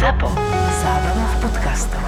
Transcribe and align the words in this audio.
ZAPO. 0.00 0.32
Zábrná 0.80 1.26
v 1.28 1.36
podcastov. 1.44 2.00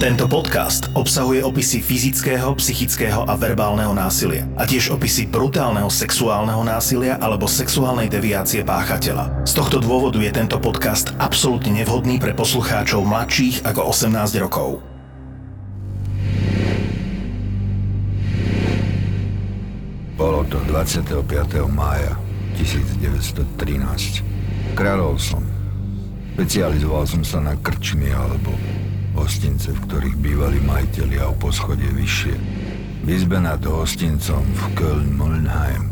Tento 0.00 0.24
podcast 0.24 0.88
obsahuje 0.96 1.44
opisy 1.44 1.84
fyzického, 1.84 2.48
psychického 2.56 3.28
a 3.28 3.36
verbálneho 3.36 3.92
násilia 3.92 4.48
a 4.56 4.64
tiež 4.64 4.96
opisy 4.96 5.28
brutálneho 5.28 5.92
sexuálneho 5.92 6.64
násilia 6.64 7.20
alebo 7.20 7.44
sexuálnej 7.44 8.08
deviácie 8.08 8.64
páchateľa. 8.64 9.44
Z 9.44 9.52
tohto 9.52 9.84
dôvodu 9.84 10.16
je 10.16 10.32
tento 10.32 10.56
podcast 10.56 11.12
absolútne 11.20 11.76
nevhodný 11.76 12.16
pre 12.16 12.32
poslucháčov 12.32 13.04
mladších 13.04 13.60
ako 13.60 13.92
18 13.92 14.16
rokov. 14.40 14.80
Bolo 20.16 20.40
to 20.48 20.56
25. 20.72 21.20
mája 21.68 22.16
1913. 22.56 24.24
Kráľov 24.72 25.20
som. 25.20 25.55
Specializoval 26.36 27.08
som 27.08 27.24
sa 27.24 27.40
na 27.40 27.56
krčmy 27.56 28.12
alebo 28.12 28.52
hostince, 29.16 29.72
v 29.72 29.80
ktorých 29.88 30.16
bývali 30.20 30.60
majiteľi 30.60 31.16
a 31.24 31.32
o 31.32 31.34
poschodie 31.40 31.88
vyššie. 31.88 32.36
V 33.02 33.08
izbe 33.08 33.40
nad 33.40 33.64
hostincom 33.64 34.44
v 34.44 34.62
Köln-Molnheim 34.76 35.88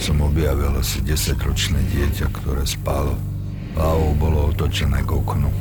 som 0.00 0.24
objavil 0.24 0.72
asi 0.72 1.04
10-ročné 1.04 1.84
dieťa, 1.84 2.32
ktoré 2.32 2.64
spalo. 2.64 3.12
Hlavou 3.76 4.16
bolo 4.16 4.38
otočené 4.56 5.04
k 5.04 5.12
oknu. 5.12 5.52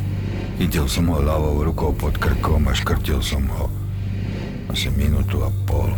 Chytil 0.55 0.87
som 0.87 1.11
ho 1.11 1.19
ľavou 1.19 1.67
rukou 1.67 1.91
pod 1.91 2.15
krkom 2.15 2.63
a 2.63 2.71
škrtil 2.71 3.19
som 3.19 3.43
ho 3.59 3.67
asi 4.71 4.87
minútu 4.95 5.43
a 5.43 5.51
pol. 5.67 5.91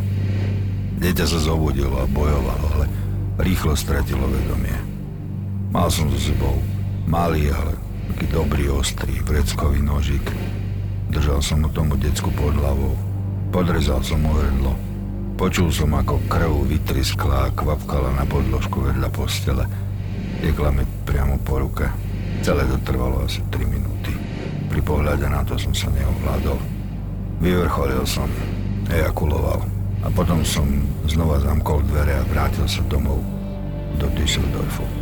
Dieťa 0.98 1.30
sa 1.30 1.38
zobudilo 1.46 2.02
a 2.02 2.10
bojovalo, 2.10 2.66
ale 2.74 2.86
rýchlo 3.38 3.78
stratilo 3.78 4.26
vedomie. 4.26 4.82
Mal 5.70 5.94
som 5.94 6.10
so 6.10 6.18
sebou 6.18 6.58
malý, 7.06 7.54
ale 7.54 7.78
taký 8.10 8.26
dobrý, 8.34 8.74
ostrý 8.74 9.22
vreckový 9.22 9.86
nožik. 9.86 10.26
Držal 11.14 11.42
som 11.46 11.62
mu 11.62 11.70
tomu 11.70 11.94
decku 11.94 12.34
pod 12.34 12.58
hlavou. 12.58 12.98
Podrezal 13.54 14.02
som 14.02 14.22
mu 14.22 14.34
hrdlo. 14.34 14.74
Počul 15.38 15.72
som, 15.72 15.94
ako 15.96 16.20
krv 16.28 16.68
vytriskla 16.68 17.48
a 17.48 17.54
kvapkala 17.54 18.12
na 18.18 18.26
podložku 18.26 18.82
vedľa 18.82 19.10
postele. 19.14 19.66
Tiekla 20.42 20.74
mi 20.74 20.84
priamo 21.06 21.40
po 21.42 21.62
ruke. 21.64 21.88
Celé 22.44 22.68
to 22.68 22.78
trvalo 22.84 23.24
asi 23.24 23.40
3 23.48 23.64
minúty. 23.64 24.12
Pri 24.68 24.82
pohľade 24.84 25.30
na 25.30 25.46
to 25.46 25.56
som 25.56 25.72
sa 25.72 25.88
neovládol. 25.94 26.60
Vyvrcholil 27.40 28.04
som, 28.04 28.28
ejakuloval. 28.92 29.64
A 30.04 30.08
potom 30.12 30.44
som 30.44 30.68
znova 31.08 31.40
zamkol 31.40 31.84
dvere 31.88 32.20
a 32.20 32.28
vrátil 32.28 32.68
sa 32.68 32.84
domov 32.88 33.24
do 33.96 34.08
Düsseldorfu. 34.16 34.99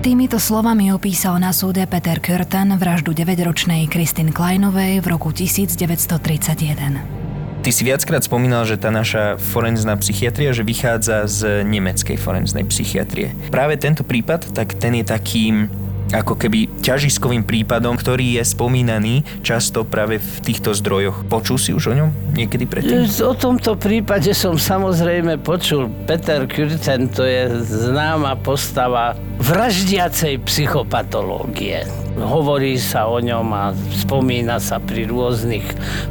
Týmito 0.00 0.40
slovami 0.40 0.96
opísal 0.96 1.36
na 1.36 1.52
súde 1.52 1.84
Peter 1.84 2.24
Körten 2.24 2.72
vraždu 2.80 3.12
9-ročnej 3.12 3.84
Kristin 3.84 4.32
Kleinovej 4.32 5.04
v 5.04 5.06
roku 5.12 5.28
1931. 5.28 7.20
Ty 7.60 7.68
si 7.68 7.84
viackrát 7.84 8.24
spomínal, 8.24 8.64
že 8.64 8.80
tá 8.80 8.88
naša 8.88 9.36
forenzná 9.36 9.92
psychiatria, 10.00 10.56
že 10.56 10.64
vychádza 10.64 11.28
z 11.28 11.68
nemeckej 11.68 12.16
forenznej 12.16 12.64
psychiatrie. 12.72 13.36
Práve 13.52 13.76
tento 13.76 14.00
prípad, 14.00 14.56
tak 14.56 14.72
ten 14.80 14.96
je 14.96 15.04
takým 15.04 15.68
ako 16.10 16.34
keby 16.34 16.66
ťažiskovým 16.82 17.46
prípadom, 17.46 17.94
ktorý 17.94 18.38
je 18.38 18.44
spomínaný 18.44 19.22
často 19.46 19.86
práve 19.86 20.18
v 20.18 20.30
týchto 20.42 20.74
zdrojoch. 20.74 21.22
Počul 21.30 21.58
si 21.58 21.70
už 21.70 21.94
o 21.94 21.96
ňom 21.96 22.10
niekedy 22.34 22.66
predtým? 22.66 23.06
O 23.22 23.34
tomto 23.34 23.78
prípade 23.78 24.34
som 24.34 24.58
samozrejme 24.58 25.38
počul. 25.38 25.86
Peter 26.10 26.46
Kürten 26.50 27.06
to 27.10 27.22
je 27.22 27.62
známa 27.62 28.34
postava 28.42 29.14
vraždiacej 29.40 30.38
psychopatológie. 30.44 31.86
Hovorí 32.18 32.76
sa 32.76 33.06
o 33.06 33.22
ňom 33.22 33.46
a 33.54 33.72
spomína 33.94 34.58
sa 34.58 34.82
pri 34.82 35.06
rôznych 35.08 35.64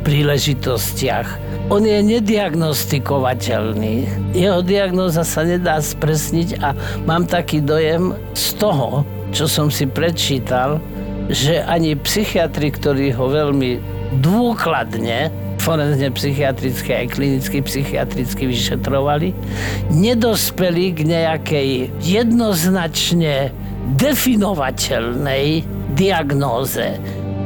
príležitostiach. 0.08 1.28
On 1.70 1.86
je 1.86 2.02
nediagnostikovateľný. 2.02 4.10
Jeho 4.34 4.66
diagnóza 4.66 5.22
sa 5.22 5.46
nedá 5.46 5.78
spresniť 5.78 6.58
a 6.66 6.74
mám 7.06 7.30
taký 7.30 7.62
dojem 7.62 8.18
z 8.34 8.58
toho, 8.58 9.06
čo 9.34 9.46
som 9.46 9.68
si 9.70 9.86
prečítal, 9.86 10.82
že 11.30 11.62
ani 11.62 11.94
psychiatri, 11.94 12.74
ktorí 12.74 13.14
ho 13.14 13.30
veľmi 13.30 13.78
dôkladne 14.26 15.30
forenzne 15.60 16.10
psychiatricky 16.16 16.90
aj 16.96 17.06
klinicky 17.14 17.60
psychiatricky 17.62 18.48
vyšetrovali, 18.50 19.36
nedospeli 19.92 20.96
k 20.96 21.00
nejakej 21.06 21.70
jednoznačne 22.02 23.54
definovateľnej 24.00 25.68
diagnóze. 25.94 26.98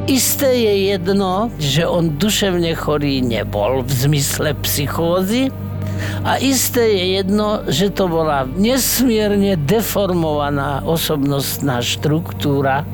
Isté 0.04 0.52
je 0.62 0.74
jedno, 0.94 1.48
že 1.56 1.88
on 1.88 2.20
duševne 2.20 2.76
chorý 2.76 3.24
nebol 3.24 3.82
v 3.82 3.90
zmysle 3.92 4.52
psychózy, 4.62 5.48
a 6.24 6.40
isté 6.40 6.96
je 6.96 7.04
jedno, 7.20 7.66
že 7.68 7.92
to 7.92 8.08
bola 8.08 8.48
nesmierne 8.48 9.60
deformovaná 9.60 10.84
osobnostná 10.88 11.84
štruktúra, 11.84 12.86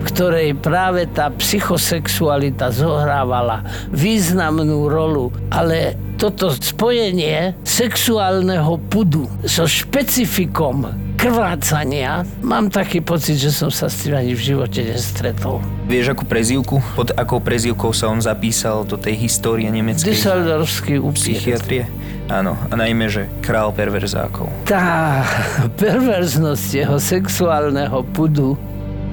v 0.00 0.02
ktorej 0.08 0.56
práve 0.56 1.04
tá 1.12 1.28
psychosexualita 1.28 2.72
zohrávala 2.72 3.60
významnú 3.92 4.88
rolu, 4.88 5.28
ale 5.52 5.96
toto 6.16 6.52
spojenie 6.56 7.52
sexuálneho 7.64 8.80
pudu 8.88 9.28
so 9.44 9.68
špecifikom 9.68 11.09
krvácania, 11.20 12.24
mám 12.40 12.72
taký 12.72 13.04
pocit, 13.04 13.36
že 13.36 13.52
som 13.52 13.68
sa 13.68 13.92
s 13.92 14.08
tým 14.08 14.16
ani 14.16 14.32
v 14.32 14.40
živote 14.40 14.80
nestretol. 14.80 15.60
Vieš, 15.84 16.16
akú 16.16 16.24
prezývku? 16.24 16.80
Pod 16.96 17.12
akou 17.12 17.44
prezývkou 17.44 17.92
sa 17.92 18.08
on 18.08 18.24
zapísal 18.24 18.88
do 18.88 18.96
tej 18.96 19.20
histórie 19.28 19.68
nemeckej 19.68 20.16
Düsseldorfský 20.16 20.96
psychiatrie? 21.12 21.84
Áno, 22.32 22.56
a 22.56 22.72
najmä, 22.72 23.12
že 23.12 23.28
král 23.44 23.68
perverzákov. 23.68 24.48
Tá 24.64 25.20
perverznosť 25.76 26.68
jeho 26.72 26.96
sexuálneho 26.96 28.00
pudu 28.16 28.56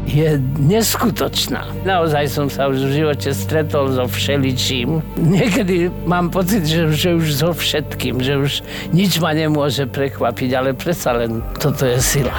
je 0.08 0.40
neskutočná. 0.64 1.68
Naozaj 1.84 2.26
som 2.32 2.48
sa 2.48 2.72
už 2.72 2.80
v 2.88 2.92
živote 3.04 3.30
stretol 3.36 3.92
so 3.92 4.08
všeličím. 4.08 5.04
Niekedy 5.20 5.92
mám 6.08 6.32
pocit, 6.32 6.64
že, 6.64 6.88
že 6.96 7.20
už 7.20 7.28
so 7.36 7.52
všetkým, 7.52 8.24
že 8.24 8.40
už 8.40 8.52
nič 8.96 9.20
ma 9.20 9.36
nemôže 9.36 9.84
prekvapiť, 9.86 10.50
ale 10.56 10.72
predsa 10.72 11.12
len 11.12 11.44
toto 11.60 11.84
je 11.84 12.00
sila. 12.00 12.36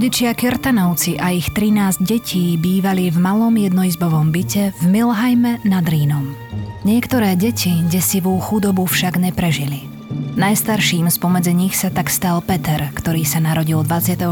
Rodičia 0.00 0.32
Kertanovci 0.32 1.20
a 1.20 1.28
ich 1.28 1.52
13 1.52 2.00
detí 2.00 2.56
bývali 2.56 3.12
v 3.12 3.20
malom 3.20 3.52
jednoizbovom 3.52 4.32
byte 4.32 4.72
v 4.80 4.84
Milhajme 4.88 5.60
nad 5.68 5.84
Rínom. 5.84 6.32
Niektoré 6.88 7.36
deti 7.36 7.84
desivú 7.84 8.32
chudobu 8.40 8.88
však 8.88 9.20
neprežili. 9.20 9.84
Najstarším 10.40 11.12
spomedzi 11.12 11.52
nich 11.52 11.76
sa 11.76 11.92
tak 11.92 12.08
stal 12.08 12.40
Peter, 12.40 12.88
ktorý 12.96 13.28
sa 13.28 13.44
narodil 13.44 13.84
26. 13.84 14.24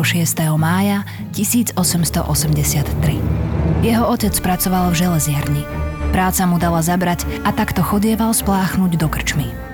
mája 0.56 1.04
1883. 1.36 3.84
Jeho 3.84 4.08
otec 4.08 4.32
pracoval 4.40 4.96
v 4.96 5.04
železiarni. 5.04 5.68
Práca 6.16 6.48
mu 6.48 6.56
dala 6.56 6.80
zabrať 6.80 7.28
a 7.44 7.52
takto 7.52 7.84
chodieval 7.84 8.32
spláchnuť 8.32 8.96
do 8.96 9.04
krčmy. 9.04 9.68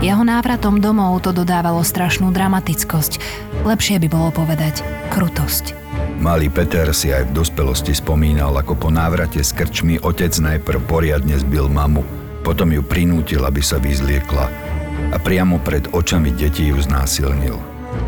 Jeho 0.00 0.24
návratom 0.24 0.80
domov 0.80 1.20
to 1.26 1.34
dodávalo 1.34 1.84
strašnú 1.84 2.30
dramatickosť, 2.30 3.18
lepšie 3.62 3.98
by 4.02 4.08
bolo 4.10 4.28
povedať 4.34 4.82
krutosť. 5.10 5.74
Malý 6.22 6.46
Peter 6.46 6.86
si 6.94 7.10
aj 7.10 7.30
v 7.30 7.42
dospelosti 7.42 7.90
spomínal, 7.90 8.54
ako 8.54 8.78
po 8.78 8.88
návrate 8.94 9.42
s 9.42 9.50
krčmi 9.50 9.98
otec 9.98 10.30
najprv 10.30 10.78
poriadne 10.86 11.34
zbil 11.34 11.66
mamu, 11.66 12.06
potom 12.46 12.70
ju 12.70 12.82
prinútil, 12.82 13.42
aby 13.42 13.58
sa 13.58 13.82
vyzliekla 13.82 14.46
a 15.12 15.16
priamo 15.18 15.58
pred 15.60 15.90
očami 15.90 16.32
detí 16.32 16.70
ju 16.70 16.78
znásilnil. 16.78 17.58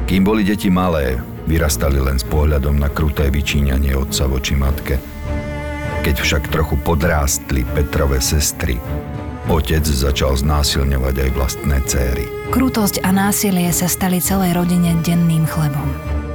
Kým 0.08 0.24
boli 0.24 0.46
deti 0.46 0.72
malé, 0.72 1.20
vyrastali 1.44 2.00
len 2.00 2.16
s 2.16 2.24
pohľadom 2.24 2.76
na 2.80 2.88
kruté 2.88 3.28
vyčíňanie 3.28 3.92
otca 3.92 4.24
voči 4.24 4.56
matke. 4.56 4.96
Keď 6.04 6.16
však 6.20 6.52
trochu 6.52 6.76
podrástli 6.80 7.64
Petrove 7.72 8.20
sestry, 8.20 8.76
Otec 9.44 9.85
začal 9.85 10.41
znásilňovať 10.41 11.14
aj 11.20 11.31
vlastné 11.37 11.76
céry. 11.85 12.25
Krutosť 12.49 13.05
a 13.05 13.12
násilie 13.12 13.69
sa 13.76 13.93
stali 13.93 14.17
celej 14.17 14.56
rodine 14.56 14.96
denným 15.05 15.44
chlebom. 15.44 15.85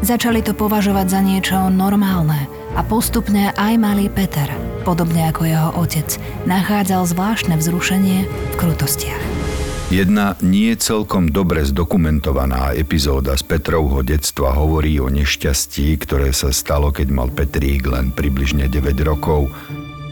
Začali 0.05 0.45
to 0.45 0.53
považovať 0.53 1.07
za 1.09 1.19
niečo 1.25 1.57
normálne 1.73 2.45
a 2.77 2.85
postupne 2.85 3.49
aj 3.57 3.73
malý 3.81 4.13
Peter, 4.13 4.45
podobne 4.85 5.25
ako 5.25 5.41
jeho 5.41 5.69
otec, 5.81 6.21
nachádzal 6.45 7.09
zvláštne 7.09 7.57
vzrušenie 7.57 8.29
v 8.29 8.55
krutostiach. 8.61 9.23
Jedna 9.89 10.37
nie 10.45 10.77
celkom 10.77 11.33
dobre 11.33 11.65
zdokumentovaná 11.65 12.77
epizóda 12.77 13.33
z 13.33 13.41
Petrovho 13.41 14.05
detstva 14.05 14.53
hovorí 14.53 15.01
o 15.01 15.09
nešťastí, 15.09 15.97
ktoré 16.05 16.29
sa 16.29 16.53
stalo, 16.53 16.93
keď 16.93 17.09
mal 17.09 17.33
Petrík 17.33 17.89
len 17.89 18.13
približne 18.13 18.69
9 18.69 18.85
rokov, 19.01 19.49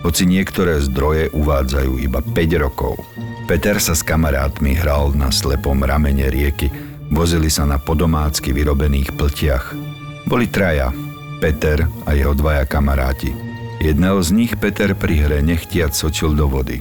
hoci 0.08 0.24
niektoré 0.24 0.80
zdroje 0.80 1.28
uvádzajú 1.36 2.00
iba 2.00 2.24
5 2.24 2.64
rokov. 2.64 2.96
Peter 3.44 3.76
sa 3.84 3.92
s 3.92 4.08
kamarátmi 4.08 4.72
hral 4.80 5.12
na 5.12 5.28
slepom 5.36 5.76
ramene 5.84 6.32
rieky, 6.32 6.72
vozili 7.12 7.52
sa 7.52 7.68
na 7.68 7.76
podomácky 7.76 8.56
vyrobených 8.56 9.12
pltiach. 9.20 9.76
Boli 10.24 10.48
traja, 10.48 10.96
Peter 11.44 11.92
a 12.08 12.16
jeho 12.16 12.32
dvaja 12.32 12.64
kamaráti. 12.64 13.36
Jedného 13.84 14.24
z 14.24 14.32
nich 14.32 14.56
Peter 14.56 14.96
pri 14.96 15.28
hre 15.28 15.44
nechtiac 15.44 15.92
sočil 15.92 16.32
do 16.40 16.48
vody. 16.48 16.80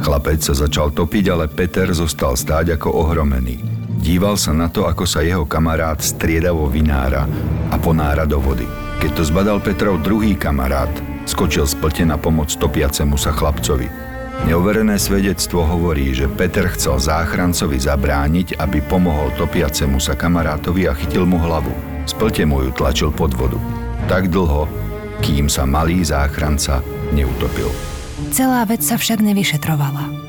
Chlapec 0.00 0.40
sa 0.40 0.56
začal 0.56 0.96
topiť, 0.96 1.24
ale 1.28 1.52
Peter 1.52 1.92
zostal 1.92 2.40
stáť 2.40 2.80
ako 2.80 2.88
ohromený. 3.04 3.60
Díval 4.00 4.40
sa 4.40 4.56
na 4.56 4.72
to, 4.72 4.88
ako 4.88 5.04
sa 5.04 5.20
jeho 5.20 5.44
kamarát 5.44 6.00
striedavo 6.00 6.72
vynára 6.72 7.28
a 7.68 7.76
ponára 7.76 8.24
do 8.24 8.40
vody. 8.40 8.64
Keď 8.96 9.10
to 9.12 9.22
zbadal 9.28 9.60
Petrov 9.60 10.00
druhý 10.00 10.32
kamarát, 10.36 10.92
skočil 11.26 11.66
z 11.66 11.74
plte 11.76 12.06
na 12.06 12.16
pomoc 12.16 12.48
topiacemu 12.54 13.18
sa 13.18 13.34
chlapcovi. 13.34 13.90
Neoverené 14.46 14.96
svedectvo 15.00 15.66
hovorí, 15.66 16.14
že 16.14 16.30
Peter 16.30 16.70
chcel 16.72 17.02
záchrancovi 17.02 17.76
zabrániť, 17.82 18.60
aby 18.62 18.78
pomohol 18.84 19.34
topiacemu 19.34 19.98
sa 19.98 20.14
kamarátovi 20.14 20.86
a 20.86 20.94
chytil 20.94 21.26
mu 21.26 21.36
hlavu. 21.42 21.72
Z 22.06 22.14
plte 22.14 22.46
mu 22.46 22.62
ju 22.62 22.70
tlačil 22.70 23.10
pod 23.10 23.34
vodu. 23.34 23.58
Tak 24.06 24.30
dlho, 24.30 24.70
kým 25.24 25.50
sa 25.50 25.66
malý 25.66 26.04
záchranca 26.06 26.84
neutopil. 27.10 27.68
Celá 28.30 28.62
vec 28.68 28.84
sa 28.84 29.00
však 29.00 29.20
nevyšetrovala. 29.24 30.25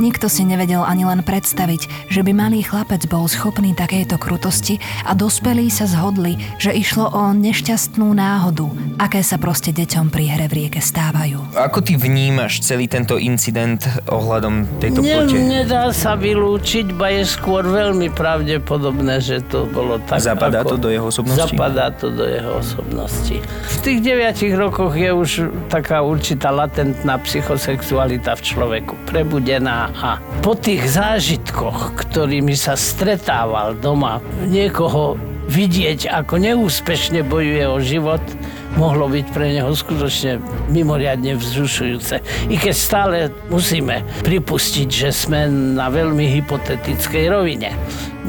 Nikto 0.00 0.32
si 0.32 0.48
nevedel 0.48 0.80
ani 0.80 1.04
len 1.04 1.20
predstaviť, 1.20 2.08
že 2.08 2.24
by 2.24 2.32
malý 2.32 2.64
chlapec 2.64 3.04
bol 3.04 3.28
schopný 3.28 3.76
takejto 3.76 4.16
krutosti 4.16 4.80
a 5.04 5.12
dospelí 5.12 5.68
sa 5.68 5.84
zhodli, 5.84 6.40
že 6.56 6.72
išlo 6.72 7.12
o 7.12 7.36
nešťastnú 7.36 8.08
náhodu, 8.08 8.64
aké 8.96 9.20
sa 9.20 9.36
proste 9.36 9.76
deťom 9.76 10.08
pri 10.08 10.24
hre 10.32 10.48
v 10.48 10.56
rieke 10.56 10.80
stávajú. 10.80 11.52
Ako 11.52 11.84
ty 11.84 12.00
vnímaš 12.00 12.64
celý 12.64 12.88
tento 12.88 13.20
incident 13.20 13.84
ohľadom 14.08 14.80
tejto 14.80 15.04
Ne, 15.04 15.20
plote? 15.20 15.36
nedá 15.36 15.92
sa 15.92 16.16
vylúčiť, 16.16 16.96
ba 16.96 17.12
je 17.12 17.28
skôr 17.28 17.68
veľmi 17.68 18.08
pravdepodobné, 18.16 19.20
že 19.20 19.44
to 19.52 19.68
bolo 19.68 20.00
tak. 20.08 20.24
Zapadá 20.24 20.64
ako... 20.64 20.80
to 20.80 20.88
do 20.88 20.88
jeho 20.88 21.12
osobnosti? 21.12 21.44
Zapadá 21.44 21.92
to 21.92 22.08
do 22.08 22.24
jeho 22.24 22.56
osobnosti. 22.56 23.36
V 23.44 23.76
tých 23.84 24.00
deviatich 24.00 24.56
rokoch 24.56 24.96
je 24.96 25.12
už 25.12 25.30
taká 25.68 26.00
určitá 26.00 26.48
latentná 26.48 27.20
psychosexualita 27.20 28.32
v 28.32 28.42
človeku 28.48 28.96
prebudená 29.04 29.89
a 29.98 30.22
po 30.40 30.54
tých 30.54 30.86
zážitkoch, 30.86 31.98
ktorými 31.98 32.54
sa 32.54 32.78
stretával 32.78 33.74
doma, 33.78 34.22
niekoho 34.46 35.18
vidieť, 35.50 36.06
ako 36.06 36.38
neúspešne 36.38 37.26
bojuje 37.26 37.64
o 37.66 37.78
život, 37.82 38.22
mohlo 38.78 39.10
byť 39.10 39.26
pre 39.34 39.50
neho 39.50 39.74
skutočne 39.74 40.38
mimoriadne 40.70 41.34
vzrušujúce. 41.34 42.22
I 42.46 42.54
keď 42.54 42.74
stále 42.74 43.18
musíme 43.50 44.06
pripustiť, 44.22 44.86
že 44.86 45.10
sme 45.10 45.50
na 45.50 45.90
veľmi 45.90 46.22
hypotetickej 46.38 47.24
rovine. 47.26 47.74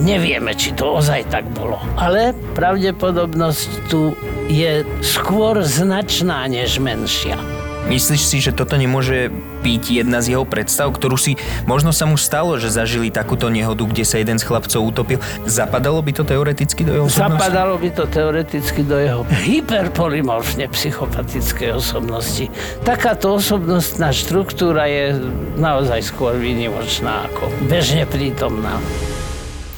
Nevieme, 0.01 0.57
či 0.57 0.73
to 0.73 0.97
ozaj 0.97 1.29
tak 1.29 1.45
bolo. 1.53 1.77
Ale 1.99 2.33
pravdepodobnosť 2.57 3.69
tu 3.91 4.17
je 4.49 4.81
skôr 5.05 5.61
značná 5.61 6.49
než 6.49 6.81
menšia. 6.81 7.60
Myslíš 7.89 8.21
si, 8.21 8.37
že 8.37 8.53
toto 8.53 8.77
nemôže 8.77 9.33
byť 9.61 9.83
jedna 10.03 10.21
z 10.21 10.37
jeho 10.37 10.45
predstav, 10.45 10.93
ktorú 10.93 11.17
si 11.17 11.37
možno 11.65 11.89
sa 11.89 12.05
mu 12.05 12.15
stalo, 12.15 12.57
že 12.61 12.69
zažili 12.69 13.09
takúto 13.09 13.49
nehodu, 13.49 13.81
kde 13.81 14.05
sa 14.05 14.21
jeden 14.21 14.37
z 14.37 14.45
chlapcov 14.45 14.81
utopil? 14.81 15.19
Zapadalo 15.49 16.01
by 16.05 16.11
to 16.13 16.23
teoreticky 16.23 16.85
do 16.85 16.93
jeho 16.93 17.05
osobnosti? 17.09 17.41
Zapadalo 17.41 17.75
by 17.81 17.89
to 17.89 18.03
teoreticky 18.07 18.81
do 18.85 18.97
jeho 19.01 19.21
hyperpolymorfne 19.25 20.69
psychopatickej 20.69 21.69
osobnosti. 21.77 22.45
Takáto 22.85 23.37
osobnostná 23.37 24.13
štruktúra 24.13 24.85
je 24.85 25.17
naozaj 25.57 26.05
skôr 26.05 26.37
výnimočná 26.37 27.25
ako 27.33 27.49
bežne 27.65 28.05
prítomná. 28.05 28.77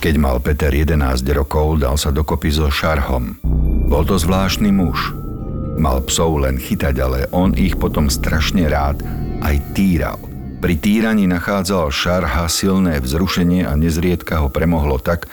Keď 0.04 0.16
mal 0.20 0.44
Peter 0.44 0.68
11 0.68 1.24
rokov, 1.32 1.80
dal 1.80 1.96
sa 1.96 2.12
dokopy 2.12 2.52
so 2.52 2.68
Šarhom. 2.68 3.40
Bol 3.88 4.04
to 4.04 4.20
zvláštny 4.20 4.68
muž. 4.68 5.23
Mal 5.78 6.02
psov 6.06 6.46
len 6.46 6.62
chytať, 6.62 6.96
ale 7.02 7.20
on 7.34 7.54
ich 7.58 7.76
potom 7.76 8.08
strašne 8.08 8.70
rád 8.70 9.02
aj 9.42 9.56
týral. 9.74 10.22
Pri 10.64 10.80
týraní 10.80 11.28
nachádzal 11.28 11.92
Šarha 11.92 12.48
silné 12.48 13.04
vzrušenie 13.04 13.68
a 13.68 13.76
nezriedka 13.76 14.40
ho 14.40 14.48
premohlo 14.48 14.96
tak, 14.96 15.28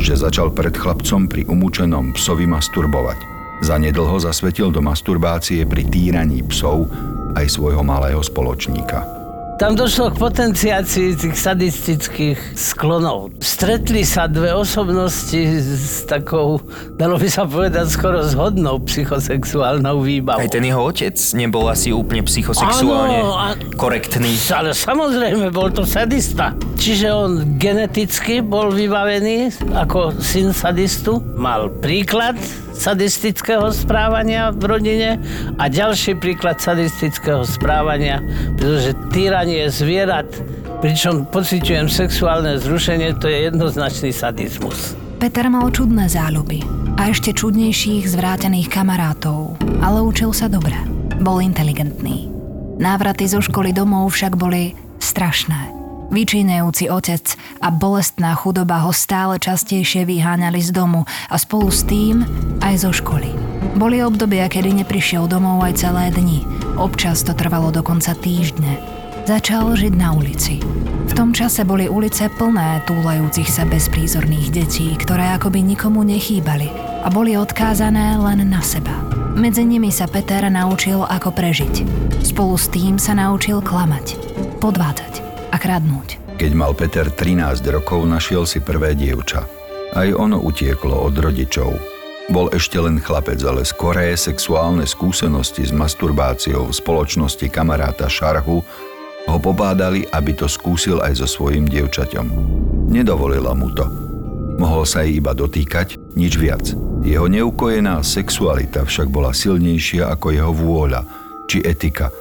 že 0.00 0.16
začal 0.16 0.56
pred 0.56 0.72
chlapcom 0.72 1.28
pri 1.28 1.44
umúčenom 1.44 2.16
psovi 2.16 2.48
masturbovať. 2.48 3.20
Zanedlho 3.60 4.16
zasvetil 4.16 4.72
do 4.72 4.80
masturbácie 4.80 5.68
pri 5.68 5.84
týraní 5.84 6.40
psov 6.48 6.88
aj 7.36 7.44
svojho 7.52 7.84
malého 7.84 8.24
spoločníka. 8.24 9.19
Tam 9.60 9.76
došlo 9.76 10.16
k 10.16 10.24
potenciácii 10.24 11.20
tých 11.20 11.36
sadistických 11.36 12.56
sklonov. 12.56 13.28
Stretli 13.44 14.08
sa 14.08 14.24
dve 14.24 14.56
osobnosti 14.56 15.36
s 15.36 16.08
takou, 16.08 16.64
dalo 16.96 17.20
by 17.20 17.28
sa 17.28 17.44
povedať, 17.44 17.92
skoro 17.92 18.24
zhodnou 18.24 18.80
psychosexuálnou 18.80 20.00
výbavou. 20.00 20.40
Aj 20.40 20.48
ten 20.48 20.64
jeho 20.64 20.80
otec 20.80 21.12
nebol 21.36 21.68
asi 21.68 21.92
úplne 21.92 22.24
psychosexuálne 22.24 23.20
Áno, 23.20 23.36
a- 23.36 23.52
korektný. 23.76 24.32
Ale 24.48 24.72
samozrejme, 24.72 25.52
bol 25.52 25.68
to 25.68 25.84
sadista. 25.84 26.56
Čiže 26.80 27.12
on 27.12 27.60
geneticky 27.60 28.40
bol 28.40 28.72
vybavený 28.72 29.52
ako 29.76 30.16
syn 30.24 30.56
sadistu. 30.56 31.20
Mal 31.36 31.68
príklad 31.84 32.40
sadistického 32.80 33.68
správania 33.68 34.48
v 34.56 34.62
rodine 34.64 35.10
a 35.60 35.68
ďalší 35.68 36.16
príklad 36.16 36.56
sadistického 36.64 37.44
správania, 37.44 38.24
pretože 38.56 38.96
týranie 39.12 39.68
zvierat, 39.68 40.32
pričom 40.80 41.28
pociťujem 41.28 41.92
sexuálne 41.92 42.56
zrušenie, 42.56 43.20
to 43.20 43.28
je 43.28 43.52
jednoznačný 43.52 44.16
sadizmus. 44.16 44.96
Peter 45.20 45.52
mal 45.52 45.68
čudné 45.68 46.08
záľuby 46.08 46.64
a 46.96 47.12
ešte 47.12 47.36
čudnejších 47.36 48.08
zvrátených 48.08 48.72
kamarátov, 48.72 49.60
ale 49.84 50.00
učil 50.00 50.32
sa 50.32 50.48
dobre. 50.48 50.76
Bol 51.20 51.44
inteligentný. 51.44 52.32
Návraty 52.80 53.28
zo 53.28 53.44
školy 53.44 53.76
domov 53.76 54.16
však 54.16 54.40
boli 54.40 54.72
strašné. 54.96 55.79
Vyčínajúci 56.10 56.90
otec 56.90 57.38
a 57.62 57.70
bolestná 57.70 58.34
chudoba 58.34 58.82
ho 58.82 58.90
stále 58.90 59.38
častejšie 59.38 60.02
vyháňali 60.02 60.58
z 60.58 60.74
domu 60.74 61.06
a 61.30 61.38
spolu 61.38 61.70
s 61.70 61.86
tým 61.86 62.26
aj 62.58 62.82
zo 62.82 62.90
školy. 62.90 63.30
Boli 63.78 64.02
obdobia, 64.02 64.50
kedy 64.50 64.82
neprišiel 64.82 65.30
domov 65.30 65.62
aj 65.62 65.86
celé 65.86 66.10
dni. 66.10 66.42
Občas 66.74 67.22
to 67.22 67.30
trvalo 67.30 67.70
dokonca 67.70 68.18
týždne. 68.18 68.82
Začal 69.22 69.78
žiť 69.78 69.94
na 69.94 70.10
ulici. 70.10 70.58
V 71.06 71.12
tom 71.14 71.30
čase 71.30 71.62
boli 71.62 71.86
ulice 71.86 72.26
plné 72.26 72.82
túlajúcich 72.90 73.46
sa 73.46 73.62
bezprízorných 73.62 74.50
detí, 74.50 74.98
ktoré 74.98 75.30
akoby 75.38 75.62
nikomu 75.62 76.02
nechýbali 76.02 76.74
a 77.06 77.08
boli 77.14 77.38
odkázané 77.38 78.18
len 78.18 78.50
na 78.50 78.58
seba. 78.58 78.98
Medzi 79.38 79.62
nimi 79.62 79.94
sa 79.94 80.10
Peter 80.10 80.42
naučil, 80.50 81.06
ako 81.06 81.30
prežiť. 81.30 81.86
Spolu 82.26 82.58
s 82.58 82.66
tým 82.66 82.98
sa 82.98 83.14
naučil 83.14 83.62
klamať, 83.62 84.18
podvádzať 84.58 85.29
kradnúť. 85.60 86.40
Keď 86.40 86.52
mal 86.56 86.72
Peter 86.72 87.04
13 87.12 87.60
rokov, 87.68 88.08
našiel 88.08 88.48
si 88.48 88.64
prvé 88.64 88.96
dievča. 88.96 89.44
Aj 89.92 90.08
ono 90.08 90.40
utieklo 90.40 91.04
od 91.04 91.12
rodičov. 91.20 91.76
Bol 92.32 92.48
ešte 92.56 92.80
len 92.80 92.96
chlapec, 92.96 93.36
ale 93.44 93.68
skoré 93.68 94.16
sexuálne 94.16 94.88
skúsenosti 94.88 95.68
s 95.68 95.72
masturbáciou 95.74 96.70
v 96.70 96.72
spoločnosti 96.72 97.44
kamaráta 97.52 98.08
Šarhu 98.08 98.64
ho 99.28 99.38
pobádali, 99.42 100.08
aby 100.08 100.32
to 100.32 100.48
skúsil 100.48 101.04
aj 101.04 101.20
so 101.20 101.26
svojím 101.28 101.68
dievčaťom. 101.68 102.26
Nedovolila 102.88 103.52
mu 103.52 103.68
to. 103.74 103.84
Mohol 104.56 104.84
sa 104.88 105.04
jej 105.04 105.20
iba 105.20 105.36
dotýkať, 105.36 106.00
nič 106.16 106.40
viac. 106.40 106.64
Jeho 107.04 107.26
neukojená 107.28 108.00
sexualita 108.00 108.86
však 108.86 109.12
bola 109.12 109.36
silnejšia 109.36 110.08
ako 110.08 110.26
jeho 110.32 110.52
vôľa 110.56 111.04
či 111.50 111.60
etika– 111.66 112.08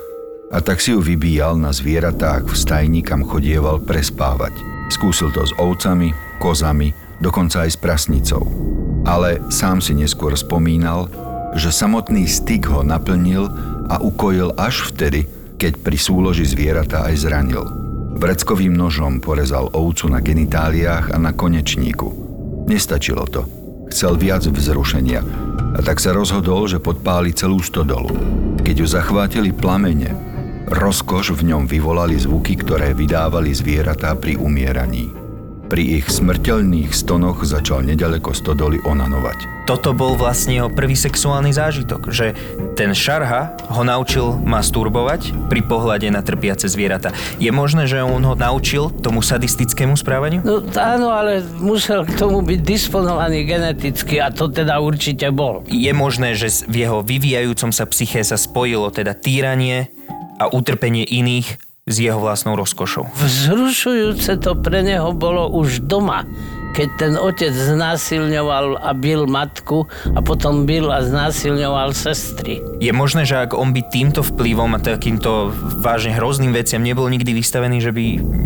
a 0.49 0.57
tak 0.65 0.81
si 0.81 0.97
ju 0.97 0.99
vybíjal 0.99 1.61
na 1.61 1.69
zvieratách 1.69 2.49
v 2.49 2.55
stajni, 2.57 3.01
kam 3.05 3.21
chodieval 3.21 3.77
prespávať. 3.85 4.57
Skúsil 4.89 5.29
to 5.29 5.45
s 5.45 5.53
ovcami, 5.61 6.09
kozami, 6.41 6.89
dokonca 7.21 7.69
aj 7.69 7.69
s 7.69 7.77
prasnicou. 7.77 8.49
Ale 9.05 9.37
sám 9.53 9.77
si 9.77 9.93
neskôr 9.93 10.33
spomínal, 10.33 11.05
že 11.53 11.69
samotný 11.69 12.25
styk 12.25 12.65
ho 12.69 12.81
naplnil 12.81 13.45
a 13.89 14.01
ukojil 14.01 14.53
až 14.57 14.89
vtedy, 14.89 15.29
keď 15.61 15.77
pri 15.85 15.97
súloži 15.97 16.45
zvieratá 16.49 17.05
aj 17.05 17.29
zranil. 17.29 17.65
Vreckovým 18.17 18.73
nožom 18.73 19.21
porezal 19.21 19.69
ovcu 19.71 20.09
na 20.09 20.19
genitáliách 20.19 21.13
a 21.13 21.17
na 21.21 21.31
konečníku. 21.31 22.09
Nestačilo 22.65 23.29
to. 23.29 23.45
Chcel 23.89 24.17
viac 24.17 24.45
vzrušenia 24.45 25.21
a 25.73 25.79
tak 25.81 26.01
sa 26.01 26.13
rozhodol, 26.13 26.65
že 26.69 26.81
podpáli 26.81 27.33
celú 27.33 27.61
stodolu. 27.61 28.13
Keď 28.61 28.75
ju 28.81 28.87
zachvátili 28.89 29.49
plamene, 29.53 30.28
Rozkoš 30.69 31.33
v 31.33 31.49
ňom 31.49 31.65
vyvolali 31.65 32.13
zvuky, 32.13 32.53
ktoré 32.53 32.93
vydávali 32.93 33.49
zvieratá 33.57 34.13
pri 34.13 34.37
umieraní. 34.37 35.09
Pri 35.65 35.97
ich 35.97 36.13
smrteľných 36.13 36.93
stonoch 36.93 37.41
začal 37.41 37.81
nedaleko 37.81 38.37
stodoly 38.37 38.77
onanovať. 38.85 39.65
Toto 39.65 39.97
bol 39.97 40.13
vlastne 40.13 40.61
jeho 40.61 40.69
prvý 40.69 40.93
sexuálny 40.93 41.57
zážitok, 41.57 42.13
že 42.13 42.37
ten 42.77 42.93
šarha 42.93 43.57
ho 43.65 43.81
naučil 43.81 44.37
masturbovať 44.45 45.49
pri 45.49 45.61
pohľade 45.65 46.13
na 46.13 46.21
trpiace 46.21 46.69
zvieratá. 46.69 47.17
Je 47.41 47.49
možné, 47.49 47.89
že 47.89 48.05
on 48.05 48.21
ho 48.21 48.37
naučil 48.37 48.93
tomu 48.93 49.25
sadistickému 49.25 49.97
správaniu? 49.97 50.45
No 50.45 50.61
áno, 50.77 51.09
ale 51.09 51.41
musel 51.57 52.05
k 52.05 52.13
tomu 52.13 52.45
byť 52.45 52.61
disponovaný 52.61 53.41
geneticky 53.41 54.21
a 54.21 54.29
to 54.29 54.53
teda 54.53 54.77
určite 54.77 55.33
bol. 55.33 55.65
Je 55.65 55.89
možné, 55.97 56.37
že 56.37 56.65
v 56.69 56.85
jeho 56.85 57.01
vyvíjajúcom 57.01 57.73
sa 57.73 57.89
psyché 57.89 58.21
sa 58.21 58.37
spojilo 58.37 58.93
teda 58.93 59.17
týranie 59.17 59.89
a 60.39 60.47
utrpenie 60.49 61.03
iných 61.03 61.59
s 61.89 61.95
jeho 61.99 62.21
vlastnou 62.21 62.55
rozkošou. 62.55 63.09
Vzrušujúce 63.17 64.39
to 64.39 64.55
pre 64.55 64.85
neho 64.85 65.11
bolo 65.11 65.49
už 65.51 65.83
doma, 65.83 66.23
keď 66.73 66.89
ten 66.97 67.13
otec 67.17 67.53
znásilňoval 67.53 68.79
a 68.79 68.91
bil 68.95 69.25
matku 69.25 69.89
a 70.13 70.19
potom 70.23 70.63
bil 70.63 70.89
a 70.93 71.03
znásilňoval 71.03 71.91
sestry. 71.91 72.61
Je 72.79 72.91
možné, 72.95 73.27
že 73.27 73.35
ak 73.35 73.57
on 73.57 73.75
by 73.75 73.83
týmto 73.91 74.23
vplyvom 74.23 74.77
a 74.77 74.79
takýmto 74.79 75.51
vážne 75.83 76.15
hrozným 76.15 76.55
veciam 76.55 76.79
nebol 76.79 77.09
nikdy 77.11 77.35
vystavený, 77.35 77.83
že 77.83 77.91
by 77.91 78.05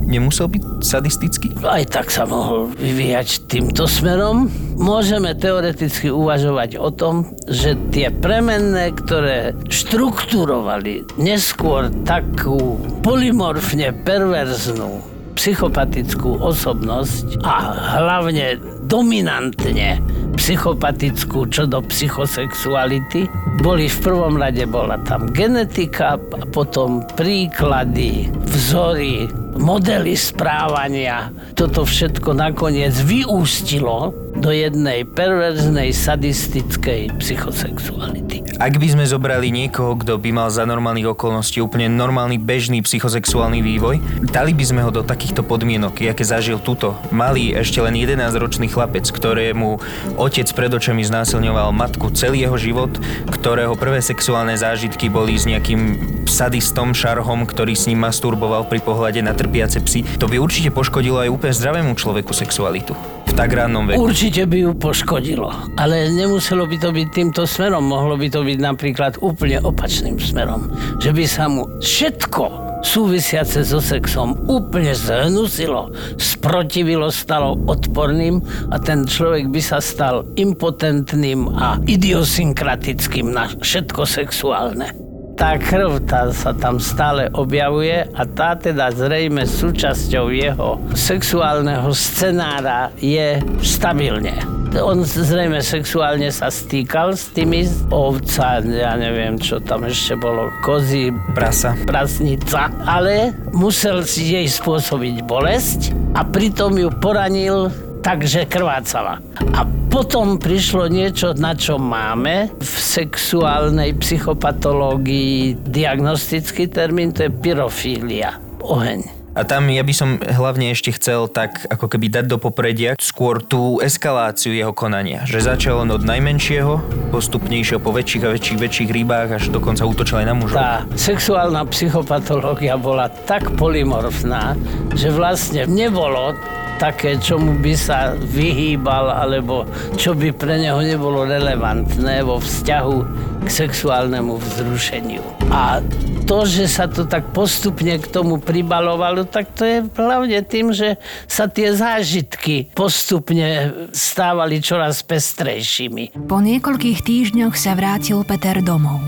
nemusel 0.10 0.50
byť 0.50 0.64
sadistický? 0.82 1.54
Aj 1.62 1.84
tak 1.86 2.10
sa 2.10 2.26
mohol 2.26 2.74
vyvíjať 2.76 3.46
týmto 3.48 3.86
smerom. 3.86 4.50
Môžeme 4.80 5.38
teoreticky 5.38 6.10
uvažovať 6.10 6.82
o 6.82 6.90
tom, 6.90 7.38
že 7.46 7.78
tie 7.94 8.10
premenné, 8.10 8.92
ktoré 8.98 9.54
štruktúrovali 9.70 11.06
neskôr 11.22 11.94
takú 12.04 12.82
polymorfne 13.06 13.94
perverznú 14.02 15.13
psychopatickú 15.44 16.40
osobnosť 16.40 17.44
a 17.44 17.56
hlavne 18.00 18.56
dominantne 18.88 20.00
psychopatickú 20.40 21.52
čo 21.52 21.68
do 21.68 21.84
psychosexuality. 21.84 23.28
Boli 23.60 23.92
v 23.92 23.98
prvom 24.00 24.40
rade 24.40 24.64
bola 24.64 24.96
tam 25.04 25.28
genetika 25.36 26.16
a 26.16 26.44
potom 26.48 27.04
príklady, 27.20 28.32
vzory, 28.32 29.28
modely 29.60 30.16
správania. 30.16 31.28
Toto 31.60 31.84
všetko 31.84 32.40
nakoniec 32.40 32.96
vyústilo 33.04 34.23
do 34.44 34.52
jednej 34.52 35.08
perverznej, 35.08 35.96
sadistickej 35.96 37.16
psychosexuality. 37.16 38.44
Ak 38.60 38.76
by 38.76 38.88
sme 38.92 39.08
zobrali 39.08 39.56
niekoho, 39.56 39.96
kto 39.96 40.20
by 40.20 40.36
mal 40.36 40.52
za 40.52 40.68
normálnych 40.68 41.16
okolností 41.16 41.64
úplne 41.64 41.88
normálny 41.88 42.36
bežný 42.44 42.84
psychosexuálny 42.84 43.64
vývoj, 43.64 44.04
dali 44.20 44.52
by 44.52 44.64
sme 44.68 44.84
ho 44.84 44.92
do 44.92 45.00
takýchto 45.00 45.48
podmienok, 45.48 45.96
aké 46.12 46.28
zažil 46.28 46.60
tuto 46.60 47.00
malý, 47.16 47.56
ešte 47.56 47.80
len 47.80 47.96
11-ročný 47.96 48.68
chlapec, 48.68 49.08
ktorému 49.08 49.80
otec 50.20 50.48
pred 50.52 50.72
očami 50.76 51.08
znásilňoval 51.08 51.72
matku 51.72 52.12
celý 52.12 52.44
jeho 52.44 52.60
život, 52.60 52.92
ktorého 53.32 53.80
prvé 53.80 54.04
sexuálne 54.04 54.60
zážitky 54.60 55.08
boli 55.08 55.40
s 55.40 55.48
nejakým 55.48 55.82
sadistom, 56.28 56.92
šarhom, 56.92 57.48
ktorý 57.48 57.80
s 57.80 57.88
ním 57.88 58.04
masturboval 58.04 58.68
pri 58.68 58.84
pohľade 58.84 59.24
na 59.24 59.32
trpiace 59.32 59.80
psy. 59.88 60.04
To 60.20 60.28
by 60.28 60.36
určite 60.36 60.76
poškodilo 60.76 61.24
aj 61.24 61.32
úplne 61.32 61.56
zdravému 61.56 61.96
človeku 61.96 62.36
sexualitu 62.36 63.13
tak 63.34 63.58
rannom 63.58 63.90
veku. 63.90 64.06
Určite 64.06 64.46
by 64.46 64.58
ju 64.70 64.72
poškodilo, 64.78 65.50
ale 65.78 66.14
nemuselo 66.14 66.70
by 66.70 66.78
to 66.78 66.90
byť 66.94 67.08
týmto 67.10 67.44
smerom, 67.50 67.90
mohlo 67.90 68.14
by 68.14 68.30
to 68.30 68.46
byť 68.46 68.58
napríklad 68.62 69.18
úplne 69.26 69.58
opačným 69.66 70.22
smerom, 70.22 70.70
že 71.02 71.10
by 71.10 71.26
sa 71.26 71.50
mu 71.50 71.66
všetko 71.82 72.46
súvisiace 72.84 73.64
so 73.64 73.80
sexom 73.80 74.38
úplne 74.46 74.92
zhnusilo, 74.94 75.90
sprotivilo, 76.20 77.10
stalo 77.10 77.58
odporným 77.66 78.44
a 78.70 78.78
ten 78.78 79.08
človek 79.08 79.50
by 79.50 79.62
sa 79.64 79.80
stal 79.80 80.28
impotentným 80.36 81.48
a 81.58 81.80
idiosynkratickým 81.88 83.32
na 83.32 83.50
všetko 83.50 84.04
sexuálne 84.04 85.03
tá 85.44 85.60
krv 85.60 86.00
tá 86.08 86.32
sa 86.32 86.56
tam 86.56 86.80
stále 86.80 87.28
objavuje 87.36 88.08
a 88.16 88.24
tá 88.24 88.56
teda 88.56 88.88
zrejme 88.96 89.44
súčasťou 89.44 90.32
jeho 90.32 90.80
sexuálneho 90.96 91.92
scenára 91.92 92.88
je 92.96 93.44
stabilne. 93.60 94.40
On 94.80 95.04
zrejme 95.04 95.60
sexuálne 95.60 96.32
sa 96.32 96.48
stýkal 96.48 97.20
s 97.20 97.28
tými 97.36 97.68
ovca, 97.92 98.64
ja 98.64 98.96
neviem, 98.96 99.36
čo 99.36 99.60
tam 99.60 99.84
ešte 99.84 100.16
bolo, 100.16 100.48
kozy, 100.64 101.12
prasa, 101.36 101.76
prasnica, 101.84 102.72
ale 102.88 103.36
musel 103.52 104.08
si 104.08 104.40
jej 104.40 104.48
spôsobiť 104.48 105.28
bolesť 105.28 105.92
a 106.16 106.24
pritom 106.24 106.72
ju 106.80 106.88
poranil 107.04 107.68
takže 108.00 108.48
krvácala. 108.48 109.20
A 109.60 109.83
potom 109.94 110.42
prišlo 110.42 110.90
niečo, 110.90 111.38
na 111.38 111.54
čo 111.54 111.78
máme 111.78 112.50
v 112.58 112.74
sexuálnej 112.82 113.94
psychopatológii 113.94 115.70
diagnostický 115.70 116.66
termín, 116.66 117.14
to 117.14 117.30
je 117.30 117.32
pyrofília, 117.32 118.42
oheň. 118.66 119.23
A 119.34 119.42
tam 119.42 119.66
ja 119.74 119.82
by 119.82 119.94
som 119.98 120.22
hlavne 120.22 120.70
ešte 120.78 120.94
chcel 120.94 121.26
tak 121.26 121.66
ako 121.66 121.90
keby 121.90 122.06
dať 122.06 122.26
do 122.30 122.38
popredia 122.38 122.94
skôr 123.02 123.42
tú 123.42 123.82
eskaláciu 123.82 124.54
jeho 124.54 124.78
konania. 124.78 125.26
Že 125.26 125.58
začal 125.58 125.76
on 125.82 125.90
od 125.90 126.06
najmenšieho, 126.06 126.78
postupnejšieho 127.10 127.82
po 127.82 127.90
väčších 127.90 128.24
a 128.26 128.30
väčších, 128.30 128.60
väčších 128.62 128.90
rybách, 128.94 129.30
až 129.42 129.44
dokonca 129.50 129.90
útočil 129.90 130.22
aj 130.22 130.28
na 130.30 130.36
mužov. 130.38 130.62
Tá 130.62 130.86
sexuálna 130.94 131.66
psychopatológia 131.66 132.78
bola 132.78 133.10
tak 133.10 133.50
polymorfná, 133.58 134.54
že 134.94 135.10
vlastne 135.10 135.66
nebolo 135.66 136.38
také, 136.78 137.18
čomu 137.18 137.58
by 137.58 137.74
sa 137.74 138.14
vyhýbal, 138.14 139.10
alebo 139.18 139.66
čo 139.98 140.14
by 140.14 140.30
pre 140.30 140.62
neho 140.62 140.78
nebolo 140.78 141.26
relevantné 141.26 142.22
vo 142.22 142.38
vzťahu 142.38 142.98
k 143.44 143.50
sexuálnemu 143.52 144.40
vzrušeniu. 144.40 145.24
A 145.52 145.84
to, 146.24 146.48
že 146.48 146.72
sa 146.72 146.88
to 146.88 147.04
tak 147.04 147.36
postupne 147.36 148.00
k 148.00 148.06
tomu 148.08 148.40
pribalovalo, 148.40 149.28
tak 149.28 149.52
to 149.54 149.68
je 149.68 149.78
hlavne 149.84 150.40
tým, 150.48 150.72
že 150.72 150.96
sa 151.28 151.52
tie 151.52 151.76
zážitky 151.76 152.72
postupne 152.72 153.76
stávali 153.92 154.64
čoraz 154.64 155.04
pestrejšími. 155.04 156.16
Po 156.26 156.40
niekoľkých 156.40 157.00
týždňoch 157.04 157.54
sa 157.60 157.76
vrátil 157.76 158.24
Peter 158.24 158.64
domov. 158.64 159.04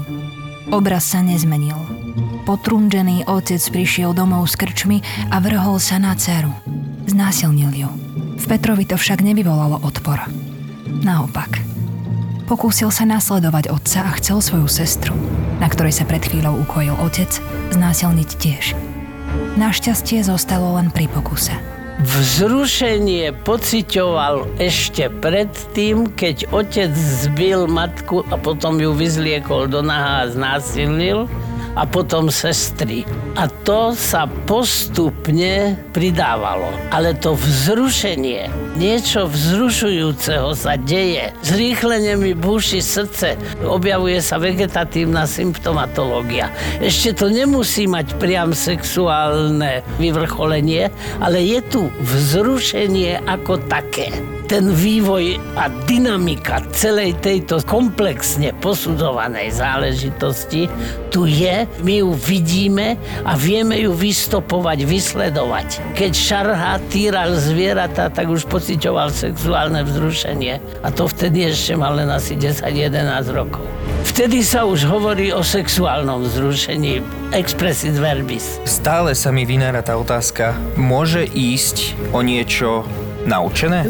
Obraz 0.69 1.15
sa 1.15 1.23
nezmenil. 1.23 1.77
Potrunžený 2.45 3.25
otec 3.25 3.61
prišiel 3.73 4.13
domov 4.13 4.51
s 4.51 4.59
krčmi 4.59 5.01
a 5.33 5.41
vrhol 5.41 5.81
sa 5.81 5.97
na 5.97 6.13
dceru. 6.13 6.51
Znásilnil 7.09 7.73
ju. 7.73 7.89
V 8.35 8.45
Petrovi 8.45 8.85
to 8.85 8.99
však 8.99 9.23
nevyvolalo 9.23 9.81
odpor. 9.81 10.21
Naopak. 11.01 11.74
Pokúsil 12.45 12.93
sa 12.93 13.09
nasledovať 13.09 13.73
otca 13.73 14.05
a 14.05 14.11
chcel 14.21 14.37
svoju 14.37 14.69
sestru, 14.69 15.17
na 15.57 15.65
ktorej 15.65 15.97
sa 15.97 16.05
pred 16.05 16.21
chvíľou 16.21 16.61
ukojil 16.61 16.93
otec, 17.01 17.41
znásilniť 17.73 18.29
tiež. 18.37 18.77
Našťastie 19.57 20.21
zostalo 20.21 20.77
len 20.77 20.93
pri 20.93 21.09
pokuse. 21.09 21.57
Vzrušenie 22.05 23.33
pociťoval 23.47 24.61
ešte 24.61 25.09
predtým, 25.09 26.13
keď 26.13 26.45
otec 26.53 26.93
zbil 26.93 27.65
matku 27.65 28.21
a 28.29 28.37
potom 28.37 28.77
ju 28.77 28.93
vyzliekol 28.93 29.65
do 29.65 29.81
naha 29.81 30.27
a 30.27 30.29
znásilnil 30.29 31.25
a 31.75 31.83
potom 31.83 32.31
sestry. 32.31 33.03
A 33.35 33.51
to 33.67 33.91
sa 33.93 34.25
postupne 34.47 35.75
pridávalo. 35.91 36.71
Ale 36.91 37.15
to 37.19 37.35
vzrušenie, 37.35 38.47
niečo 38.79 39.27
vzrušujúceho 39.27 40.55
sa 40.55 40.79
deje. 40.79 41.35
Zrýchlenie 41.43 42.15
mi 42.15 42.31
búši 42.31 42.79
srdce, 42.79 43.35
objavuje 43.63 44.23
sa 44.23 44.39
vegetatívna 44.39 45.27
symptomatológia. 45.27 46.51
Ešte 46.79 47.15
to 47.15 47.27
nemusí 47.27 47.87
mať 47.87 48.15
priam 48.19 48.55
sexuálne 48.55 49.83
vyvrcholenie, 49.99 50.89
ale 51.19 51.43
je 51.43 51.59
tu 51.67 51.81
vzrušenie 52.03 53.23
ako 53.27 53.59
také 53.67 54.34
ten 54.45 54.69
vývoj 54.69 55.41
a 55.57 55.67
dynamika 55.89 56.61
celej 56.71 57.17
tejto 57.19 57.65
komplexne 57.65 58.53
posudzovanej 58.61 59.57
záležitosti 59.57 60.69
tu 61.09 61.25
je, 61.25 61.65
my 61.81 62.03
ju 62.03 62.11
vidíme 62.13 62.99
a 63.25 63.33
vieme 63.33 63.79
ju 63.81 63.95
vystopovať, 63.95 64.85
vysledovať. 64.85 65.95
Keď 65.97 66.11
šarha 66.11 66.77
týral 66.91 67.33
zvieratá, 67.39 68.13
tak 68.13 68.29
už 68.29 68.45
pocitoval 68.45 69.09
sexuálne 69.09 69.81
vzrušenie 69.87 70.83
a 70.85 70.87
to 70.93 71.09
vtedy 71.09 71.49
ešte 71.49 71.73
mal 71.79 71.97
len 71.97 72.11
asi 72.11 72.37
10-11 72.37 73.31
rokov. 73.31 73.63
Vtedy 74.05 74.45
sa 74.45 74.63
už 74.63 74.85
hovorí 74.87 75.33
o 75.33 75.41
sexuálnom 75.41 76.23
vzrušení 76.29 77.01
expressis 77.33 77.97
verbis. 77.97 78.61
Stále 78.63 79.17
sa 79.17 79.33
mi 79.33 79.43
vynára 79.43 79.81
tá 79.81 79.97
otázka, 79.97 80.55
môže 80.77 81.25
ísť 81.25 81.97
o 82.13 82.21
niečo 82.21 82.87
Naučené? 83.25 83.89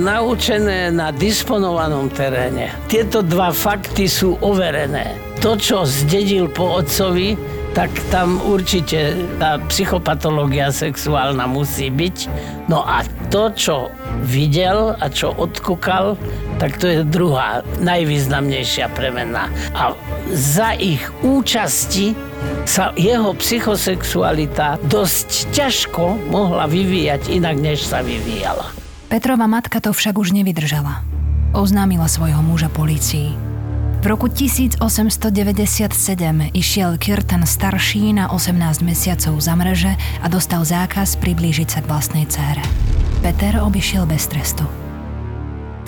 Naučené 0.00 0.88
na 0.88 1.12
disponovanom 1.12 2.08
teréne. 2.08 2.72
Tieto 2.88 3.20
dva 3.20 3.52
fakty 3.52 4.08
sú 4.08 4.40
overené. 4.40 5.12
To, 5.44 5.60
čo 5.60 5.84
zdedil 5.84 6.48
po 6.48 6.80
otcovi, 6.80 7.36
tak 7.76 7.92
tam 8.08 8.40
určite 8.40 9.12
tá 9.36 9.60
psychopatológia 9.68 10.72
sexuálna 10.72 11.44
musí 11.44 11.92
byť. 11.92 12.16
No 12.72 12.80
a 12.80 13.04
to, 13.28 13.52
čo 13.52 13.92
videl 14.24 14.96
a 14.96 15.12
čo 15.12 15.36
odkúkal, 15.36 16.16
tak 16.56 16.80
to 16.80 16.88
je 16.88 16.98
druhá, 17.04 17.60
najvýznamnejšia 17.84 18.88
premena. 18.96 19.52
A 19.76 19.92
za 20.32 20.72
ich 20.72 21.04
účasti 21.20 22.16
sa 22.64 22.96
jeho 22.96 23.36
psychosexualita 23.36 24.80
dosť 24.88 25.52
ťažko 25.52 26.32
mohla 26.32 26.64
vyvíjať 26.64 27.28
inak, 27.28 27.60
než 27.60 27.84
sa 27.84 28.00
vyvíjala. 28.00 28.72
Petrova 29.12 29.44
matka 29.44 29.84
to 29.84 29.92
však 29.92 30.16
už 30.16 30.32
nevydržala. 30.32 31.04
Oznámila 31.52 32.08
svojho 32.08 32.40
muža 32.40 32.72
polícii. 32.72 33.55
V 34.06 34.14
roku 34.14 34.30
1897 34.30 34.86
išiel 36.54 36.94
Kirtan 36.94 37.42
starší 37.42 38.14
na 38.14 38.30
18 38.30 38.86
mesiacov 38.86 39.34
za 39.42 39.58
mreže 39.58 39.98
a 40.22 40.30
dostal 40.30 40.62
zákaz 40.62 41.18
priblížiť 41.18 41.66
sa 41.66 41.82
k 41.82 41.90
vlastnej 41.90 42.22
cére. 42.30 42.62
Peter 43.18 43.58
obišiel 43.58 44.06
bez 44.06 44.30
trestu. 44.30 44.62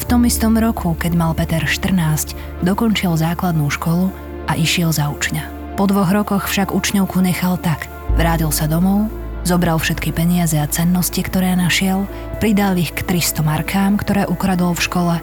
V 0.03 0.05
tom 0.11 0.27
istom 0.27 0.59
roku, 0.59 0.99
keď 0.99 1.15
mal 1.15 1.31
Peter 1.31 1.63
14, 1.63 2.35
dokončil 2.67 3.15
základnú 3.15 3.71
školu 3.71 4.11
a 4.51 4.59
išiel 4.59 4.91
za 4.91 5.15
učňa. 5.15 5.79
Po 5.79 5.87
dvoch 5.87 6.11
rokoch 6.11 6.51
však 6.51 6.75
učňovku 6.75 7.23
nechal 7.23 7.55
tak. 7.55 7.87
Vrátil 8.19 8.51
sa 8.51 8.67
domov, 8.67 9.15
zobral 9.47 9.79
všetky 9.79 10.11
peniaze 10.11 10.59
a 10.59 10.67
cennosti, 10.67 11.23
ktoré 11.23 11.55
našiel, 11.55 12.11
pridal 12.43 12.83
ich 12.83 12.91
k 12.91 13.07
300 13.07 13.47
markám, 13.47 13.95
ktoré 13.95 14.27
ukradol 14.27 14.75
v 14.75 14.83
škole 14.83 15.15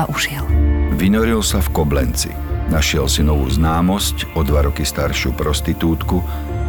a 0.00 0.02
ušiel. 0.08 0.77
Vynoril 0.96 1.44
sa 1.44 1.60
v 1.60 1.68
Koblenci. 1.76 2.32
Našiel 2.72 3.08
si 3.08 3.20
novú 3.20 3.48
známosť, 3.48 4.32
o 4.36 4.44
dva 4.44 4.64
roky 4.64 4.84
staršiu 4.84 5.36
prostitútku, 5.36 6.20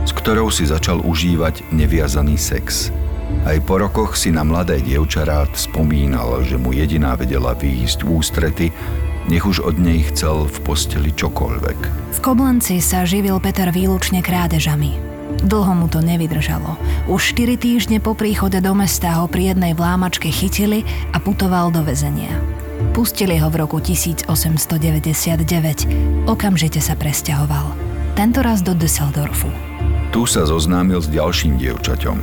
s 0.03 0.11
ktorou 0.11 0.51
si 0.51 0.67
začal 0.67 1.03
užívať 1.03 1.71
neviazaný 1.75 2.35
sex. 2.39 2.91
Aj 3.47 3.55
po 3.63 3.79
rokoch 3.79 4.19
si 4.19 4.33
na 4.33 4.43
mladé 4.43 4.83
dievča 4.83 5.23
rád 5.23 5.53
spomínal, 5.55 6.43
že 6.43 6.59
mu 6.59 6.75
jediná 6.75 7.15
vedela 7.15 7.55
výjsť 7.55 7.99
v 8.03 8.09
ústrety, 8.09 8.67
nech 9.29 9.45
už 9.45 9.61
od 9.63 9.77
nej 9.77 10.03
chcel 10.11 10.49
v 10.49 10.57
posteli 10.65 11.13
čokoľvek. 11.13 11.79
V 12.15 12.19
Koblenci 12.19 12.81
sa 12.81 13.05
živil 13.05 13.37
Peter 13.39 13.69
výlučne 13.69 14.25
krádežami. 14.25 14.97
Dlho 15.45 15.73
mu 15.77 15.87
to 15.87 16.01
nevydržalo. 16.01 16.75
Už 17.07 17.37
4 17.37 17.55
týždne 17.55 17.97
po 18.01 18.17
príchode 18.17 18.59
do 18.59 18.73
mesta 18.73 19.21
ho 19.21 19.29
pri 19.29 19.53
jednej 19.53 19.77
vlámačke 19.77 20.27
chytili 20.33 20.83
a 21.13 21.21
putoval 21.21 21.69
do 21.71 21.85
väzenia. 21.85 22.58
Pustili 22.95 23.35
ho 23.35 23.51
v 23.51 23.59
roku 23.59 23.83
1899. 23.83 26.23
Okamžite 26.27 26.79
sa 26.79 26.95
presťahoval. 26.95 27.75
Tento 28.15 28.39
raz 28.39 28.63
do 28.63 28.71
Düsseldorfu. 28.71 29.51
Tu 30.15 30.23
sa 30.25 30.47
zoznámil 30.47 31.03
s 31.03 31.11
ďalším 31.11 31.59
dievčaťom. 31.59 32.17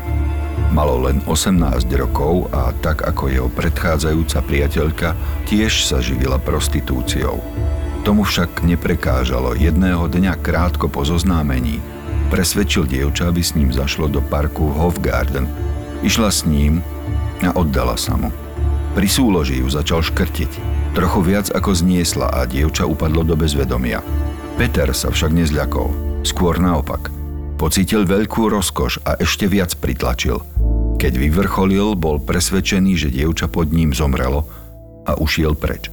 Malo 0.73 1.05
len 1.05 1.21
18 1.29 1.61
rokov 2.01 2.49
a 2.51 2.73
tak 2.81 3.05
ako 3.05 3.29
jeho 3.29 3.49
predchádzajúca 3.53 4.41
priateľka 4.43 5.09
tiež 5.45 5.85
sa 5.85 6.01
živila 6.01 6.41
prostitúciou. 6.41 7.39
Tomu 8.03 8.25
však 8.25 8.65
neprekážalo 8.65 9.59
jedného 9.59 10.09
dňa 10.09 10.41
krátko 10.41 10.89
po 10.89 11.05
zoznámení. 11.05 11.85
Presvedčil 12.33 12.89
dievča, 12.89 13.31
aby 13.31 13.43
s 13.45 13.55
ním 13.55 13.71
zašlo 13.71 14.09
do 14.09 14.25
parku 14.25 14.73
Hofgarden. 14.73 15.47
Išla 16.01 16.33
s 16.33 16.49
ním 16.49 16.81
a 17.45 17.53
oddala 17.55 17.95
sa 17.95 18.19
mu. 18.19 18.46
Pri 18.97 19.13
súloži 19.13 19.61
ju 19.61 19.69
začal 19.69 20.01
škrtiť. 20.01 20.53
Trochu 20.97 21.21
viac 21.21 21.53
ako 21.53 21.77
zniesla 21.77 22.33
a 22.33 22.49
dievča 22.49 22.89
upadlo 22.89 23.29
do 23.29 23.37
bezvedomia. 23.37 24.01
Peter 24.57 24.89
sa 24.97 25.13
však 25.13 25.37
nezľakol. 25.37 25.93
Skôr 26.25 26.57
naopak. 26.57 27.13
Pocítil 27.61 28.09
veľkú 28.09 28.49
rozkoš 28.49 29.05
a 29.05 29.21
ešte 29.21 29.45
viac 29.53 29.77
pritlačil. 29.77 30.41
Keď 30.97 31.13
vyvrcholil, 31.13 31.93
bol 31.93 32.17
presvedčený, 32.25 32.97
že 32.97 33.13
dievča 33.13 33.53
pod 33.53 33.69
ním 33.69 33.93
zomrelo 33.93 34.49
a 35.05 35.13
ušiel 35.21 35.53
preč. 35.53 35.93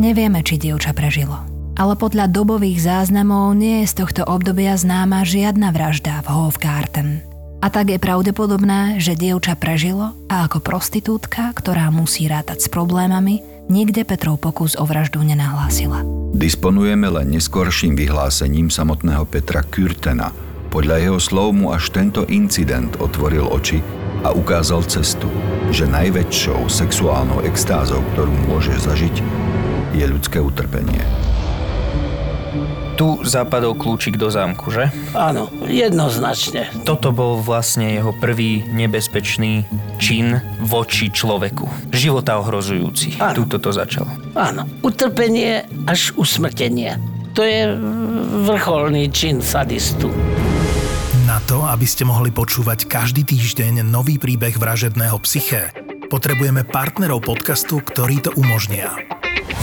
Nevieme, 0.00 0.40
či 0.40 0.56
dievča 0.56 0.96
prežilo. 0.96 1.44
Ale 1.76 1.92
podľa 1.92 2.32
dobových 2.32 2.80
záznamov 2.80 3.52
nie 3.52 3.84
je 3.84 3.92
z 3.92 3.94
tohto 4.00 4.22
obdobia 4.24 4.80
známa 4.80 5.28
žiadna 5.28 5.76
vražda 5.76 6.24
v 6.24 6.28
Hofgarten. 6.32 7.33
A 7.64 7.72
tak 7.72 7.88
je 7.88 7.96
pravdepodobné, 7.96 9.00
že 9.00 9.16
dievča 9.16 9.56
prežilo 9.56 10.12
a 10.28 10.44
ako 10.44 10.60
prostitútka, 10.60 11.48
ktorá 11.56 11.88
musí 11.88 12.28
rátať 12.28 12.60
s 12.60 12.68
problémami, 12.68 13.40
nikde 13.72 14.04
Petrov 14.04 14.36
pokus 14.36 14.76
o 14.76 14.84
vraždu 14.84 15.24
nenahlásila. 15.24 16.04
Disponujeme 16.36 17.08
len 17.08 17.32
neskorším 17.32 17.96
vyhlásením 17.96 18.68
samotného 18.68 19.24
Petra 19.24 19.64
Kürtena. 19.64 20.28
Podľa 20.68 21.08
jeho 21.08 21.16
slov 21.16 21.56
mu 21.56 21.72
až 21.72 21.88
tento 21.88 22.28
incident 22.28 23.00
otvoril 23.00 23.48
oči 23.48 23.80
a 24.20 24.36
ukázal 24.36 24.84
cestu, 24.84 25.32
že 25.72 25.88
najväčšou 25.88 26.68
sexuálnou 26.68 27.48
extázou, 27.48 28.04
ktorú 28.12 28.44
môže 28.44 28.76
zažiť, 28.76 29.24
je 29.96 30.04
ľudské 30.04 30.36
utrpenie. 30.36 31.00
Tu 32.94 33.18
zapadol 33.26 33.74
kľúčik 33.74 34.14
do 34.14 34.30
zámku, 34.30 34.70
že? 34.70 34.86
Áno, 35.18 35.50
jednoznačne. 35.66 36.70
Toto 36.86 37.10
bol 37.10 37.42
vlastne 37.42 37.90
jeho 37.90 38.14
prvý 38.14 38.62
nebezpečný 38.70 39.66
čin 39.98 40.38
voči 40.62 41.10
človeku. 41.10 41.90
Života 41.90 42.38
ohrozujúci. 42.38 43.18
Áno. 43.18 43.42
Tuto 43.42 43.58
to 43.58 43.74
začalo. 43.74 44.06
Áno, 44.38 44.70
utrpenie 44.86 45.66
až 45.90 46.14
usmrtenie. 46.14 46.94
To 47.34 47.42
je 47.42 47.74
vrcholný 48.46 49.10
čin 49.10 49.42
sadistu. 49.42 50.06
Na 51.26 51.42
to, 51.50 51.66
aby 51.66 51.90
ste 51.90 52.06
mohli 52.06 52.30
počúvať 52.30 52.86
každý 52.86 53.26
týždeň 53.26 53.82
nový 53.82 54.22
príbeh 54.22 54.54
vražedného 54.54 55.18
psyché, 55.26 55.74
potrebujeme 56.06 56.62
partnerov 56.62 57.26
podcastu, 57.26 57.82
ktorí 57.82 58.22
to 58.22 58.30
umožnia. 58.38 58.94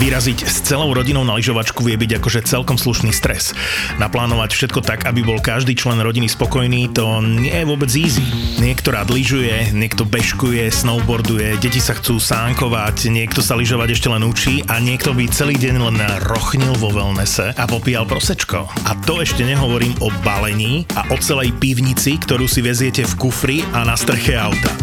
Vyraziť 0.01 0.49
s 0.49 0.65
celou 0.65 0.97
rodinou 0.97 1.21
na 1.21 1.37
lyžovačku 1.37 1.85
vie 1.85 1.93
byť 1.93 2.17
akože 2.17 2.49
celkom 2.49 2.73
slušný 2.73 3.13
stres. 3.13 3.53
Naplánovať 4.01 4.49
všetko 4.49 4.81
tak, 4.81 5.05
aby 5.05 5.21
bol 5.21 5.37
každý 5.37 5.77
člen 5.77 6.01
rodiny 6.01 6.25
spokojný, 6.25 6.89
to 6.89 7.21
nie 7.21 7.53
je 7.53 7.69
vôbec 7.69 7.85
easy. 7.93 8.25
Niekto 8.57 8.97
rád 8.97 9.13
lyžuje, 9.13 9.69
niekto 9.77 10.01
bežkuje, 10.01 10.73
snowboarduje, 10.73 11.61
deti 11.61 11.77
sa 11.77 11.93
chcú 11.93 12.17
sánkovať, 12.17 13.13
niekto 13.13 13.45
sa 13.45 13.53
lyžovať 13.53 13.93
ešte 13.93 14.09
len 14.09 14.25
učí 14.25 14.65
a 14.65 14.81
niekto 14.81 15.13
by 15.13 15.29
celý 15.29 15.53
deň 15.61 15.75
len 15.77 15.97
rochnil 16.25 16.73
vo 16.81 16.89
wellnesse 16.89 17.53
a 17.53 17.63
popíjal 17.69 18.09
prosečko. 18.09 18.73
A 18.89 18.97
to 19.05 19.21
ešte 19.21 19.45
nehovorím 19.45 19.93
o 20.01 20.09
balení 20.25 20.89
a 20.97 21.13
o 21.13 21.15
celej 21.21 21.53
pivnici, 21.61 22.17
ktorú 22.17 22.49
si 22.49 22.65
veziete 22.65 23.05
v 23.05 23.13
kufri 23.21 23.57
a 23.69 23.85
na 23.85 23.93
streche 23.93 24.33
auta. 24.33 24.73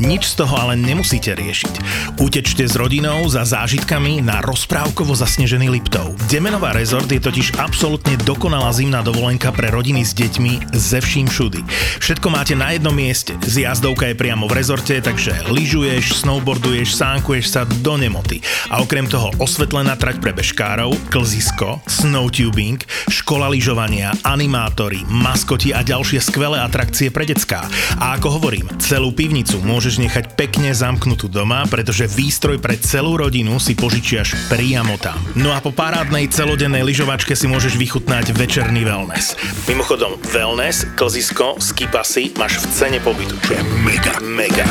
Nič 0.00 0.32
z 0.32 0.44
toho 0.44 0.54
ale 0.56 0.78
nemusíte 0.78 1.36
riešiť. 1.36 1.74
Utečte 2.16 2.64
s 2.64 2.78
rodinou 2.78 3.24
za 3.28 3.44
zážitkami 3.44 4.24
na 4.24 4.40
rozprávkovo 4.40 5.12
zasnežený 5.12 5.68
Liptov. 5.68 6.16
Demenová 6.32 6.72
rezort 6.72 7.08
je 7.08 7.20
totiž 7.20 7.60
absolútne 7.60 8.16
dokonalá 8.24 8.72
zimná 8.72 9.04
dovolenka 9.04 9.52
pre 9.52 9.68
rodiny 9.68 10.04
s 10.04 10.16
deťmi 10.16 10.72
ze 10.72 11.00
vším 11.00 11.28
všudy. 11.28 11.60
Všetko 12.00 12.28
máte 12.32 12.56
na 12.56 12.72
jednom 12.72 12.94
mieste. 12.94 13.36
Zjazdovka 13.44 14.08
je 14.08 14.16
priamo 14.16 14.48
v 14.48 14.56
rezorte, 14.56 14.96
takže 15.02 15.48
lyžuješ, 15.52 16.24
snowboarduješ, 16.24 16.96
sánkuješ 16.96 17.46
sa 17.52 17.62
do 17.84 17.96
nemoty. 18.00 18.40
A 18.72 18.80
okrem 18.80 19.04
toho 19.04 19.32
osvetlená 19.40 19.96
trať 19.96 20.20
pre 20.22 20.32
bežkárov, 20.32 20.96
klzisko, 21.12 21.84
snowtubing, 21.84 22.80
škola 23.12 23.52
lyžovania, 23.52 24.14
animátory, 24.24 25.04
maskoti 25.08 25.76
a 25.76 25.84
ďalšie 25.84 26.22
skvelé 26.22 26.60
atrakcie 26.60 27.12
pre 27.12 27.28
decká. 27.28 27.68
A 28.00 28.16
ako 28.16 28.40
hovorím, 28.40 28.68
celú 28.78 29.12
pivnicu 29.12 29.60
môžeš 29.60 29.91
nechať 29.98 30.38
pekne 30.38 30.70
zamknutú 30.72 31.26
doma, 31.26 31.66
pretože 31.66 32.08
výstroj 32.08 32.62
pre 32.62 32.78
celú 32.78 33.18
rodinu 33.18 33.58
si 33.58 33.74
požičiaš 33.74 34.48
priamo 34.48 34.96
tam. 34.96 35.18
No 35.34 35.50
a 35.52 35.58
po 35.58 35.74
parádnej 35.74 36.30
celodennej 36.30 36.86
lyžovačke 36.86 37.34
si 37.34 37.50
môžeš 37.50 37.76
vychutnať 37.76 38.32
večerný 38.32 38.86
wellness. 38.86 39.34
Mimochodom, 39.66 40.16
wellness, 40.30 40.86
klzisko, 40.94 41.58
skipasy 41.58 42.32
máš 42.38 42.62
v 42.62 42.66
cene 42.70 42.98
pobytu, 43.02 43.34
čo 43.42 43.58
je 43.58 43.62
mega, 43.82 44.16
mega. 44.22 44.68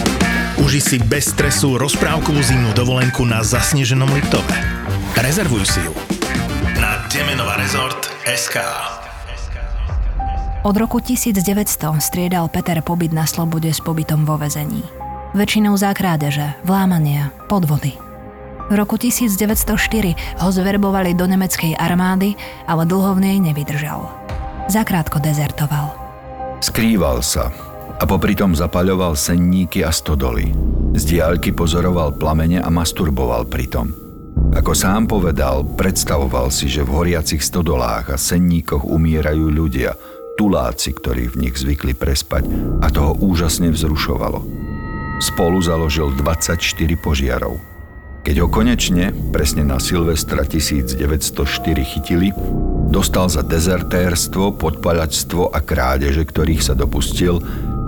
Uži 0.61 0.79
si 0.79 0.97
bez 1.01 1.33
stresu 1.33 1.75
rozprávkovú 1.75 2.39
zimnú 2.39 2.71
dovolenku 2.77 3.25
na 3.27 3.41
zasneženom 3.41 4.07
Liptove. 4.13 4.57
Rezervuj 5.19 5.67
si 5.67 5.81
ju 5.83 5.93
na 6.81 7.01
Demenová 7.13 7.61
rezort 7.61 8.09
SK. 8.25 8.61
Od 10.61 10.77
roku 10.77 11.01
1900 11.01 11.97
striedal 11.97 12.45
Peter 12.45 12.77
pobyt 12.85 13.09
na 13.09 13.25
slobode 13.25 13.73
s 13.73 13.81
pobytom 13.81 14.29
vo 14.29 14.37
väzení. 14.37 15.10
Väčšinou 15.31 15.79
za 15.79 15.95
krádeže, 15.95 16.59
vlámania, 16.67 17.31
podvody. 17.47 17.95
V 18.67 18.73
roku 18.75 18.99
1904 18.99 20.43
ho 20.43 20.49
zverbovali 20.51 21.15
do 21.15 21.23
nemeckej 21.23 21.79
armády, 21.79 22.35
ale 22.67 22.83
dlho 22.83 23.15
v 23.15 23.23
nej 23.23 23.37
nevydržal. 23.39 24.11
Zakrátko 24.67 25.23
dezertoval. 25.23 25.95
Skrýval 26.59 27.23
sa 27.23 27.47
a 27.95 28.03
popri 28.03 28.35
tom 28.35 28.51
zapaľoval 28.51 29.15
senníky 29.15 29.87
a 29.87 29.95
stodoly. 29.95 30.51
Z 30.99 31.15
diaľky 31.15 31.55
pozoroval 31.55 32.19
plamene 32.19 32.59
a 32.59 32.67
masturboval 32.67 33.47
pritom. 33.47 33.95
Ako 34.51 34.75
sám 34.75 35.07
povedal, 35.07 35.63
predstavoval 35.63 36.51
si, 36.51 36.67
že 36.67 36.83
v 36.83 36.91
horiacich 36.91 37.39
stodolách 37.39 38.11
a 38.11 38.19
senníkoch 38.19 38.83
umierajú 38.83 39.47
ľudia, 39.47 39.95
tuláci, 40.35 40.91
ktorí 40.91 41.31
v 41.31 41.47
nich 41.47 41.55
zvykli 41.55 41.95
prespať 41.95 42.51
a 42.83 42.91
toho 42.91 43.15
úžasne 43.15 43.71
vzrušovalo. 43.71 44.60
Spolu 45.21 45.61
založil 45.61 46.09
24 46.17 46.57
požiarov. 46.97 47.61
Keď 48.25 48.35
ho 48.41 48.47
konečne, 48.49 49.13
presne 49.29 49.61
na 49.61 49.77
Silvestra 49.77 50.41
1904 50.41 50.97
chytili, 51.85 52.33
dostal 52.89 53.29
za 53.29 53.45
dezertérstvo, 53.45 54.57
podpaľačstvo 54.57 55.53
a 55.53 55.61
krádeže, 55.61 56.25
ktorých 56.25 56.65
sa 56.65 56.73
dopustil, 56.73 57.37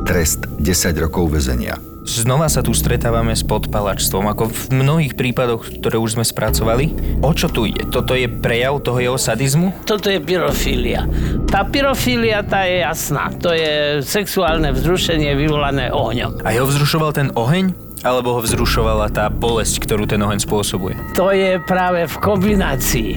trest 0.05 0.45
10 0.61 0.93
rokov 1.01 1.33
väzenia. 1.33 1.92
Znova 2.03 2.51
sa 2.51 2.59
tu 2.59 2.75
stretávame 2.75 3.31
s 3.31 3.47
podpalačstvom, 3.47 4.27
ako 4.27 4.51
v 4.51 4.83
mnohých 4.83 5.15
prípadoch, 5.15 5.71
ktoré 5.79 5.95
už 5.95 6.19
sme 6.19 6.27
spracovali. 6.27 6.91
O 7.23 7.31
čo 7.31 7.47
tu 7.47 7.63
ide? 7.63 7.87
Toto 7.87 8.11
je 8.11 8.27
prejav 8.27 8.83
toho 8.83 8.99
jeho 8.99 9.15
sadizmu? 9.15 9.71
Toto 9.87 10.11
je 10.11 10.19
pyrofília. 10.19 11.07
Tá 11.47 11.63
pyrofília, 11.63 12.43
tá 12.43 12.67
je 12.67 12.83
jasná. 12.83 13.31
To 13.39 13.55
je 13.55 14.03
sexuálne 14.03 14.75
vzrušenie 14.75 15.31
vyvolané 15.31 15.95
ohňom. 15.95 16.43
A 16.43 16.51
jeho 16.51 16.67
vzrušoval 16.67 17.15
ten 17.15 17.31
oheň? 17.39 17.71
Alebo 18.03 18.35
ho 18.35 18.43
vzrušovala 18.43 19.07
tá 19.15 19.31
bolesť, 19.31 19.87
ktorú 19.87 20.03
ten 20.03 20.19
oheň 20.19 20.43
spôsobuje? 20.43 20.99
To 21.15 21.31
je 21.31 21.55
práve 21.63 22.03
v 22.03 22.15
kombinácii. 22.19 23.11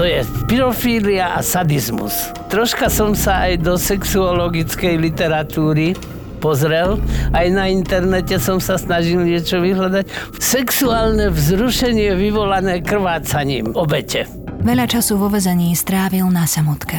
To 0.00 0.08
je 0.08 0.24
pyrofília 0.48 1.36
a 1.36 1.44
sadizmus. 1.44 2.32
Troška 2.48 2.88
som 2.88 3.12
sa 3.12 3.52
aj 3.52 3.60
do 3.60 3.76
sexuologickej 3.76 4.96
literatúry 4.96 5.92
pozrel. 6.40 6.96
Aj 7.36 7.46
na 7.52 7.68
internete 7.68 8.40
som 8.40 8.56
sa 8.56 8.80
snažil 8.80 9.20
niečo 9.20 9.60
vyhľadať. 9.60 10.08
Sexuálne 10.40 11.28
vzrušenie 11.28 12.16
vyvolané 12.16 12.80
krvácaním 12.80 13.76
obete. 13.76 14.24
Veľa 14.64 14.88
času 14.88 15.20
vo 15.20 15.28
vezení 15.28 15.76
strávil 15.76 16.24
na 16.32 16.48
samotke. 16.48 16.96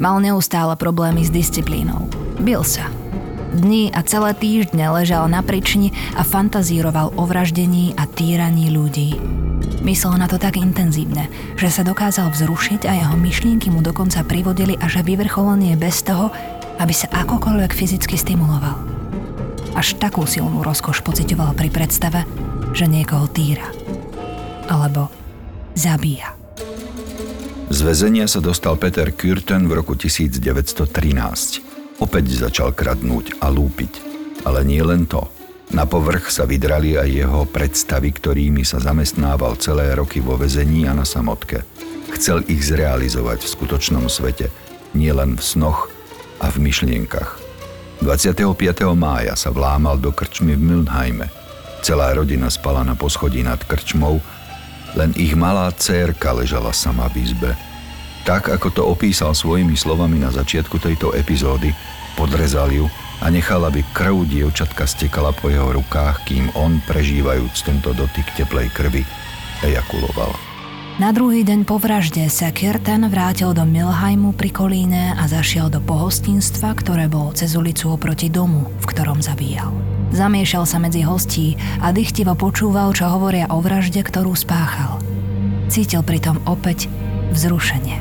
Mal 0.00 0.16
neustále 0.24 0.72
problémy 0.80 1.20
s 1.20 1.30
disciplínou. 1.32 2.08
Bil 2.40 2.64
sa. 2.64 2.88
Dni 3.50 3.90
a 3.92 4.00
celé 4.06 4.32
týždne 4.32 4.88
ležal 4.94 5.28
na 5.28 5.42
prični 5.42 5.92
a 6.14 6.22
fantazíroval 6.24 7.12
o 7.18 7.26
vraždení 7.26 7.92
a 7.98 8.06
týraní 8.06 8.70
ľudí. 8.72 9.18
Myslel 9.82 10.20
na 10.20 10.28
to 10.28 10.36
tak 10.36 10.60
intenzívne, 10.60 11.26
že 11.56 11.72
sa 11.72 11.82
dokázal 11.82 12.30
vzrušiť 12.30 12.84
a 12.86 12.92
jeho 13.00 13.16
myšlienky 13.16 13.72
mu 13.72 13.80
dokonca 13.82 14.22
privodili 14.28 14.76
až 14.76 15.00
vyvrcholenie 15.02 15.74
bez 15.74 16.04
toho, 16.04 16.30
aby 16.80 16.96
sa 16.96 17.12
akokoľvek 17.12 17.76
fyzicky 17.76 18.16
stimuloval. 18.16 18.80
Až 19.76 20.00
takú 20.00 20.24
silnú 20.24 20.64
rozkoš 20.64 21.04
pocitoval 21.04 21.52
pri 21.52 21.68
predstave, 21.68 22.24
že 22.72 22.88
niekoho 22.88 23.28
týra. 23.28 23.68
Alebo 24.66 25.12
zabíja. 25.76 26.34
Z 27.70 27.86
väzenia 27.86 28.26
sa 28.26 28.42
dostal 28.42 28.74
Peter 28.80 29.14
Kürten 29.14 29.70
v 29.70 29.78
roku 29.78 29.94
1913. 29.94 32.02
Opäť 32.02 32.24
začal 32.34 32.74
kradnúť 32.74 33.38
a 33.38 33.46
lúpiť. 33.52 34.02
Ale 34.42 34.66
nie 34.66 34.80
len 34.80 35.06
to. 35.06 35.28
Na 35.70 35.86
povrch 35.86 36.34
sa 36.34 36.50
vydrali 36.50 36.98
aj 36.98 37.06
jeho 37.06 37.46
predstavy, 37.46 38.10
ktorými 38.10 38.66
sa 38.66 38.82
zamestnával 38.82 39.54
celé 39.62 39.94
roky 39.94 40.18
vo 40.18 40.34
väzení 40.34 40.90
a 40.90 40.96
na 40.96 41.06
samotke. 41.06 41.62
Chcel 42.10 42.42
ich 42.50 42.66
zrealizovať 42.66 43.46
v 43.46 43.52
skutočnom 43.54 44.10
svete, 44.10 44.50
nielen 44.98 45.38
v 45.38 45.42
snoch 45.46 45.89
a 46.40 46.48
v 46.48 46.56
myšlienkach. 46.64 47.36
25. 48.00 48.56
mája 48.96 49.36
sa 49.36 49.52
vlámal 49.52 50.00
do 50.00 50.08
krčmy 50.08 50.56
v 50.56 50.62
Milnheime. 50.64 51.28
Celá 51.84 52.16
rodina 52.16 52.48
spala 52.48 52.80
na 52.80 52.96
poschodí 52.96 53.44
nad 53.44 53.60
krčmou, 53.60 54.24
len 54.96 55.12
ich 55.20 55.36
malá 55.36 55.68
cérka 55.76 56.32
ležala 56.32 56.72
sama 56.72 57.12
v 57.12 57.28
izbe. 57.28 57.52
Tak, 58.24 58.52
ako 58.52 58.68
to 58.72 58.82
opísal 58.84 59.36
svojimi 59.36 59.76
slovami 59.76 60.20
na 60.20 60.32
začiatku 60.32 60.80
tejto 60.80 61.12
epizódy, 61.12 61.72
podrezal 62.16 62.72
ju 62.72 62.88
a 63.20 63.28
nechal, 63.28 63.60
aby 63.68 63.84
krv 63.92 64.24
dievčatka 64.28 64.88
stekala 64.88 65.32
po 65.36 65.52
jeho 65.52 65.68
rukách, 65.72 66.24
kým 66.24 66.48
on, 66.56 66.80
prežívajúc 66.88 67.64
tento 67.64 67.92
dotyk 67.92 68.28
teplej 68.36 68.72
krvi, 68.72 69.04
ejakuloval. 69.64 70.49
Na 71.00 71.16
druhý 71.16 71.48
deň 71.48 71.64
po 71.64 71.80
vražde 71.80 72.28
sa 72.28 72.52
Kirtan 72.52 73.08
vrátil 73.08 73.56
do 73.56 73.64
Milheimu 73.64 74.36
pri 74.36 74.52
Kolíne 74.52 75.16
a 75.16 75.24
zašiel 75.24 75.72
do 75.72 75.80
pohostinstva, 75.80 76.76
ktoré 76.76 77.08
bolo 77.08 77.32
cez 77.32 77.56
ulicu 77.56 77.88
oproti 77.88 78.28
domu, 78.28 78.68
v 78.68 78.84
ktorom 78.84 79.24
zabíjal. 79.24 79.72
Zamiešal 80.12 80.68
sa 80.68 80.76
medzi 80.76 81.00
hostí 81.00 81.56
a 81.80 81.88
dychtivo 81.96 82.36
počúval, 82.36 82.92
čo 82.92 83.08
hovoria 83.08 83.48
o 83.48 83.64
vražde, 83.64 84.04
ktorú 84.04 84.36
spáchal. 84.36 85.00
Cítil 85.72 86.04
pritom 86.04 86.36
opäť 86.44 86.92
vzrušenie 87.32 87.96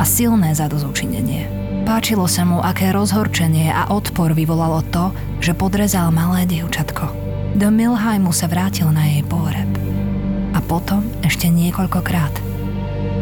a 0.00 0.08
silné 0.08 0.56
zadozučinenie. 0.56 1.52
Páčilo 1.84 2.24
sa 2.24 2.48
mu, 2.48 2.64
aké 2.64 2.96
rozhorčenie 2.96 3.68
a 3.68 3.92
odpor 3.92 4.32
vyvolalo 4.32 4.80
to, 4.88 5.12
že 5.44 5.52
podrezal 5.52 6.08
malé 6.16 6.48
dievčatko. 6.48 7.12
Do 7.60 7.68
Milheimu 7.68 8.32
sa 8.32 8.48
vrátil 8.48 8.88
na 8.88 9.04
jej 9.04 9.20
pohreb 9.28 9.87
potom 10.68 11.00
ešte 11.24 11.48
niekoľkokrát. 11.48 12.44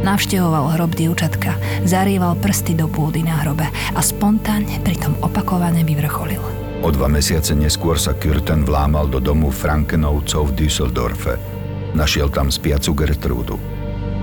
Navštevoval 0.02 0.76
hrob 0.76 0.92
dievčatka, 0.98 1.54
zarieval 1.86 2.34
prsty 2.36 2.74
do 2.74 2.90
pôdy 2.90 3.22
na 3.22 3.42
hrobe 3.46 3.70
a 3.70 4.00
spontánne 4.02 4.82
pritom 4.82 5.14
opakovane 5.22 5.86
vyvrcholil. 5.86 6.42
O 6.84 6.92
dva 6.92 7.08
mesiace 7.08 7.56
neskôr 7.56 7.96
sa 7.96 8.12
Kürten 8.12 8.66
vlámal 8.66 9.08
do 9.08 9.22
domu 9.22 9.48
Frankenovcov 9.48 10.52
v 10.52 10.66
Düsseldorfe. 10.66 11.40
Našiel 11.96 12.28
tam 12.28 12.52
spiacu 12.52 12.92
Gertrúdu. 12.92 13.56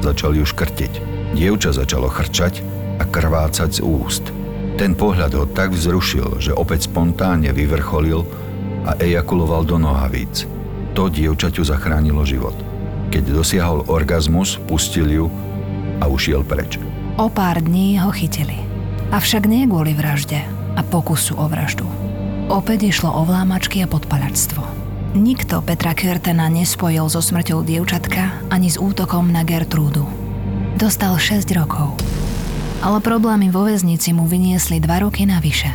Začal 0.06 0.38
ju 0.38 0.46
škrtiť. 0.46 0.94
Dievča 1.34 1.74
začalo 1.74 2.12
chrčať 2.12 2.62
a 3.02 3.04
krvácať 3.10 3.80
z 3.80 3.82
úst. 3.82 4.30
Ten 4.78 4.94
pohľad 4.94 5.34
ho 5.34 5.46
tak 5.50 5.74
vzrušil, 5.74 6.38
že 6.38 6.54
opäť 6.54 6.86
spontánne 6.86 7.50
vyvrcholil 7.50 8.22
a 8.86 8.94
ejakuloval 9.02 9.66
do 9.66 9.82
nohavíc. 9.82 10.46
To 10.94 11.10
dievčaťu 11.10 11.66
zachránilo 11.66 12.22
život. 12.22 12.54
Keď 13.14 13.30
dosiahol 13.30 13.86
orgazmus, 13.86 14.58
pustil 14.66 15.06
ju 15.06 15.30
a 16.02 16.10
ušiel 16.10 16.42
preč. 16.42 16.82
O 17.22 17.30
pár 17.30 17.62
dní 17.62 18.02
ho 18.02 18.10
chytili. 18.10 18.58
Avšak 19.14 19.46
nie 19.46 19.70
kvôli 19.70 19.94
vražde 19.94 20.42
a 20.74 20.82
pokusu 20.82 21.38
o 21.38 21.46
vraždu. 21.46 21.86
Opäť 22.50 22.90
išlo 22.90 23.14
o 23.14 23.22
vlámačky 23.22 23.86
a 23.86 23.88
podpalačstvo. 23.88 24.66
Nikto 25.14 25.62
Petra 25.62 25.94
Kürtena 25.94 26.50
nespojil 26.50 27.06
so 27.06 27.22
smrťou 27.22 27.62
dievčatka 27.62 28.50
ani 28.50 28.74
s 28.74 28.82
útokom 28.82 29.30
na 29.30 29.46
Gertrúdu. 29.46 30.10
Dostal 30.82 31.14
6 31.14 31.46
rokov. 31.54 31.94
Ale 32.82 32.98
problémy 32.98 33.54
vo 33.54 33.70
väznici 33.70 34.10
mu 34.10 34.26
vyniesli 34.26 34.82
2 34.82 35.06
roky 35.06 35.30
navyše. 35.30 35.70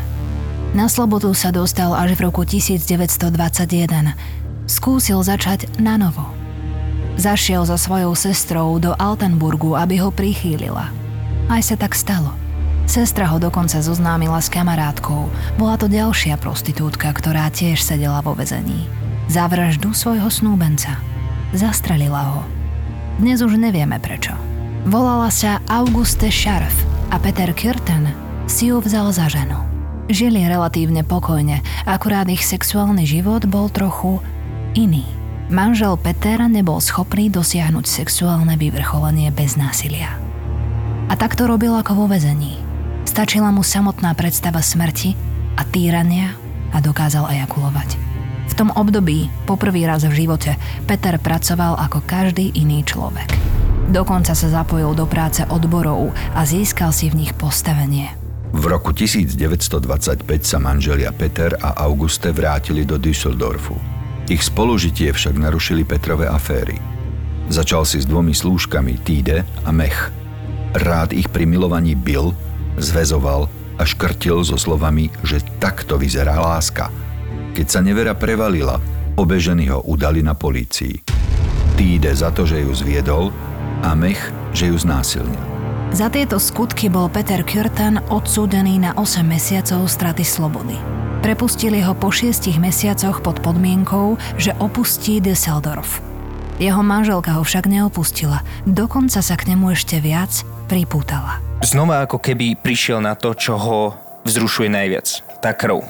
Na 0.75 0.91
slobodu 0.91 1.31
sa 1.39 1.55
dostal 1.55 1.95
až 1.95 2.19
v 2.19 2.27
roku 2.35 2.43
1921. 2.43 3.31
Skúsil 4.67 5.23
začať 5.23 5.71
na 5.79 5.95
novo– 5.95 6.35
Zašiel 7.19 7.67
za 7.67 7.75
svojou 7.75 8.15
sestrou 8.15 8.79
do 8.79 8.95
Altenburgu, 8.95 9.75
aby 9.75 9.99
ho 9.99 10.15
prichýlila. 10.15 10.95
Aj 11.51 11.59
sa 11.59 11.75
tak 11.75 11.99
stalo. 11.99 12.31
Sestra 12.87 13.27
ho 13.27 13.43
dokonca 13.43 13.83
zoznámila 13.83 14.39
s 14.39 14.47
kamarátkou. 14.47 15.27
Bola 15.59 15.75
to 15.75 15.91
ďalšia 15.91 16.39
prostitútka, 16.39 17.11
ktorá 17.11 17.51
tiež 17.51 17.83
sedela 17.83 18.23
vo 18.23 18.39
vezení. 18.39 18.87
Za 19.27 19.51
vraždu 19.51 19.91
svojho 19.93 20.31
snúbenca. 20.31 20.95
Zastrelila 21.51 22.23
ho. 22.23 22.41
Dnes 23.19 23.43
už 23.43 23.59
nevieme 23.59 23.99
prečo. 23.99 24.33
Volala 24.87 25.29
sa 25.35 25.59
Auguste 25.67 26.31
Scharf 26.31 26.87
a 27.11 27.19
Peter 27.19 27.51
Kürten 27.51 28.15
si 28.47 28.71
ju 28.71 28.79
vzal 28.79 29.11
za 29.11 29.27
ženu. 29.27 29.59
Žili 30.07 30.47
relatívne 30.47 31.03
pokojne, 31.03 31.67
akurát 31.83 32.31
ich 32.31 32.47
sexuálny 32.47 33.05
život 33.05 33.43
bol 33.51 33.69
trochu 33.69 34.23
iný. 34.79 35.18
Manžel 35.49 35.97
Peter 35.97 36.45
nebol 36.45 36.77
schopný 36.77 37.33
dosiahnuť 37.33 37.89
sexuálne 37.89 38.61
vyvrcholenie 38.61 39.33
bez 39.33 39.57
násilia. 39.57 40.21
A 41.09 41.17
tak 41.17 41.41
to 41.41 41.49
robil 41.49 41.73
ako 41.73 42.05
vo 42.05 42.07
vezení. 42.13 42.61
Stačila 43.09 43.49
mu 43.49 43.65
samotná 43.65 44.13
predstava 44.13 44.61
smrti 44.61 45.17
a 45.57 45.65
týrania 45.65 46.37
a 46.69 46.85
dokázal 46.85 47.33
ejakulovať. 47.33 47.97
V 48.45 48.53
tom 48.61 48.69
období, 48.77 49.33
poprvý 49.49 49.89
raz 49.89 50.05
v 50.05 50.21
živote, 50.21 50.53
Peter 50.85 51.17
pracoval 51.17 51.81
ako 51.81 52.05
každý 52.05 52.53
iný 52.53 52.85
človek. 52.85 53.33
Dokonca 53.89 54.37
sa 54.37 54.53
zapojil 54.53 54.93
do 54.93 55.09
práce 55.09 55.49
odborov 55.49 56.13
a 56.37 56.45
získal 56.45 56.93
si 56.93 57.09
v 57.09 57.25
nich 57.25 57.33
postavenie. 57.33 58.13
V 58.53 58.69
roku 58.69 58.93
1925 58.93 60.29
sa 60.45 60.61
manželia 60.61 61.09
Peter 61.17 61.57
a 61.57 61.73
Auguste 61.89 62.37
vrátili 62.37 62.85
do 62.85 63.01
Düsseldorfu. 63.01 63.98
Ich 64.29 64.45
spolužitie 64.45 65.09
však 65.17 65.41
narušili 65.41 65.89
Petrové 65.89 66.29
aféry. 66.29 66.77
Začal 67.49 67.89
si 67.89 67.97
s 67.97 68.05
dvomi 68.05 68.37
slúžkami 68.37 69.01
Týde 69.01 69.41
a 69.65 69.73
Mech. 69.73 70.13
Rád 70.77 71.17
ich 71.17 71.33
pri 71.33 71.49
milovaní 71.49 71.97
bil, 71.97 72.37
zväzoval 72.77 73.49
a 73.81 73.83
škrtil 73.89 74.45
so 74.45 74.61
slovami, 74.61 75.09
že 75.25 75.41
takto 75.57 75.97
vyzerá 75.97 76.37
láska. 76.37 76.93
Keď 77.57 77.67
sa 77.73 77.81
nevera 77.81 78.13
prevalila, 78.13 78.77
obe 79.17 79.41
ženy 79.41 79.73
ho 79.73 79.81
udali 79.89 80.21
na 80.21 80.37
polícii. 80.37 81.01
Týde 81.81 82.13
za 82.13 82.29
to, 82.29 82.45
že 82.45 82.61
ju 82.61 82.73
zviedol 82.77 83.33
a 83.81 83.97
Mech, 83.97 84.21
že 84.53 84.69
ju 84.69 84.77
znásilnil. 84.77 85.41
Za 85.97 86.13
tieto 86.13 86.37
skutky 86.37 86.93
bol 86.93 87.09
Peter 87.09 87.41
Kürten 87.41 87.97
odsúdený 88.13 88.77
na 88.77 88.93
8 88.93 89.25
mesiacov 89.25 89.89
straty 89.89 90.21
slobody. 90.21 90.77
Prepustili 91.19 91.83
ho 91.83 91.99
po 91.99 92.15
6 92.15 92.47
mesiacoch 92.63 93.19
pod 93.27 93.43
podmienkou, 93.43 94.15
že 94.39 94.55
opustí 94.63 95.19
Düsseldorf. 95.19 95.99
Jeho 96.63 96.79
manželka 96.87 97.35
ho 97.35 97.43
však 97.43 97.67
neopustila, 97.67 98.47
dokonca 98.63 99.19
sa 99.19 99.35
k 99.35 99.51
nemu 99.51 99.75
ešte 99.75 99.99
viac 99.99 100.47
pripútala. 100.71 101.43
Znova 101.59 102.07
ako 102.07 102.23
keby 102.23 102.55
prišiel 102.55 103.03
na 103.03 103.19
to, 103.19 103.35
čo 103.35 103.59
ho 103.59 103.99
vzrušuje 104.23 104.71
najviac. 104.71 105.07
Tá 105.43 105.51
krv. 105.51 105.83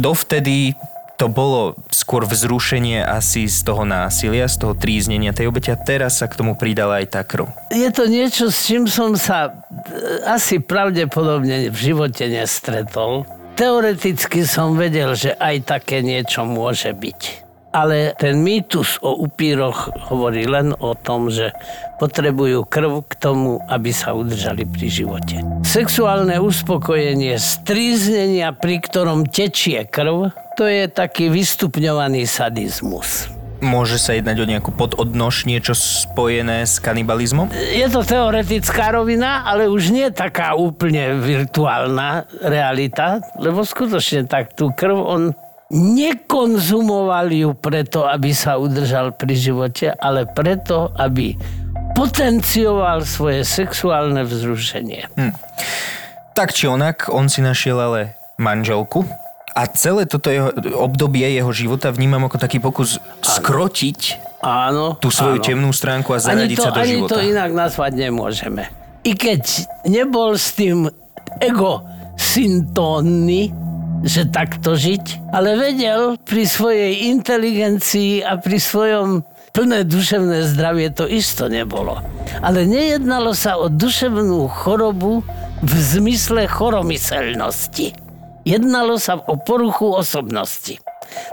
Dovtedy 0.00 0.72
to 1.14 1.28
bolo 1.30 1.78
skôr 1.94 2.26
vzrušenie 2.26 3.04
asi 3.04 3.46
z 3.46 3.62
toho 3.62 3.86
násilia, 3.86 4.50
z 4.50 4.64
toho 4.64 4.74
tríznenia 4.74 5.30
tej 5.30 5.52
obete 5.52 5.70
a 5.70 5.78
teraz 5.78 6.18
sa 6.18 6.26
k 6.26 6.40
tomu 6.40 6.58
pridala 6.58 7.04
aj 7.04 7.06
tá 7.14 7.20
krv. 7.22 7.46
Je 7.70 7.86
to 7.94 8.10
niečo, 8.10 8.50
s 8.50 8.66
čím 8.66 8.90
som 8.90 9.14
sa 9.14 9.46
e, 9.46 9.52
asi 10.26 10.58
pravdepodobne 10.58 11.70
v 11.70 11.76
živote 11.76 12.26
nestretol. 12.26 13.28
Teoreticky 13.54 14.42
som 14.42 14.74
vedel, 14.74 15.14
že 15.14 15.30
aj 15.38 15.78
také 15.78 16.02
niečo 16.02 16.42
môže 16.42 16.90
byť. 16.90 17.20
Ale 17.70 18.14
ten 18.18 18.42
mýtus 18.42 18.98
o 18.98 19.14
upíroch 19.26 19.94
hovorí 20.10 20.46
len 20.46 20.74
o 20.78 20.94
tom, 20.98 21.30
že 21.30 21.54
potrebujú 22.02 22.66
krv 22.66 23.06
k 23.06 23.14
tomu, 23.18 23.62
aby 23.70 23.94
sa 23.94 24.14
udržali 24.14 24.66
pri 24.66 24.86
živote. 24.90 25.36
Sexuálne 25.62 26.38
uspokojenie 26.42 27.38
stríznenia, 27.38 28.54
pri 28.54 28.82
ktorom 28.82 29.26
tečie 29.26 29.86
krv, 29.86 30.34
to 30.58 30.66
je 30.66 30.90
taký 30.90 31.30
vystupňovaný 31.30 32.26
sadizmus. 32.26 33.30
Môže 33.64 33.96
sa 33.96 34.12
jednať 34.12 34.36
o 34.44 34.46
nejakú 34.46 34.70
pododnož, 34.76 35.48
niečo 35.48 35.72
spojené 35.72 36.68
s 36.68 36.76
kanibalizmom? 36.84 37.48
Je 37.48 37.88
to 37.88 38.04
teoretická 38.04 38.92
rovina, 38.92 39.40
ale 39.48 39.72
už 39.72 39.88
nie 39.88 40.12
taká 40.12 40.52
úplne 40.52 41.16
virtuálna 41.16 42.28
realita, 42.44 43.24
lebo 43.40 43.64
skutočne 43.64 44.28
tak 44.28 44.52
tú 44.52 44.68
krv 44.76 45.00
on 45.00 45.22
nekonzumoval 45.72 47.32
ju 47.32 47.50
preto, 47.56 48.04
aby 48.04 48.36
sa 48.36 48.60
udržal 48.60 49.16
pri 49.16 49.32
živote, 49.32 49.96
ale 49.96 50.28
preto, 50.28 50.92
aby 51.00 51.32
potencioval 51.96 53.00
svoje 53.08 53.48
sexuálne 53.48 54.28
vzrušenie. 54.28 55.08
Hm. 55.16 55.32
Tak 56.36 56.52
či 56.52 56.68
onak, 56.68 57.08
on 57.08 57.32
si 57.32 57.40
našiel 57.40 57.80
ale 57.80 58.00
manželku, 58.36 59.23
a 59.54 59.62
celé 59.70 60.10
toto 60.10 60.34
jeho 60.34 60.50
obdobie 60.74 61.30
jeho 61.30 61.50
života 61.54 61.94
vnímam 61.94 62.26
ako 62.26 62.42
taký 62.42 62.58
pokus 62.58 62.98
skrotiť 63.22 64.00
áno, 64.42 64.98
tú 64.98 65.14
svoju 65.14 65.38
áno. 65.38 65.46
temnú 65.46 65.70
stránku 65.70 66.10
a 66.10 66.18
zaradiť 66.18 66.58
ani 66.58 66.58
to, 66.58 66.64
sa 66.66 66.70
do 66.74 66.80
ani 66.82 66.94
života. 66.98 67.12
to 67.14 67.18
inak 67.22 67.50
nazvať 67.54 67.92
nemôžeme. 67.94 68.62
I 69.06 69.12
keď 69.14 69.42
nebol 69.86 70.34
s 70.34 70.58
tým 70.58 70.90
ego 71.38 71.86
syntónny, 72.18 73.54
že 74.04 74.28
takto 74.28 74.76
žiť, 74.76 75.32
ale 75.32 75.56
vedel 75.56 76.20
pri 76.20 76.44
svojej 76.44 77.08
inteligencii 77.14 78.20
a 78.20 78.36
pri 78.36 78.58
svojom 78.60 79.24
plné 79.54 79.86
duševné 79.86 80.50
zdravie 80.50 80.90
to 80.90 81.06
isto 81.06 81.46
nebolo. 81.46 82.02
Ale 82.42 82.66
nejednalo 82.66 83.32
sa 83.32 83.56
o 83.56 83.70
duševnú 83.70 84.50
chorobu 84.50 85.22
v 85.62 85.72
zmysle 85.72 86.50
choromyselnosti. 86.50 88.03
Jednalo 88.44 89.00
sa 89.00 89.16
o 89.16 89.40
poruchu 89.40 89.88
osobnosti. 89.92 90.78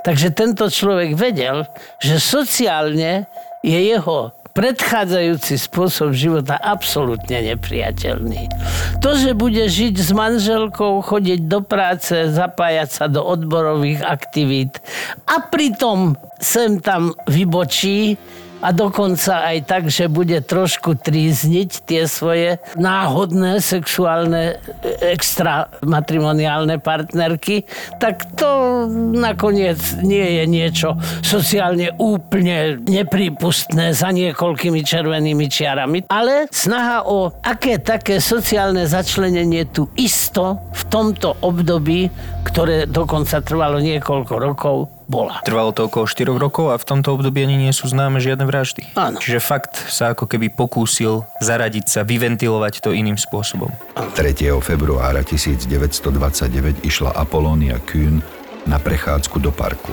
Takže 0.07 0.31
tento 0.31 0.71
človek 0.71 1.15
vedel, 1.15 1.67
že 1.99 2.19
sociálne 2.19 3.27
je 3.61 3.77
jeho 3.77 4.31
predchádzajúci 4.51 5.55
spôsob 5.55 6.11
života 6.11 6.59
absolútne 6.59 7.55
nepriateľný. 7.55 8.51
To, 8.99 9.15
že 9.15 9.31
bude 9.31 9.63
žiť 9.63 9.95
s 9.95 10.11
manželkou, 10.11 10.99
chodiť 10.99 11.47
do 11.47 11.63
práce, 11.63 12.11
zapájať 12.11 12.89
sa 12.91 13.05
do 13.07 13.23
odborových 13.23 14.03
aktivít 14.03 14.83
a 15.23 15.39
pritom 15.47 16.19
sem 16.43 16.83
tam 16.83 17.15
vybočí, 17.31 18.19
a 18.61 18.69
dokonca 18.69 19.41
aj 19.49 19.57
tak, 19.65 19.83
že 19.89 20.05
bude 20.05 20.37
trošku 20.45 20.95
trízniť 21.01 21.69
tie 21.83 22.05
svoje 22.05 22.61
náhodné 22.77 23.57
sexuálne 23.59 24.55
e, 24.55 25.13
extramatrimoniálne 25.17 26.77
partnerky, 26.77 27.65
tak 27.97 28.29
to 28.37 28.85
nakoniec 29.17 29.81
nie 30.05 30.41
je 30.41 30.43
niečo 30.45 30.89
sociálne 31.25 31.93
úplne 31.97 32.77
neprípustné 32.85 33.97
za 33.97 34.13
niekoľkými 34.13 34.81
červenými 34.85 35.45
čiarami, 35.49 36.05
ale 36.07 36.45
snaha 36.53 37.09
o 37.09 37.33
aké 37.41 37.81
také 37.81 38.21
sociálne 38.21 38.85
začlenenie 38.85 39.73
tu 39.73 39.89
isto 39.97 40.61
v 40.71 40.83
tomto 40.93 41.33
období, 41.41 42.13
ktoré 42.45 42.85
dokonca 42.85 43.41
trvalo 43.41 43.81
niekoľko 43.81 44.33
rokov, 44.37 45.00
bola. 45.11 45.43
Trvalo 45.43 45.75
to 45.75 45.91
okolo 45.91 46.07
4 46.07 46.31
rokov 46.31 46.71
a 46.71 46.79
v 46.79 46.87
tomto 46.87 47.11
období 47.11 47.43
ani 47.43 47.59
nie 47.59 47.75
sú 47.75 47.91
známe 47.91 48.23
žiadne 48.23 48.47
vraždy. 48.47 48.95
Áno. 48.95 49.19
Čiže 49.19 49.43
fakt 49.43 49.75
sa 49.91 50.15
ako 50.15 50.31
keby 50.31 50.55
pokúsil 50.55 51.27
zaradiť 51.43 51.91
sa, 51.91 52.07
vyventilovať 52.07 52.79
to 52.79 52.95
iným 52.95 53.19
spôsobom. 53.19 53.75
3. 53.99 54.15
februára 54.63 55.19
1929 55.27 56.87
išla 56.87 57.11
Apolónia 57.11 57.75
Kühn 57.83 58.23
na 58.63 58.79
prechádzku 58.79 59.43
do 59.43 59.51
parku. 59.51 59.91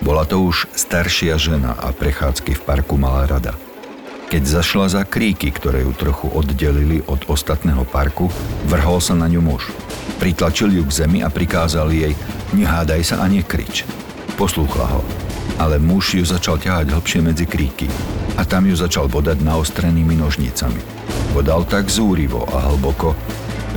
Bola 0.00 0.24
to 0.24 0.40
už 0.40 0.68
staršia 0.72 1.36
žena 1.36 1.76
a 1.76 1.92
prechádzky 1.92 2.56
v 2.56 2.62
parku 2.64 2.96
mala 2.96 3.28
rada. 3.28 3.52
Keď 4.24 4.42
zašla 4.60 4.86
za 4.90 5.02
kríky, 5.06 5.52
ktoré 5.52 5.84
ju 5.86 5.92
trochu 5.94 6.26
oddelili 6.32 7.04
od 7.06 7.28
ostatného 7.30 7.86
parku, 7.86 8.32
vrhol 8.66 8.98
sa 8.98 9.14
na 9.14 9.30
ňu 9.30 9.44
muž. 9.44 9.70
Pritlačil 10.18 10.74
ju 10.74 10.82
k 10.88 11.04
zemi 11.04 11.20
a 11.22 11.30
prikázal 11.30 11.92
jej, 11.92 12.16
nehádaj 12.50 13.14
sa 13.14 13.22
a 13.22 13.30
nekrič. 13.30 14.03
Poslúchla 14.34 14.86
ho, 14.90 15.00
ale 15.62 15.78
muž 15.78 16.18
ju 16.18 16.26
začal 16.26 16.58
ťahať 16.58 16.90
hlbšie 16.90 17.20
medzi 17.22 17.46
kríky 17.46 17.86
a 18.34 18.42
tam 18.42 18.66
ju 18.66 18.74
začal 18.74 19.06
bodať 19.06 19.38
naostrenými 19.46 20.18
nožnicami. 20.18 20.82
Bodal 21.30 21.62
tak 21.62 21.86
zúrivo 21.86 22.42
a 22.50 22.66
hlboko, 22.66 23.14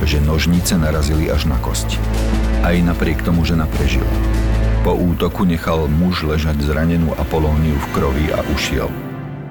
že 0.02 0.18
nožnice 0.18 0.74
narazili 0.74 1.30
až 1.30 1.46
na 1.46 1.54
kosť. 1.62 1.94
Aj 2.66 2.74
napriek 2.74 3.22
tomu 3.22 3.46
žena 3.46 3.70
prežila. 3.70 4.10
Po 4.82 4.98
útoku 4.98 5.46
nechal 5.46 5.86
muž 5.86 6.26
ležať 6.26 6.58
zranenú 6.66 7.14
Apolóniu 7.14 7.78
v 7.78 7.86
krovi 7.94 8.26
a 8.34 8.42
ušiel. 8.50 8.90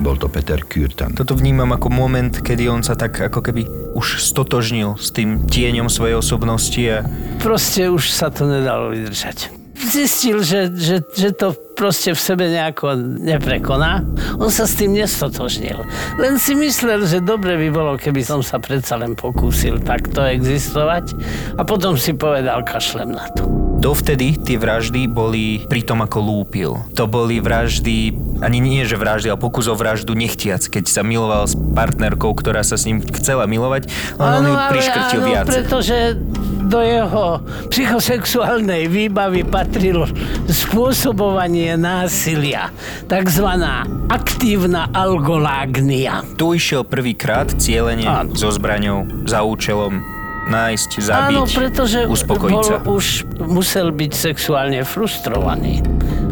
Bol 0.03 0.19
to 0.19 0.27
Peter 0.27 0.59
Kürten. 0.59 1.15
Toto 1.15 1.39
vnímam 1.39 1.71
ako 1.71 1.87
moment, 1.87 2.35
kedy 2.35 2.67
on 2.67 2.83
sa 2.83 2.99
tak 2.99 3.15
ako 3.15 3.39
keby 3.39 3.63
už 3.95 4.19
stotožnil 4.21 4.99
s 4.99 5.09
tým 5.15 5.47
tieňom 5.47 5.87
svojej 5.87 6.19
osobnosti 6.19 6.83
a... 6.83 7.07
Proste 7.39 7.87
už 7.87 8.11
sa 8.11 8.27
to 8.27 8.43
nedalo 8.43 8.91
vydržať 8.91 9.56
zistil, 9.77 10.41
že, 10.41 10.73
že, 10.73 11.05
že 11.05 11.29
to 11.33 11.53
proste 11.77 12.17
v 12.17 12.19
sebe 12.19 12.49
nejako 12.49 12.97
neprekoná. 13.21 14.01
On 14.41 14.49
sa 14.49 14.65
s 14.65 14.79
tým 14.79 14.97
nestotožnil. 14.97 15.85
Len 16.17 16.41
si 16.41 16.57
myslel, 16.57 17.05
že 17.05 17.21
dobre 17.21 17.53
by 17.57 17.69
bolo, 17.69 17.91
keby 17.99 18.25
som 18.25 18.41
sa 18.41 18.57
predsa 18.57 18.97
len 18.97 19.13
pokúsil 19.13 19.77
takto 19.85 20.25
existovať 20.25 21.13
a 21.57 21.61
potom 21.61 21.93
si 21.93 22.17
povedal, 22.17 22.65
kašlem 22.65 23.13
na 23.13 23.25
to. 23.37 23.66
Dovtedy 23.87 24.35
tie 24.35 24.59
vraždy 24.59 25.07
boli 25.07 25.63
pri 25.63 25.79
tom, 25.79 26.03
ako 26.03 26.19
lúpil. 26.19 26.75
To 26.99 27.07
boli 27.07 27.39
vraždy, 27.39 28.11
ani 28.43 28.59
nie 28.59 28.83
že 28.83 28.99
vraždy, 28.99 29.31
ale 29.31 29.39
pokus 29.39 29.71
o 29.71 29.79
vraždu 29.79 30.11
nechtiac, 30.11 30.59
keď 30.59 30.91
sa 30.91 31.07
miloval 31.07 31.47
s 31.47 31.55
partnerkou, 31.55 32.35
ktorá 32.35 32.67
sa 32.67 32.75
s 32.75 32.83
ním 32.83 32.99
chcela 33.15 33.47
milovať, 33.47 33.87
len 34.19 34.43
on 34.43 34.43
ju 34.43 34.55
priškrtil 34.75 35.21
viac. 35.23 35.47
pretože 35.47 36.19
do 36.67 36.83
jeho 36.83 37.39
psychosexuálnej 37.71 38.91
výbavy 38.91 39.47
patrilo 39.47 40.03
spôsobovanie 40.51 41.79
násilia, 41.79 42.75
takzvaná 43.07 43.87
aktívna 44.11 44.91
algolágnia. 44.91 46.27
Tu 46.35 46.59
išiel 46.59 46.83
prvýkrát 46.83 47.47
cieľenie 47.55 48.35
so 48.35 48.51
zbraňou 48.51 49.07
za 49.23 49.47
účelom 49.47 50.16
nájsť, 50.47 50.89
zabiť, 51.03 51.37
Áno, 51.37 51.43
pretože 51.45 51.99
uspokojiť 52.07 52.55
bol, 52.55 52.63
sa. 52.63 52.77
už 52.83 53.05
musel 53.43 53.91
byť 53.91 54.11
sexuálne 54.15 54.81
frustrovaný. 54.87 55.83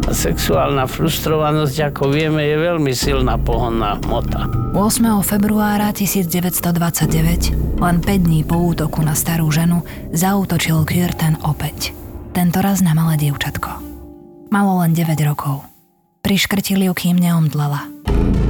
A 0.06 0.14
sexuálna 0.14 0.86
frustrovanosť, 0.86 1.92
ako 1.92 2.14
vieme, 2.14 2.46
je 2.46 2.58
veľmi 2.62 2.94
silná 2.94 3.36
pohonná 3.42 3.98
hmota. 4.06 4.46
8. 4.72 5.24
februára 5.26 5.90
1929, 5.92 7.82
len 7.82 7.96
5 8.04 8.26
dní 8.28 8.46
po 8.46 8.56
útoku 8.60 9.02
na 9.02 9.18
starú 9.18 9.50
ženu, 9.50 9.82
zautočil 10.14 10.86
Kürten 10.86 11.42
opäť. 11.42 11.92
Tento 12.36 12.60
raz 12.62 12.84
na 12.84 12.94
malé 12.94 13.18
dievčatko. 13.18 13.82
Malo 14.54 14.84
len 14.84 14.94
9 14.94 15.16
rokov. 15.26 15.66
Priškrtili 16.22 16.86
ju, 16.90 16.94
kým 16.94 17.18
neomdlela. 17.18 17.88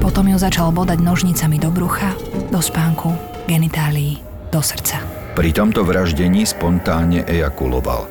Potom 0.03 0.27
ju 0.27 0.37
začal 0.37 0.69
bodať 0.75 0.99
nožnicami 1.01 1.57
do 1.57 1.71
brucha, 1.71 2.13
do 2.51 2.59
spánku, 2.59 3.15
genitálií, 3.47 4.19
do 4.51 4.59
srdca. 4.59 5.14
Pri 5.35 5.51
tomto 5.51 5.83
vraždení 5.83 6.47
spontánne 6.47 7.27
ejakuloval. 7.27 8.07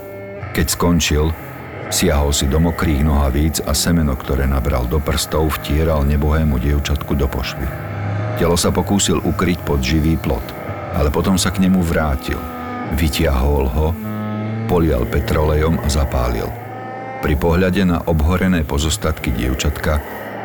Keď 0.53 0.67
skončil, 0.69 1.33
siahol 1.89 2.37
si 2.37 2.45
do 2.45 2.61
mokrých 2.61 3.01
nohavíc 3.01 3.65
a 3.65 3.73
semeno, 3.73 4.13
ktoré 4.13 4.45
nabral 4.45 4.85
do 4.85 5.01
prstov, 5.01 5.57
vtieral 5.57 6.05
nebohému 6.05 6.61
dievčatku 6.61 7.17
do 7.17 7.25
pošvy. 7.25 7.65
Telo 8.37 8.61
sa 8.61 8.69
pokúsil 8.69 9.25
ukryť 9.25 9.59
pod 9.65 9.81
živý 9.81 10.21
plot. 10.21 10.45
ale 10.95 11.11
potom 11.11 11.35
sa 11.35 11.51
k 11.51 11.59
nemu 11.59 11.83
vrátil. 11.83 12.39
Vytiahol 12.95 13.67
ho, 13.67 13.89
polial 14.71 15.03
petrolejom 15.11 15.83
a 15.83 15.89
zapálil. 15.91 16.47
Pri 17.19 17.35
pohľade 17.35 17.83
na 17.83 17.99
obhorené 18.07 18.63
pozostatky 18.63 19.35
dievčatka 19.35 19.99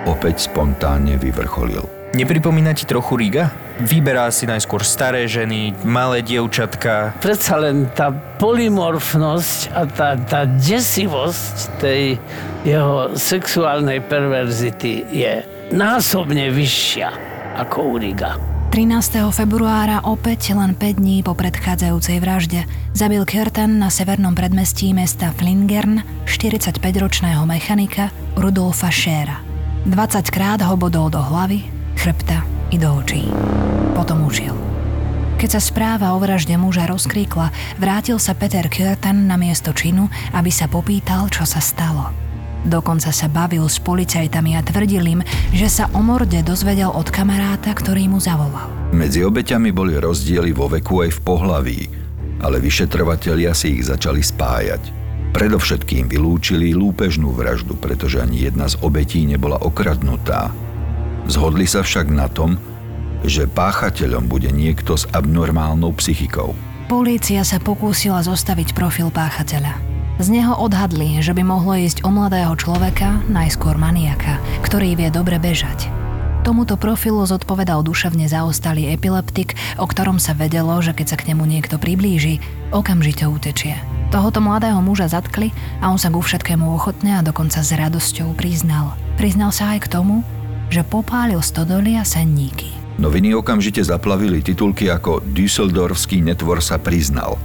opäť 0.10 0.50
spontánne 0.50 1.22
vyvrcholil. 1.22 1.86
Nepripomína 2.18 2.74
ti 2.74 2.90
trochu 2.90 3.14
Riga? 3.20 3.69
Vyberá 3.80 4.28
si 4.28 4.44
najskôr 4.44 4.84
staré 4.84 5.24
ženy, 5.24 5.72
malé 5.88 6.20
dievčatka. 6.20 7.16
Predsa 7.24 7.64
len 7.64 7.88
tá 7.96 8.12
polymorfnosť 8.12 9.72
a 9.72 9.88
tá, 9.88 10.20
tá 10.20 10.44
desivosť 10.44 11.80
tej 11.80 12.20
jeho 12.68 13.16
sexuálnej 13.16 14.04
perverzity 14.04 15.08
je 15.08 15.48
násobne 15.72 16.52
vyššia 16.52 17.08
ako 17.56 17.96
u 17.96 17.96
Riga. 18.04 18.36
13. 18.76 19.32
februára 19.32 20.04
opäť 20.04 20.54
len 20.54 20.76
5 20.76 21.00
dní 21.00 21.24
po 21.24 21.34
predchádzajúcej 21.34 22.20
vražde 22.20 22.68
zabil 22.92 23.24
Kjörten 23.24 23.80
na 23.80 23.88
severnom 23.88 24.36
predmestí 24.36 24.92
mesta 24.92 25.32
Flingern 25.40 26.04
45-ročného 26.28 27.48
mechanika 27.48 28.12
Rudolfa 28.36 28.92
Schera. 28.92 29.40
20 29.88 30.36
krát 30.36 30.60
ho 30.68 30.76
bodol 30.76 31.08
do 31.10 31.24
hlavy, 31.24 31.66
chrbta 31.98 32.59
i 32.70 32.78
do 32.78 32.90
očí. 32.98 33.26
Potom 33.98 34.26
užil. 34.26 34.54
Keď 35.40 35.50
sa 35.56 35.62
správa 35.64 36.12
o 36.12 36.20
vražde 36.20 36.52
muža 36.60 36.84
rozkríkla, 36.84 37.56
vrátil 37.80 38.20
sa 38.20 38.36
Peter 38.36 38.68
Kjörten 38.68 39.24
na 39.24 39.40
miesto 39.40 39.72
činu, 39.72 40.12
aby 40.36 40.52
sa 40.52 40.68
popýtal, 40.68 41.32
čo 41.32 41.48
sa 41.48 41.64
stalo. 41.64 42.12
Dokonca 42.68 43.16
sa 43.16 43.32
bavil 43.32 43.64
s 43.72 43.80
policajtami 43.80 44.60
a 44.60 44.62
tvrdil 44.62 45.06
im, 45.16 45.22
že 45.56 45.72
sa 45.72 45.88
o 45.96 46.04
morde 46.04 46.44
dozvedel 46.44 46.92
od 46.92 47.08
kamaráta, 47.08 47.72
ktorý 47.72 48.12
mu 48.12 48.20
zavolal. 48.20 48.68
Medzi 48.92 49.24
obeťami 49.24 49.72
boli 49.72 49.96
rozdiely 49.96 50.52
vo 50.52 50.68
veku 50.68 51.08
aj 51.08 51.16
v 51.16 51.20
pohlaví, 51.24 51.80
ale 52.44 52.60
vyšetrovatelia 52.60 53.56
si 53.56 53.80
ich 53.80 53.88
začali 53.88 54.20
spájať. 54.20 55.00
Predovšetkým 55.32 56.12
vylúčili 56.12 56.76
lúpežnú 56.76 57.32
vraždu, 57.32 57.80
pretože 57.80 58.20
ani 58.20 58.44
jedna 58.44 58.68
z 58.68 58.76
obetí 58.84 59.24
nebola 59.24 59.56
okradnutá. 59.56 60.52
Zhodli 61.30 61.70
sa 61.70 61.86
však 61.86 62.10
na 62.10 62.26
tom, 62.26 62.58
že 63.22 63.46
páchateľom 63.46 64.26
bude 64.26 64.50
niekto 64.50 64.98
s 64.98 65.06
abnormálnou 65.14 65.94
psychikou. 66.02 66.58
Polícia 66.90 67.46
sa 67.46 67.62
pokúsila 67.62 68.26
zostaviť 68.26 68.74
profil 68.74 69.14
páchateľa. 69.14 69.78
Z 70.18 70.34
neho 70.34 70.58
odhadli, 70.58 71.22
že 71.22 71.38
by 71.38 71.46
mohlo 71.46 71.78
ísť 71.78 72.02
o 72.02 72.10
mladého 72.10 72.58
človeka, 72.58 73.22
najskôr 73.30 73.78
maniaka, 73.78 74.42
ktorý 74.66 74.98
vie 74.98 75.14
dobre 75.14 75.38
bežať. 75.38 75.86
Tomuto 76.42 76.82
profilu 76.82 77.22
zodpovedal 77.30 77.86
duševne 77.86 78.26
zaostalý 78.26 78.90
epileptik, 78.90 79.54
o 79.78 79.86
ktorom 79.86 80.18
sa 80.18 80.34
vedelo, 80.34 80.82
že 80.82 80.98
keď 80.98 81.14
sa 81.14 81.18
k 81.22 81.30
nemu 81.30 81.46
niekto 81.46 81.78
priblíži, 81.78 82.42
okamžite 82.74 83.30
utečie. 83.30 83.78
Tohoto 84.10 84.42
mladého 84.42 84.82
muža 84.82 85.14
zatkli 85.14 85.54
a 85.78 85.94
on 85.94 86.02
sa 86.02 86.10
ku 86.10 86.26
všetkému 86.26 86.66
ochotne 86.74 87.22
a 87.22 87.22
dokonca 87.22 87.62
s 87.62 87.70
radosťou 87.70 88.34
priznal. 88.34 88.98
Priznal 89.22 89.54
sa 89.54 89.78
aj 89.78 89.86
k 89.86 89.92
tomu, 89.94 90.26
že 90.70 90.86
popálil 90.86 91.42
stodoly 91.42 91.98
a 91.98 92.06
senníky. 92.06 92.72
Noviny 93.00 93.34
okamžite 93.34 93.82
zaplavili 93.82 94.44
titulky 94.44 94.92
ako 94.92 95.24
Düsseldorfský 95.24 96.22
netvor 96.22 96.60
sa 96.60 96.78
priznal. 96.78 97.40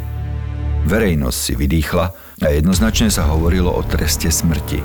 Verejnosť 0.84 1.38
si 1.38 1.52
vydýchla 1.56 2.06
a 2.44 2.46
jednoznačne 2.52 3.08
sa 3.08 3.24
hovorilo 3.30 3.72
o 3.72 3.80
treste 3.86 4.28
smrti. 4.28 4.82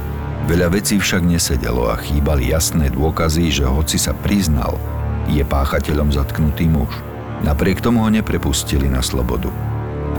Veľa 0.48 0.72
vecí 0.72 1.02
však 1.02 1.26
nesedelo 1.26 1.92
a 1.92 2.00
chýbali 2.00 2.54
jasné 2.54 2.88
dôkazy, 2.94 3.52
že 3.52 3.66
hoci 3.68 4.00
sa 4.00 4.16
priznal, 4.16 4.80
je 5.28 5.44
páchateľom 5.44 6.14
zatknutý 6.14 6.70
muž. 6.70 6.90
Napriek 7.42 7.82
tomu 7.82 8.06
ho 8.06 8.10
neprepustili 8.14 8.88
na 8.88 9.04
slobodu, 9.04 9.52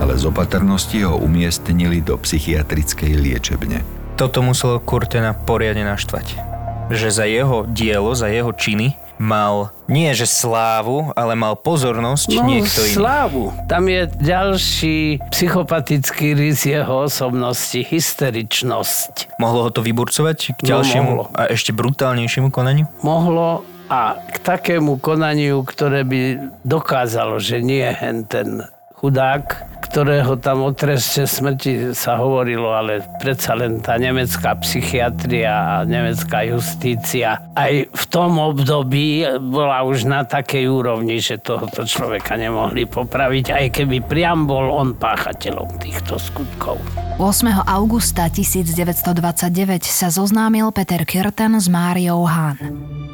ale 0.02 0.18
z 0.18 0.28
opatrnosti 0.28 0.98
ho 1.06 1.14
umiestnili 1.14 2.02
do 2.02 2.18
psychiatrickej 2.18 3.12
liečebne. 3.16 3.86
Toto 4.18 4.44
muselo 4.44 4.82
Kurtena 4.82 5.32
poriadne 5.32 5.88
naštvať. 5.88 6.49
Že 6.90 7.08
za 7.08 7.24
jeho 7.24 7.62
dielo, 7.64 8.10
za 8.12 8.26
jeho 8.26 8.50
činy 8.50 8.92
mal 9.14 9.70
nie 9.84 10.10
že 10.10 10.24
slávu, 10.24 11.12
ale 11.12 11.32
mal 11.34 11.54
pozornosť 11.54 12.28
No, 12.34 12.44
niekto 12.44 12.80
iný. 12.80 12.94
slávu. 12.94 13.44
Tam 13.64 13.84
je 13.84 14.08
ďalší 14.10 14.98
psychopatický 15.30 16.32
rys 16.32 16.64
jeho 16.64 17.04
osobnosti, 17.04 17.78
hysteričnosť. 17.78 19.36
Mohlo 19.36 19.60
ho 19.62 19.70
to 19.70 19.80
vyburcovať 19.80 20.56
k 20.56 20.60
No, 20.62 20.68
ďalšiemu 20.68 21.10
mohlo. 21.10 21.24
a 21.30 21.46
ešte 21.46 21.70
brutálnejšiemu 21.70 22.48
konaniu? 22.48 22.88
Mohlo 23.00 23.62
a 23.86 24.18
k 24.18 24.36
takému 24.38 24.96
konaniu, 24.96 25.62
ktoré 25.62 26.02
by 26.02 26.20
dokázalo, 26.62 27.36
že 27.36 27.58
nie 27.58 27.82
hen 27.84 28.24
ten 28.24 28.64
chudák, 28.96 29.69
ktorého 29.90 30.38
tam 30.38 30.62
o 30.62 30.70
treste 30.70 31.26
smrti 31.26 31.90
sa 31.98 32.14
hovorilo, 32.14 32.70
ale 32.70 33.02
predsa 33.18 33.58
len 33.58 33.82
tá 33.82 33.98
nemecká 33.98 34.54
psychiatria 34.62 35.50
a 35.50 35.74
nemecká 35.82 36.46
justícia 36.46 37.42
aj 37.58 37.90
v 37.90 38.04
tom 38.06 38.38
období 38.38 39.26
bola 39.50 39.82
už 39.82 40.06
na 40.06 40.22
takej 40.22 40.70
úrovni, 40.70 41.18
že 41.18 41.42
tohoto 41.42 41.82
človeka 41.82 42.38
nemohli 42.38 42.86
popraviť, 42.86 43.50
aj 43.50 43.66
keby 43.82 44.00
priam 44.06 44.46
bol 44.46 44.70
on 44.70 44.94
páchateľom 44.94 45.82
týchto 45.82 46.16
skutkov. 46.16 46.78
8. 47.20 47.52
augusta 47.68 48.32
1929 48.32 49.84
sa 49.84 50.08
zoznámil 50.08 50.72
Peter 50.72 51.04
Kjörten 51.04 51.58
s 51.60 51.68
Máriou 51.68 52.24
Hahn. 52.24 52.56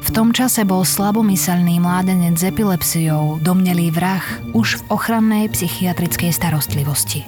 V 0.07 0.15
tom 0.15 0.31
čase 0.31 0.63
bol 0.63 0.87
slabomyselný 0.87 1.83
mládenec 1.83 2.39
s 2.39 2.47
epilepsiou, 2.47 3.43
domnelý 3.43 3.91
vrah 3.91 4.23
už 4.55 4.79
v 4.79 4.95
ochrannej 4.95 5.51
psychiatrickej 5.51 6.31
starostlivosti. 6.67 7.23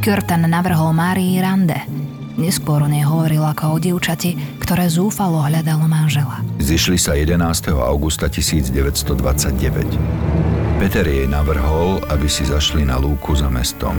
Kjörten 0.00 0.48
navrhol 0.48 0.96
Márii 0.96 1.36
rande. 1.44 1.76
Neskôr 2.40 2.80
o 2.80 2.88
nej 2.88 3.04
hovoril 3.04 3.44
ako 3.44 3.76
o 3.76 3.78
dievčati, 3.82 4.32
ktoré 4.62 4.88
zúfalo 4.88 5.44
hľadalo 5.44 5.84
manžela. 5.84 6.40
Zišli 6.56 6.96
sa 6.96 7.12
11. 7.12 7.36
augusta 7.76 8.32
1929. 8.32 10.80
Peter 10.80 11.04
jej 11.04 11.28
navrhol, 11.28 12.00
aby 12.08 12.30
si 12.30 12.48
zašli 12.48 12.86
na 12.86 12.96
lúku 12.96 13.36
za 13.36 13.50
mestom. 13.50 13.98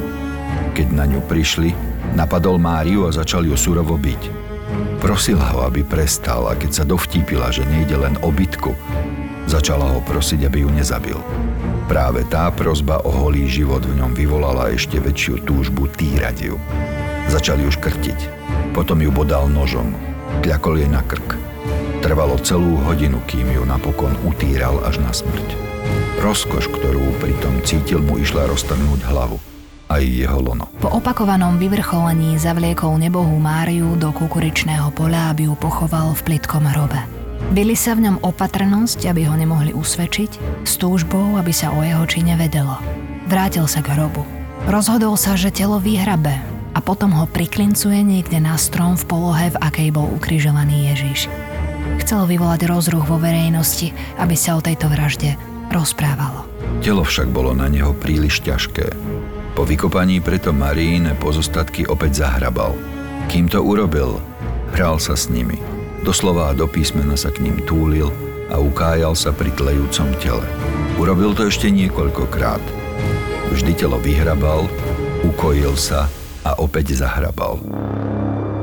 Keď 0.74 0.88
na 0.90 1.06
ňu 1.06 1.22
prišli, 1.28 1.76
napadol 2.16 2.58
Máriu 2.58 3.06
a 3.06 3.14
začal 3.14 3.46
ju 3.46 3.54
surovo 3.60 4.00
byť. 4.00 4.22
Prosila 5.04 5.54
ho, 5.54 5.68
aby 5.68 5.84
prestal 5.84 6.48
a 6.48 6.56
keď 6.56 6.72
sa 6.72 6.88
dovtípila, 6.88 7.52
že 7.52 7.68
nejde 7.68 8.00
len 8.00 8.16
o 8.24 8.32
bitku, 8.32 8.72
začala 9.52 9.92
ho 9.92 10.00
prosiť, 10.08 10.48
aby 10.48 10.64
ju 10.64 10.72
nezabil. 10.72 11.20
Práve 11.90 12.22
tá 12.30 12.54
prozba 12.54 13.02
o 13.02 13.10
holý 13.10 13.50
život 13.50 13.82
v 13.82 13.98
ňom 13.98 14.14
vyvolala 14.14 14.70
ešte 14.70 15.02
väčšiu 15.02 15.42
túžbu 15.42 15.90
týrať 15.90 16.54
ju. 16.54 16.56
Začal 17.34 17.58
ju 17.66 17.74
škrtiť. 17.74 18.30
Potom 18.78 19.02
ju 19.02 19.10
bodal 19.10 19.50
nožom. 19.50 19.98
Kľakol 20.46 20.86
jej 20.86 20.90
na 20.90 21.02
krk. 21.02 21.34
Trvalo 22.06 22.38
celú 22.46 22.78
hodinu, 22.86 23.18
kým 23.26 23.50
ju 23.50 23.66
napokon 23.66 24.14
utíral 24.22 24.78
až 24.86 25.02
na 25.02 25.10
smrť. 25.10 25.58
Rozkoš, 26.22 26.70
ktorú 26.70 27.10
pritom 27.18 27.58
cítil, 27.66 28.06
mu 28.06 28.22
išla 28.22 28.46
roztrhnúť 28.46 29.10
hlavu. 29.10 29.42
Aj 29.90 30.06
jeho 30.06 30.38
lono. 30.46 30.70
Po 30.78 30.94
opakovanom 30.94 31.58
vyvrcholení 31.58 32.38
zavliekol 32.38 33.02
nebohú 33.02 33.34
Máriu 33.42 33.98
do 33.98 34.14
kukuričného 34.14 34.94
poľa, 34.94 35.34
aby 35.34 35.50
ju 35.50 35.58
pochoval 35.58 36.14
v 36.14 36.22
plitkom 36.22 36.70
hrobe. 36.70 37.19
Byli 37.50 37.74
sa 37.74 37.96
v 37.96 38.06
ňom 38.06 38.22
opatrnosť, 38.22 39.10
aby 39.10 39.26
ho 39.26 39.34
nemohli 39.34 39.72
usvedčiť, 39.72 40.64
s 40.68 40.74
túžbou, 40.76 41.40
aby 41.40 41.50
sa 41.56 41.72
o 41.72 41.80
jeho 41.82 42.04
čine 42.06 42.36
vedelo. 42.36 42.78
Vrátil 43.32 43.66
sa 43.66 43.80
k 43.80 43.96
hrobu. 43.96 44.28
Rozhodol 44.68 45.16
sa, 45.16 45.40
že 45.40 45.50
telo 45.50 45.80
vyhrabe 45.80 46.36
a 46.76 46.80
potom 46.84 47.16
ho 47.16 47.26
priklincuje 47.26 48.04
niekde 48.04 48.38
na 48.44 48.60
strom 48.60 49.00
v 49.00 49.08
polohe, 49.08 49.48
v 49.50 49.58
akej 49.64 49.90
bol 49.96 50.06
ukrižovaný 50.12 50.94
Ježiš. 50.94 51.32
Chcel 52.04 52.28
vyvolať 52.28 52.68
rozruch 52.68 53.08
vo 53.08 53.18
verejnosti, 53.18 53.96
aby 54.20 54.36
sa 54.36 54.60
o 54.60 54.62
tejto 54.62 54.92
vražde 54.92 55.40
rozprávalo. 55.72 56.46
Telo 56.84 57.06
však 57.06 57.30
bolo 57.30 57.54
na 57.56 57.70
neho 57.70 57.96
príliš 57.96 58.42
ťažké. 58.44 58.94
Po 59.54 59.64
vykopaní 59.66 60.22
preto 60.22 60.54
Maríne 60.54 61.18
pozostatky 61.18 61.86
opäť 61.90 62.26
zahrabal. 62.26 62.78
Kým 63.30 63.50
to 63.50 63.62
urobil, 63.62 64.18
hral 64.74 64.98
sa 64.98 65.14
s 65.14 65.30
nimi. 65.30 65.79
Doslova 66.00 66.50
a 66.50 66.58
do 66.58 66.64
písmena 66.64 67.20
sa 67.20 67.28
k 67.28 67.44
ním 67.44 67.60
túlil 67.68 68.08
a 68.48 68.58
ukájal 68.58 69.14
sa 69.14 69.36
pri 69.36 69.52
tlejúcom 69.54 70.10
tele. 70.18 70.46
Urobil 70.96 71.36
to 71.36 71.52
ešte 71.52 71.68
niekoľkokrát. 71.68 72.64
Vždy 73.52 73.72
telo 73.76 74.00
vyhrabal, 74.00 74.72
ukojil 75.28 75.76
sa 75.76 76.08
a 76.48 76.56
opäť 76.58 76.96
zahrabal. 76.96 77.60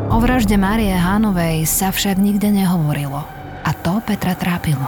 O 0.08 0.16
vražde 0.22 0.56
Márie 0.56 0.94
Hánovej 0.94 1.66
sa 1.68 1.90
však 1.90 2.16
nikde 2.16 2.48
nehovorilo. 2.54 3.20
A 3.66 3.70
to 3.74 3.98
Petra 4.00 4.38
trápilo. 4.38 4.86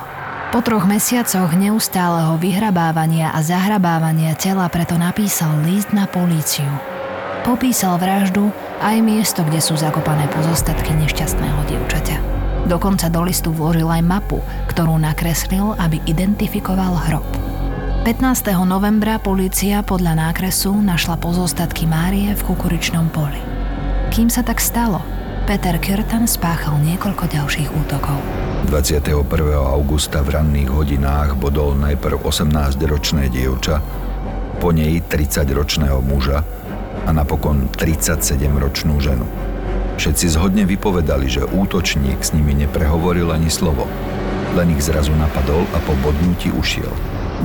Po 0.49 0.64
troch 0.64 0.88
mesiacoch 0.88 1.53
neustáleho 1.53 2.40
vyhrabávania 2.40 3.34
a 3.36 3.44
zahrabávania 3.44 4.32
tela 4.38 4.64
preto 4.72 4.96
napísal 4.96 5.53
list 5.66 5.92
na 5.92 6.09
políciu. 6.09 6.70
Popísal 7.44 8.01
vraždu 8.01 8.49
aj 8.80 8.96
miesto, 9.05 9.44
kde 9.44 9.61
sú 9.61 9.76
zakopané 9.76 10.24
pozostatky 10.32 10.94
nešťastného 10.96 11.61
dievčaťa. 11.68 12.38
Dokonca 12.68 13.08
do 13.08 13.24
listu 13.24 13.48
vložil 13.48 13.88
aj 13.88 14.04
mapu, 14.04 14.44
ktorú 14.68 15.00
nakreslil, 15.00 15.72
aby 15.80 16.04
identifikoval 16.04 17.00
hrob. 17.08 17.24
15. 18.04 18.44
novembra 18.68 19.16
polícia 19.16 19.80
podľa 19.80 20.28
nákresu 20.28 20.76
našla 20.76 21.16
pozostatky 21.16 21.88
Márie 21.88 22.36
v 22.36 22.42
kukuričnom 22.44 23.08
poli. 23.08 23.40
Kým 24.12 24.28
sa 24.28 24.44
tak 24.44 24.60
stalo, 24.60 25.00
Peter 25.48 25.80
Kürtan 25.80 26.28
spáchal 26.28 26.76
niekoľko 26.84 27.24
ďalších 27.32 27.72
útokov. 27.72 28.20
21. 28.68 29.16
augusta 29.56 30.20
v 30.20 30.36
ranných 30.36 30.68
hodinách 30.68 31.40
bodol 31.40 31.72
najprv 31.72 32.20
18-ročné 32.20 33.32
dievča, 33.32 33.80
po 34.60 34.76
nej 34.76 35.00
30-ročného 35.00 36.04
muža 36.04 36.44
a 37.08 37.10
napokon 37.16 37.72
37-ročnú 37.72 39.00
ženu. 39.00 39.47
Všetci 39.99 40.30
zhodne 40.30 40.62
vypovedali, 40.62 41.26
že 41.26 41.42
útočník 41.42 42.22
s 42.22 42.30
nimi 42.30 42.55
neprehovoril 42.55 43.34
ani 43.34 43.51
slovo, 43.51 43.82
len 44.55 44.70
ich 44.78 44.86
zrazu 44.86 45.11
napadol 45.18 45.66
a 45.74 45.78
po 45.82 45.99
bodnutí 45.99 46.55
ušiel. 46.55 46.86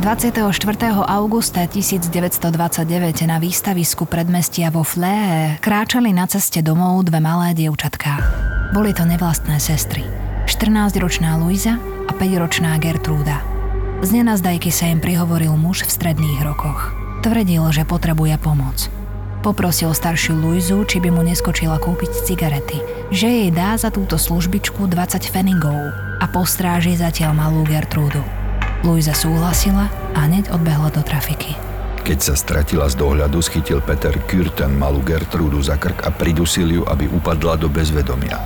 24. 0.05 0.53
augusta 1.01 1.65
1929 1.65 3.25
na 3.25 3.41
výstavisku 3.41 4.05
predmestia 4.05 4.69
vo 4.69 4.85
Fléhe 4.85 5.57
kráčali 5.65 6.13
na 6.13 6.29
ceste 6.29 6.61
domov 6.61 7.09
dve 7.09 7.21
malé 7.21 7.57
dievčatká. 7.57 8.21
Boli 8.69 8.93
to 8.93 9.05
nevlastné 9.05 9.57
sestry. 9.57 10.05
14-ročná 10.45 11.41
Luisa 11.41 11.81
a 12.05 12.11
5-ročná 12.13 12.77
Gertrúda. 12.77 13.41
Z 14.05 14.13
nenazdajky 14.13 14.69
sa 14.69 14.93
im 14.93 15.01
prihovoril 15.01 15.57
muž 15.57 15.89
v 15.89 15.93
stredných 15.93 16.41
rokoch. 16.45 16.93
Tvrdil, 17.25 17.65
že 17.73 17.81
potrebuje 17.81 18.37
pomoc. 18.37 18.93
Poprosil 19.43 19.91
staršiu 19.91 20.39
Luizu, 20.39 20.87
či 20.87 21.03
by 21.03 21.11
mu 21.11 21.19
neskočila 21.19 21.75
kúpiť 21.75 22.23
cigarety, 22.23 22.79
že 23.11 23.27
jej 23.27 23.51
dá 23.51 23.75
za 23.75 23.91
túto 23.91 24.15
službičku 24.15 24.87
20 24.87 25.19
feningov 25.27 25.75
a 26.23 26.25
postráži 26.31 26.95
zatiaľ 26.95 27.35
malú 27.35 27.67
Gertrúdu. 27.67 28.23
Luisa 28.87 29.11
súhlasila 29.11 29.91
a 30.15 30.19
hneď 30.31 30.47
odbehla 30.47 30.95
do 30.95 31.03
trafiky. 31.03 31.59
Keď 32.07 32.19
sa 32.23 32.39
stratila 32.39 32.87
z 32.87 32.95
dohľadu, 32.95 33.43
schytil 33.43 33.83
Peter 33.83 34.15
Kürten 34.31 34.79
malú 34.79 35.03
Gertrúdu 35.03 35.59
za 35.59 35.75
krk 35.75 36.07
a 36.07 36.09
pridusil 36.15 36.79
ju, 36.79 36.83
aby 36.87 37.11
upadla 37.11 37.59
do 37.59 37.67
bezvedomia. 37.67 38.39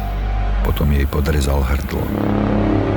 Potom 0.65 0.89
jej 0.89 1.05
podrezal 1.05 1.61
hrdlo. 1.61 2.01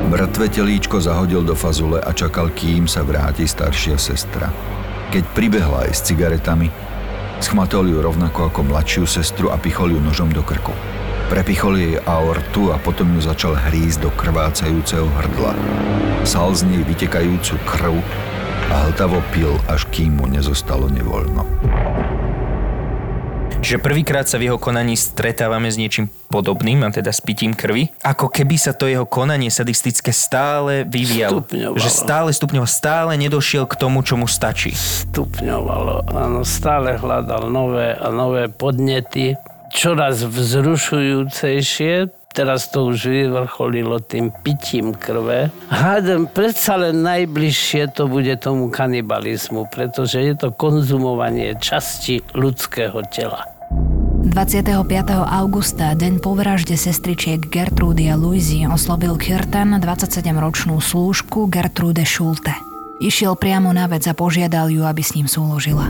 Mŕtve 0.09 0.49
telíčko 0.49 1.05
zahodil 1.05 1.45
do 1.45 1.53
fazule 1.53 2.01
a 2.01 2.17
čakal, 2.17 2.49
kým 2.57 2.89
sa 2.89 3.05
vráti 3.05 3.45
staršia 3.45 4.01
sestra. 4.01 4.49
Keď 5.13 5.25
pribehla 5.37 5.85
aj 5.85 5.93
s 5.93 6.01
cigaretami, 6.09 6.90
schmatol 7.41 7.89
ju 7.89 7.99
rovnako 8.05 8.53
ako 8.53 8.61
mladšiu 8.69 9.05
sestru 9.09 9.49
a 9.49 9.57
pichol 9.57 9.97
ju 9.97 10.01
nožom 10.01 10.29
do 10.29 10.45
krku. 10.45 10.77
Prepichol 11.33 11.79
jej 11.79 11.95
aortu 12.05 12.75
a 12.75 12.77
potom 12.77 13.17
ju 13.17 13.21
začal 13.23 13.55
hrísť 13.55 14.03
do 14.03 14.11
krvácajúceho 14.13 15.07
hrdla. 15.07 15.55
Sal 16.27 16.53
z 16.53 16.69
nej 16.69 16.83
vytekajúcu 16.85 17.55
krv 17.65 17.95
a 18.71 18.75
hltavo 18.87 19.23
pil, 19.31 19.55
až 19.71 19.87
kým 19.95 20.19
mu 20.21 20.27
nezostalo 20.27 20.91
nevoľno. 20.91 21.43
Čiže 23.61 23.77
prvýkrát 23.77 24.25
sa 24.25 24.41
v 24.41 24.49
jeho 24.49 24.57
konaní 24.57 24.97
stretávame 24.97 25.69
s 25.69 25.77
niečím 25.77 26.09
podobným, 26.33 26.81
a 26.81 26.89
teda 26.89 27.13
s 27.13 27.21
pitím 27.21 27.53
krvi. 27.53 27.93
Ako 28.01 28.33
keby 28.33 28.57
sa 28.57 28.73
to 28.73 28.89
jeho 28.89 29.05
konanie 29.05 29.53
sadistické 29.53 30.17
stále 30.17 30.89
vyvíjalo. 30.89 31.45
Stupňovalo. 31.45 31.77
Že 31.77 31.91
stále 31.93 32.29
stupňovalo, 32.33 32.71
stále 32.71 33.13
nedošiel 33.21 33.69
k 33.69 33.75
tomu, 33.77 34.01
čo 34.01 34.17
mu 34.17 34.25
stačí. 34.25 34.73
Stupňovalo, 34.73 36.09
áno, 36.09 36.41
stále 36.41 36.97
hľadal 36.97 37.53
nové 37.53 37.93
a 37.93 38.09
nové 38.09 38.49
podnety, 38.49 39.37
čoraz 39.77 40.25
vzrušujúcejšie, 40.25 42.20
teraz 42.31 42.71
to 42.71 42.91
už 42.91 43.11
vyvrcholilo 43.11 43.99
tým 44.01 44.31
pitím 44.31 44.95
krve. 44.95 45.51
Hádam, 45.69 46.31
predsa 46.31 46.79
len 46.79 47.03
najbližšie 47.03 47.93
to 47.93 48.07
bude 48.07 48.33
tomu 48.39 48.71
kanibalizmu, 48.71 49.67
pretože 49.69 50.23
je 50.23 50.35
to 50.39 50.49
konzumovanie 50.55 51.59
časti 51.59 52.23
ľudského 52.33 53.03
tela. 53.11 53.47
25. 54.21 54.87
augusta, 55.17 55.97
deň 55.97 56.21
po 56.21 56.37
vražde 56.37 56.77
sestričiek 56.77 57.41
Gertrudy 57.41 58.13
a 58.13 58.21
Luizy, 58.21 58.69
oslovil 58.69 59.17
Kürten 59.17 59.81
27-ročnú 59.81 60.77
slúžku 60.77 61.49
Gertrude 61.49 62.05
Schulte. 62.05 62.53
Išiel 63.01 63.33
priamo 63.33 63.73
na 63.73 63.89
vec 63.89 64.05
a 64.05 64.13
požiadal 64.13 64.69
ju, 64.69 64.85
aby 64.85 65.01
s 65.01 65.17
ním 65.17 65.25
súložila. 65.25 65.89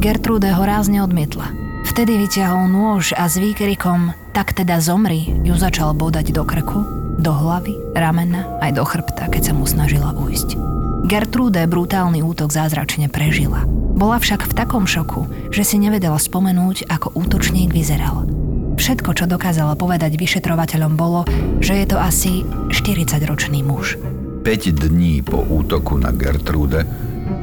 Gertrude 0.00 0.48
ho 0.56 0.62
rázne 0.64 1.04
odmietla. 1.04 1.65
Vtedy 1.86 2.18
vyťahol 2.18 2.66
nôž 2.66 3.14
a 3.14 3.30
s 3.30 3.38
výkrikom 3.38 4.10
tak 4.34 4.52
teda 4.52 4.82
zomri 4.82 5.32
ju 5.46 5.54
začal 5.54 5.94
bodať 5.94 6.34
do 6.34 6.42
krku, 6.42 6.82
do 7.16 7.32
hlavy, 7.32 7.78
ramena 7.96 8.44
aj 8.60 8.76
do 8.76 8.84
chrbta, 8.84 9.30
keď 9.30 9.42
sa 9.48 9.52
mu 9.56 9.64
snažila 9.64 10.12
ujsť. 10.12 10.58
Gertrude 11.06 11.62
brutálny 11.70 12.20
útok 12.26 12.50
zázračne 12.50 13.06
prežila. 13.06 13.62
Bola 13.96 14.18
však 14.18 14.50
v 14.50 14.56
takom 14.58 14.84
šoku, 14.84 15.30
že 15.54 15.62
si 15.62 15.78
nevedela 15.78 16.18
spomenúť, 16.18 16.90
ako 16.90 17.16
útočník 17.16 17.72
vyzeral. 17.72 18.26
Všetko, 18.76 19.16
čo 19.16 19.24
dokázala 19.24 19.78
povedať 19.78 20.20
vyšetrovateľom 20.20 20.98
bolo, 21.00 21.24
že 21.64 21.80
je 21.80 21.86
to 21.88 21.96
asi 21.96 22.44
40-ročný 22.68 23.64
muž. 23.64 23.96
5 24.44 24.84
dní 24.84 25.24
po 25.24 25.40
útoku 25.40 25.96
na 25.96 26.12
Gertrude 26.12 26.84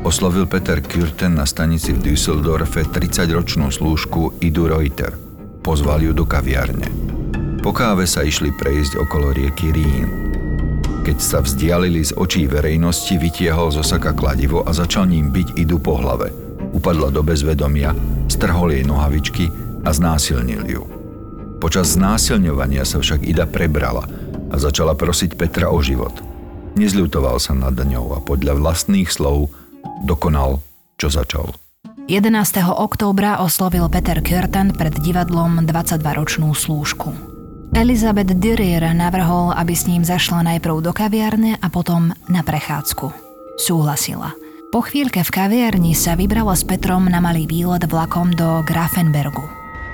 oslovil 0.04 0.46
Peter 0.46 0.84
Kürten 0.84 1.40
na 1.40 1.48
stanici 1.48 1.96
v 1.96 2.14
Düsseldorfe 2.14 2.86
30-ročnú 2.86 3.72
slúžku 3.72 4.36
Idu 4.44 4.68
Reuter. 4.70 5.16
Pozval 5.64 6.04
ju 6.04 6.12
do 6.12 6.28
kaviarne. 6.28 6.92
Po 7.64 7.72
káve 7.72 8.04
sa 8.04 8.28
išli 8.28 8.52
prejsť 8.52 9.00
okolo 9.00 9.32
rieky 9.32 9.72
Rín. 9.72 10.08
Keď 11.04 11.18
sa 11.20 11.40
vzdialili 11.40 12.04
z 12.04 12.16
očí 12.16 12.48
verejnosti, 12.48 13.16
vytiehol 13.16 13.72
zo 13.72 13.84
saka 13.84 14.12
kladivo 14.12 14.64
a 14.68 14.72
začal 14.76 15.08
ním 15.08 15.32
byť 15.32 15.56
Idu 15.56 15.80
po 15.80 15.96
hlave. 16.00 16.32
Upadla 16.76 17.12
do 17.12 17.24
bezvedomia, 17.24 17.96
strhol 18.28 18.76
jej 18.76 18.84
nohavičky 18.84 19.48
a 19.84 19.92
znásilnil 19.92 20.64
ju. 20.68 20.84
Počas 21.64 21.96
znásilňovania 21.96 22.84
sa 22.84 23.00
však 23.00 23.24
Ida 23.24 23.48
prebrala 23.48 24.04
a 24.52 24.56
začala 24.60 24.96
prosiť 25.00 25.40
Petra 25.40 25.72
o 25.72 25.80
život. 25.80 26.12
Nezľutoval 26.76 27.40
sa 27.40 27.56
nad 27.56 27.76
ňou 27.80 28.18
a 28.18 28.20
podľa 28.20 28.60
vlastných 28.60 29.08
slov 29.08 29.48
dokonal, 30.04 30.60
čo 31.00 31.08
začal. 31.12 31.56
11. 32.12 32.36
októbra 32.68 33.40
oslovil 33.40 33.88
Peter 33.88 34.20
Kürten 34.20 34.76
pred 34.76 34.92
divadlom 35.00 35.64
22-ročnú 35.64 36.52
slúžku. 36.52 37.16
Elizabeth 37.74 38.38
Dürer 38.38 38.92
navrhol, 38.92 39.56
aby 39.56 39.74
s 39.74 39.88
ním 39.88 40.04
zašla 40.04 40.44
najprv 40.46 40.84
do 40.84 40.92
kaviarne 40.92 41.58
a 41.58 41.68
potom 41.72 42.12
na 42.28 42.44
prechádzku. 42.44 43.08
Súhlasila. 43.56 44.36
Po 44.70 44.84
chvíľke 44.84 45.24
v 45.24 45.32
kaviarni 45.32 45.96
sa 45.96 46.20
vybrala 46.20 46.54
s 46.54 46.68
Petrom 46.68 47.08
na 47.08 47.24
malý 47.24 47.48
výlet 47.48 47.88
vlakom 47.88 48.36
do 48.36 48.62
Grafenbergu. 48.68 49.48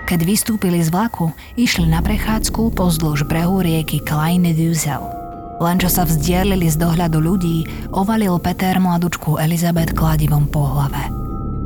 Keď 0.10 0.20
vystúpili 0.26 0.82
z 0.82 0.90
vlaku, 0.90 1.30
išli 1.56 1.86
na 1.86 2.02
prechádzku 2.02 2.74
pozdĺž 2.74 3.30
brehu 3.30 3.62
rieky 3.62 4.02
Kleine 4.02 4.58
Düsel– 4.58 5.06
len 5.60 5.76
čo 5.76 5.92
sa 5.92 6.08
vzdielili 6.08 6.72
z 6.72 6.80
dohľadu 6.80 7.20
ľudí, 7.20 7.68
ovalil 7.92 8.40
Peter 8.40 8.80
mladučku 8.80 9.36
Elizabeth 9.44 9.92
kladivom 9.92 10.48
po 10.48 10.64
hlave. 10.64 11.12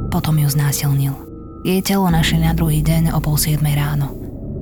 Potom 0.09 0.41
ju 0.41 0.49
znásilnil. 0.49 1.13
Jej 1.61 1.85
telo 1.85 2.09
našli 2.09 2.41
na 2.41 2.57
druhý 2.57 2.81
deň 2.81 3.13
o 3.13 3.21
pol 3.21 3.37
ráno. 3.77 4.11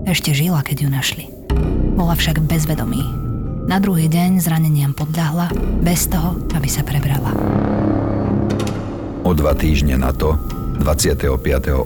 Ešte 0.03 0.35
žila, 0.35 0.61
keď 0.61 0.77
ju 0.85 0.89
našli. 0.91 1.25
Bola 1.95 2.13
však 2.13 2.43
bezvedomí. 2.43 3.01
Na 3.71 3.79
druhý 3.79 4.11
deň 4.11 4.43
zraneniam 4.43 4.91
podľahla, 4.91 5.53
bez 5.79 6.11
toho, 6.11 6.35
aby 6.51 6.67
sa 6.67 6.83
prebrala. 6.83 7.31
O 9.23 9.31
dva 9.31 9.55
týždne 9.55 9.95
na 9.95 10.11
to, 10.11 10.35
25. 10.81 11.29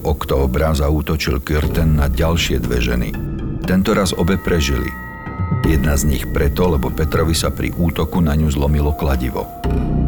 októbra, 0.02 0.72
zaútočil 0.74 1.44
Kürten 1.44 2.00
na 2.00 2.08
ďalšie 2.08 2.64
dve 2.64 2.80
ženy. 2.80 3.10
Tento 3.68 3.92
raz 3.94 4.16
obe 4.16 4.40
prežili– 4.40 4.88
Jedna 5.66 5.98
z 5.98 6.04
nich 6.06 6.26
preto, 6.30 6.70
lebo 6.70 6.94
Petrovi 6.94 7.34
sa 7.34 7.50
pri 7.50 7.74
útoku 7.74 8.22
na 8.22 8.38
ňu 8.38 8.54
zlomilo 8.54 8.94
kladivo. 8.94 9.50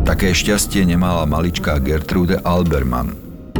Také 0.07 0.31
šťastie 0.31 0.87
nemala 0.87 1.27
maličká 1.27 1.81
Gertrude 1.83 2.39
Alberman. 2.41 3.17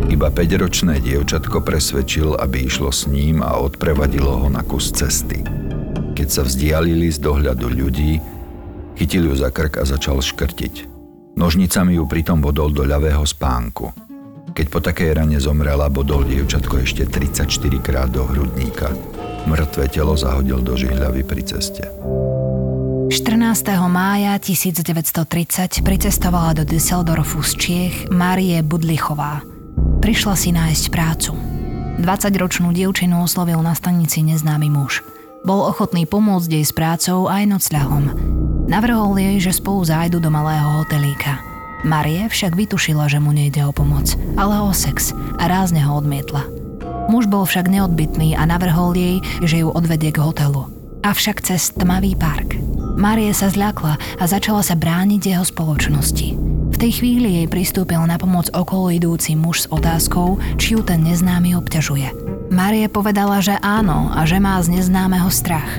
Iba 0.08 0.32
5-ročné 0.32 1.04
dievčatko 1.04 1.60
presvedčil, 1.66 2.40
aby 2.40 2.70
išlo 2.70 2.94
s 2.94 3.10
ním 3.12 3.44
a 3.44 3.60
odprevadilo 3.60 4.46
ho 4.46 4.48
na 4.48 4.64
kus 4.64 4.96
cesty. 4.96 5.44
Keď 6.16 6.28
sa 6.32 6.42
vzdialili 6.48 7.12
z 7.12 7.20
dohľadu 7.20 7.68
ľudí, 7.68 8.22
chytil 8.96 9.28
ju 9.28 9.36
za 9.36 9.52
krk 9.52 9.82
a 9.82 9.84
začal 9.84 10.24
škrtiť. 10.24 10.88
Nožnicami 11.38 12.00
ju 12.00 12.08
pritom 12.10 12.40
bodol 12.42 12.74
do 12.74 12.88
ľavého 12.88 13.22
spánku. 13.22 13.94
Keď 14.56 14.66
po 14.74 14.80
takej 14.82 15.22
rane 15.22 15.38
zomrela, 15.38 15.92
bodol 15.92 16.26
dievčatko 16.26 16.82
ešte 16.82 17.06
34 17.06 17.46
krát 17.84 18.10
do 18.10 18.26
hrudníka. 18.26 18.90
Mŕtve 19.48 19.88
telo 19.88 20.12
zahodil 20.20 20.60
do 20.60 20.76
žihľavy 20.76 21.24
pri 21.24 21.40
ceste. 21.48 21.88
14. 23.08 23.64
mája 23.88 24.36
1930 24.36 25.88
pricestovala 25.88 26.52
do 26.52 26.68
Düsseldorfu 26.68 27.40
z 27.40 27.52
Čiech 27.56 27.96
Márie 28.12 28.60
Budlichová. 28.60 29.40
Prišla 30.04 30.36
si 30.36 30.52
nájsť 30.52 30.86
prácu. 30.92 31.32
20-ročnú 32.04 32.76
dievčinu 32.76 33.24
oslovil 33.24 33.64
na 33.64 33.72
stanici 33.72 34.20
neznámy 34.28 34.68
muž. 34.68 35.00
Bol 35.48 35.64
ochotný 35.64 36.04
pomôcť 36.04 36.52
jej 36.52 36.66
s 36.68 36.76
prácou 36.76 37.32
aj 37.32 37.48
nocľahom. 37.48 38.04
Navrhol 38.68 39.16
jej, 39.16 39.40
že 39.40 39.56
spolu 39.56 39.88
zájdu 39.88 40.20
do 40.20 40.28
malého 40.28 40.84
hotelíka. 40.84 41.40
Marie 41.88 42.28
však 42.28 42.52
vytušila, 42.52 43.08
že 43.08 43.24
mu 43.24 43.32
nejde 43.32 43.64
o 43.64 43.72
pomoc, 43.72 44.12
ale 44.36 44.60
o 44.60 44.76
sex 44.76 45.16
a 45.40 45.48
rázne 45.48 45.80
ho 45.88 45.96
odmietla. 45.96 46.67
Muž 47.08 47.28
bol 47.32 47.48
však 47.48 47.72
neodbitný 47.72 48.36
a 48.36 48.44
navrhol 48.44 48.92
jej, 48.92 49.24
že 49.44 49.64
ju 49.64 49.72
odvedie 49.72 50.12
k 50.12 50.20
hotelu. 50.20 50.68
Avšak 51.08 51.40
cez 51.40 51.72
tmavý 51.72 52.20
park. 52.20 52.60
Marie 52.98 53.32
sa 53.32 53.48
zľakla 53.48 53.96
a 54.20 54.24
začala 54.28 54.66
sa 54.66 54.76
brániť 54.76 55.22
jeho 55.32 55.46
spoločnosti. 55.46 56.28
V 56.74 56.76
tej 56.76 56.92
chvíli 57.00 57.42
jej 57.42 57.48
pristúpil 57.48 58.02
na 58.06 58.20
pomoc 58.20 58.52
okolo 58.52 58.92
idúci 58.92 59.34
muž 59.34 59.66
s 59.66 59.68
otázkou, 59.72 60.38
či 60.60 60.76
ju 60.76 60.82
ten 60.84 61.02
neznámy 61.02 61.56
obťažuje. 61.58 62.12
Marie 62.52 62.90
povedala, 62.92 63.40
že 63.40 63.56
áno 63.62 64.12
a 64.12 64.28
že 64.28 64.38
má 64.42 64.60
z 64.60 64.78
neznámeho 64.78 65.32
strach. 65.32 65.70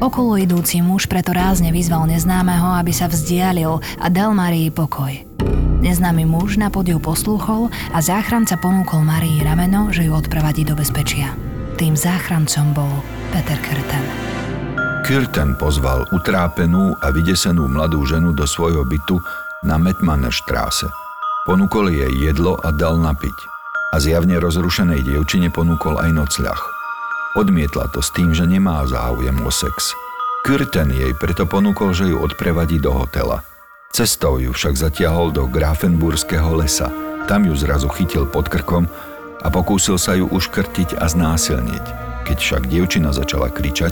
Okolo 0.00 0.40
idúci 0.40 0.80
muž 0.80 1.04
preto 1.04 1.36
rázne 1.36 1.68
vyzval 1.76 2.08
neznámeho, 2.08 2.72
aby 2.80 2.88
sa 2.88 3.04
vzdialil 3.04 3.84
a 4.00 4.06
dal 4.08 4.32
Marii 4.32 4.72
pokoj. 4.72 5.12
Neznámy 5.80 6.28
muž 6.28 6.60
na 6.60 6.68
podiu 6.68 7.00
poslúchol 7.00 7.72
a 7.96 8.04
záchranca 8.04 8.60
ponúkol 8.60 9.00
Marii 9.00 9.40
rameno, 9.40 9.88
že 9.88 10.04
ju 10.04 10.12
odpravadí 10.12 10.60
do 10.68 10.76
bezpečia. 10.76 11.32
Tým 11.80 11.96
záchrancom 11.96 12.76
bol 12.76 12.92
Peter 13.32 13.56
Krten. 13.64 14.04
Kürten 15.08 15.56
pozval 15.56 16.04
utrápenú 16.12 16.92
a 17.00 17.08
vydesenú 17.08 17.64
mladú 17.64 18.04
ženu 18.04 18.36
do 18.36 18.44
svojho 18.44 18.84
bytu 18.84 19.24
na 19.64 19.80
Metmannerstraße. 19.80 20.92
Ponúkol 21.48 21.88
jej 21.96 22.12
jedlo 22.12 22.60
a 22.60 22.68
dal 22.76 23.00
napiť. 23.00 23.34
A 23.90 23.98
zjavne 23.98 24.36
rozrušenej 24.36 25.02
dievčine 25.02 25.48
ponúkol 25.48 25.96
aj 25.96 26.12
nocľah. 26.12 26.60
Odmietla 27.40 27.88
to 27.90 28.04
s 28.04 28.12
tým, 28.12 28.36
že 28.36 28.44
nemá 28.44 28.84
záujem 28.84 29.34
o 29.40 29.50
sex. 29.50 29.96
Kürten 30.44 30.92
jej 30.92 31.16
preto 31.16 31.48
ponúkol, 31.48 31.96
že 31.96 32.12
ju 32.12 32.20
odprevadí 32.20 32.76
do 32.76 32.92
hotela. 32.92 33.40
Cestou 33.90 34.38
ju 34.38 34.54
však 34.54 34.78
zatiahol 34.78 35.34
do 35.34 35.50
Grafenburského 35.50 36.54
lesa. 36.54 36.94
Tam 37.26 37.42
ju 37.42 37.58
zrazu 37.58 37.90
chytil 37.90 38.22
pod 38.22 38.46
krkom 38.46 38.86
a 39.42 39.50
pokúsil 39.50 39.98
sa 39.98 40.14
ju 40.14 40.30
uškrtiť 40.30 40.94
a 40.94 41.10
znásilniť. 41.10 41.84
Keď 42.22 42.38
však 42.38 42.62
dievčina 42.70 43.10
začala 43.10 43.50
kričať, 43.50 43.90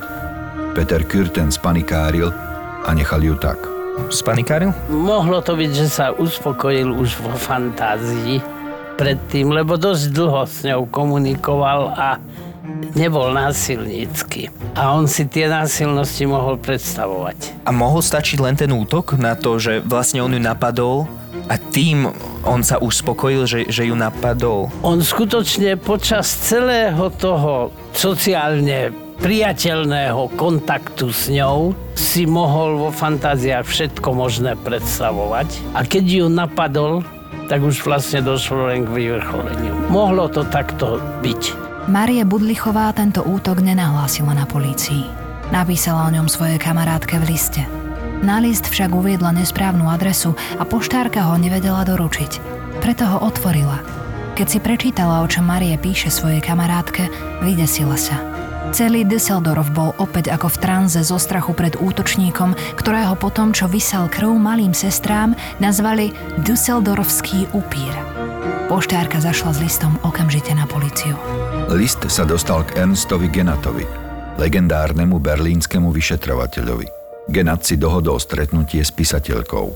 Peter 0.79 1.03
Kürten 1.03 1.51
spanikáril 1.51 2.31
a 2.87 2.95
nechal 2.95 3.27
ju 3.27 3.35
tak. 3.43 3.59
Spanikáril? 4.15 4.71
Mohlo 4.87 5.43
to 5.43 5.59
byť, 5.59 5.71
že 5.75 5.91
sa 5.91 6.15
uspokojil 6.15 6.95
už 6.95 7.19
vo 7.19 7.35
fantázii 7.35 8.39
predtým, 8.95 9.51
lebo 9.51 9.75
dosť 9.75 10.15
dlho 10.15 10.47
s 10.47 10.63
ňou 10.63 10.87
komunikoval 10.95 11.91
a 11.99 12.23
nebol 12.95 13.33
násilnícky. 13.35 14.53
A 14.79 14.95
on 14.95 15.11
si 15.11 15.27
tie 15.27 15.51
násilnosti 15.51 16.25
mohol 16.29 16.61
predstavovať. 16.61 17.67
A 17.67 17.71
mohol 17.75 18.03
stačiť 18.05 18.39
len 18.39 18.55
ten 18.55 18.71
útok 18.71 19.19
na 19.19 19.35
to, 19.35 19.59
že 19.59 19.81
vlastne 19.85 20.23
on 20.23 20.35
ju 20.35 20.41
napadol 20.41 21.11
a 21.49 21.57
tým 21.57 22.11
on 22.45 22.61
sa 22.61 22.77
uspokojil, 22.79 23.49
že, 23.49 23.61
že 23.69 23.89
ju 23.89 23.95
napadol. 23.97 24.69
On 24.85 25.01
skutočne 25.01 25.81
počas 25.81 26.29
celého 26.29 27.09
toho 27.17 27.73
sociálne 27.97 28.93
priateľného 29.19 30.31
kontaktu 30.39 31.11
s 31.11 31.27
ňou 31.27 31.75
si 31.99 32.23
mohol 32.23 32.79
vo 32.79 32.91
fantáziách 32.95 33.67
všetko 33.67 34.15
možné 34.15 34.55
predstavovať. 34.63 35.75
A 35.75 35.83
keď 35.83 36.05
ju 36.07 36.27
napadol, 36.31 37.03
tak 37.51 37.65
už 37.65 37.83
vlastne 37.83 38.23
došlo 38.23 38.71
len 38.71 38.87
k 38.87 38.95
vyvrcholeniu. 38.95 39.75
Mohlo 39.91 40.31
to 40.31 40.47
takto 40.47 41.03
byť. 41.25 41.68
Marie 41.89 42.21
Budlichová 42.21 42.93
tento 42.93 43.25
útok 43.25 43.65
nenahlásila 43.65 44.37
na 44.37 44.45
polícii. 44.45 45.09
Napísala 45.49 46.05
o 46.05 46.13
ňom 46.13 46.29
svojej 46.29 46.61
kamarátke 46.61 47.17
v 47.17 47.33
liste. 47.33 47.65
Na 48.21 48.45
list 48.45 48.69
však 48.69 48.93
uviedla 48.93 49.33
nesprávnu 49.33 49.89
adresu 49.89 50.37
a 50.61 50.69
poštárka 50.69 51.25
ho 51.25 51.41
nevedela 51.41 51.89
doručiť. 51.89 52.45
Preto 52.85 53.09
ho 53.09 53.25
otvorila. 53.25 53.81
Keď 54.37 54.47
si 54.53 54.59
prečítala, 54.61 55.25
o 55.25 55.31
čom 55.33 55.49
Marie 55.49 55.81
píše 55.81 56.13
svojej 56.13 56.45
kamarátke, 56.45 57.09
vydesila 57.41 57.97
sa. 57.97 58.21
Celý 58.69 59.09
Düsseldorf 59.09 59.73
bol 59.73 59.97
opäť 59.97 60.29
ako 60.29 60.53
v 60.53 60.61
tranze 60.61 61.01
zo 61.01 61.17
strachu 61.17 61.57
pred 61.57 61.73
útočníkom, 61.81 62.53
ktorého 62.77 63.17
potom, 63.17 63.57
čo 63.57 63.65
vysel 63.65 64.13
krv 64.13 64.37
malým 64.37 64.77
sestrám, 64.77 65.33
nazvali 65.57 66.13
Düsseldorfský 66.45 67.49
upír. 67.57 67.97
Poštárka 68.69 69.25
zašla 69.25 69.57
s 69.57 69.59
listom 69.65 69.97
okamžite 70.05 70.53
na 70.53 70.69
policiu. 70.69 71.17
List 71.69 72.09
sa 72.09 72.25
dostal 72.25 72.65
k 72.65 72.81
Ernstovi 72.81 73.29
Genatovi, 73.29 73.85
legendárnemu 74.41 75.21
berlínskemu 75.21 75.93
vyšetrovateľovi. 75.93 76.89
Genat 77.29 77.69
si 77.69 77.77
dohodol 77.77 78.17
stretnutie 78.17 78.81
s 78.81 78.89
písateľkou. 78.89 79.67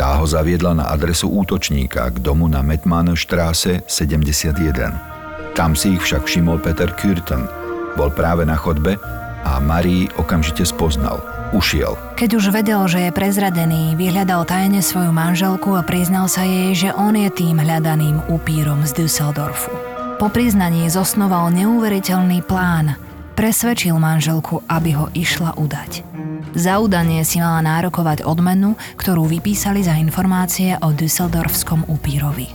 Tá 0.00 0.16
ho 0.16 0.24
zaviedla 0.24 0.72
na 0.72 0.88
adresu 0.88 1.28
útočníka 1.28 2.08
k 2.08 2.16
domu 2.16 2.48
na 2.48 2.64
Metmannerstraße 2.64 3.84
71. 3.84 5.52
Tam 5.52 5.76
si 5.76 5.96
ich 5.96 6.02
však 6.04 6.24
všimol 6.24 6.64
Peter 6.64 6.88
Kürten– 6.96 7.44
bol 7.96 8.08
práve 8.08 8.48
na 8.48 8.56
chodbe 8.56 8.96
a 9.42 9.60
Marii 9.60 10.08
okamžite 10.16 10.64
spoznal. 10.64 11.20
Ušiel. 11.52 11.92
Keď 12.16 12.30
už 12.40 12.48
vedel, 12.48 12.80
že 12.88 13.08
je 13.08 13.10
prezradený, 13.12 13.92
vyhľadal 14.00 14.48
tajne 14.48 14.80
svoju 14.80 15.12
manželku 15.12 15.76
a 15.76 15.84
priznal 15.84 16.24
sa 16.24 16.48
jej, 16.48 16.72
že 16.72 16.90
on 16.96 17.12
je 17.12 17.28
tým 17.28 17.60
hľadaným 17.60 18.32
upírom 18.32 18.80
z 18.88 19.04
Düsseldorfu. 19.04 19.91
Po 20.22 20.30
priznaní 20.30 20.86
zosnoval 20.86 21.50
neuveriteľný 21.50 22.46
plán. 22.46 22.94
Presvedčil 23.34 23.98
manželku, 23.98 24.62
aby 24.70 24.94
ho 24.94 25.10
išla 25.18 25.58
udať. 25.58 26.06
Za 26.54 26.78
udanie 26.78 27.26
si 27.26 27.42
mala 27.42 27.58
nárokovať 27.58 28.22
odmenu, 28.22 28.78
ktorú 28.94 29.26
vypísali 29.26 29.82
za 29.82 29.98
informácie 29.98 30.78
o 30.78 30.94
Düsseldorfskom 30.94 31.90
upírovi. 31.90 32.54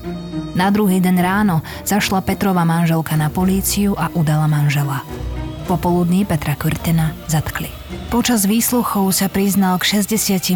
Na 0.56 0.72
druhý 0.72 1.04
deň 1.04 1.16
ráno 1.20 1.60
zašla 1.84 2.24
Petrova 2.24 2.64
manželka 2.64 3.20
na 3.20 3.28
políciu 3.28 4.00
a 4.00 4.16
udala 4.16 4.48
manžela. 4.48 5.04
Popoludní 5.68 6.24
Petra 6.24 6.56
Kurtena 6.56 7.12
zatkli. 7.28 7.68
Počas 8.08 8.48
výsluchov 8.48 9.12
sa 9.12 9.28
priznal 9.28 9.76
k 9.84 10.00
68 10.00 10.56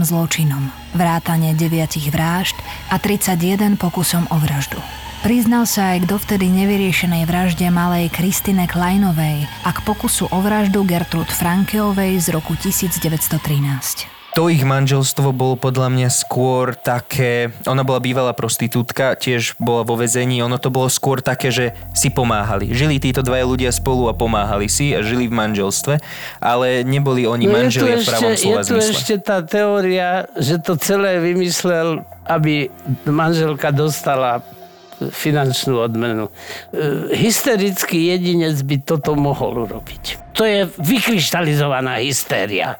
zločinom, 0.00 0.72
vrátane 0.96 1.52
9 1.52 2.08
vražd 2.08 2.56
a 2.88 2.96
31 2.96 3.76
pokusom 3.76 4.24
o 4.32 4.40
vraždu. 4.40 4.80
Priznal 5.18 5.66
sa 5.66 5.98
aj 5.98 6.06
k 6.06 6.10
dovtedy 6.14 6.46
nevyriešenej 6.46 7.26
vražde 7.26 7.66
malej 7.74 8.06
Kristine 8.14 8.70
Kleinovej 8.70 9.50
a 9.66 9.74
k 9.74 9.78
pokusu 9.82 10.30
o 10.30 10.38
vraždu 10.38 10.86
Gertrud 10.86 11.26
Frankeovej 11.26 12.22
z 12.22 12.30
roku 12.30 12.54
1913 12.54 14.18
to 14.38 14.46
ich 14.46 14.62
manželstvo 14.62 15.34
bolo 15.34 15.58
podľa 15.58 15.90
mňa 15.90 16.08
skôr 16.14 16.78
také, 16.78 17.50
ona 17.66 17.82
bola 17.82 17.98
bývalá 17.98 18.30
prostitútka, 18.30 19.18
tiež 19.18 19.58
bola 19.58 19.82
vo 19.82 19.98
vezení, 19.98 20.38
ono 20.38 20.62
to 20.62 20.70
bolo 20.70 20.86
skôr 20.86 21.18
také, 21.18 21.50
že 21.50 21.74
si 21.90 22.06
pomáhali. 22.06 22.70
Žili 22.70 23.02
títo 23.02 23.26
dvaja 23.26 23.42
ľudia 23.42 23.74
spolu 23.74 24.06
a 24.06 24.14
pomáhali 24.14 24.70
si 24.70 24.94
a 24.94 25.02
žili 25.02 25.26
v 25.26 25.34
manželstve, 25.34 25.98
ale 26.38 26.86
neboli 26.86 27.26
oni 27.26 27.50
no 27.50 27.58
manželia 27.58 27.98
v 27.98 28.06
pravom 28.06 28.34
slova 28.38 28.62
Je 28.62 28.70
tu 28.70 28.74
zmysle. 28.78 28.92
ešte 28.94 29.14
tá 29.18 29.42
teória, 29.42 30.30
že 30.38 30.62
to 30.62 30.78
celé 30.78 31.18
vymyslel, 31.18 32.06
aby 32.22 32.70
manželka 33.10 33.74
dostala 33.74 34.46
finančnú 34.98 35.78
odmenu. 35.78 36.28
E, 36.28 36.32
hysterický 37.14 38.10
jedinec 38.10 38.58
by 38.62 38.76
toto 38.82 39.14
mohol 39.14 39.66
urobiť. 39.66 40.34
To 40.34 40.42
je 40.42 40.66
vykryštalizovaná 40.78 42.02
hystéria 42.02 42.78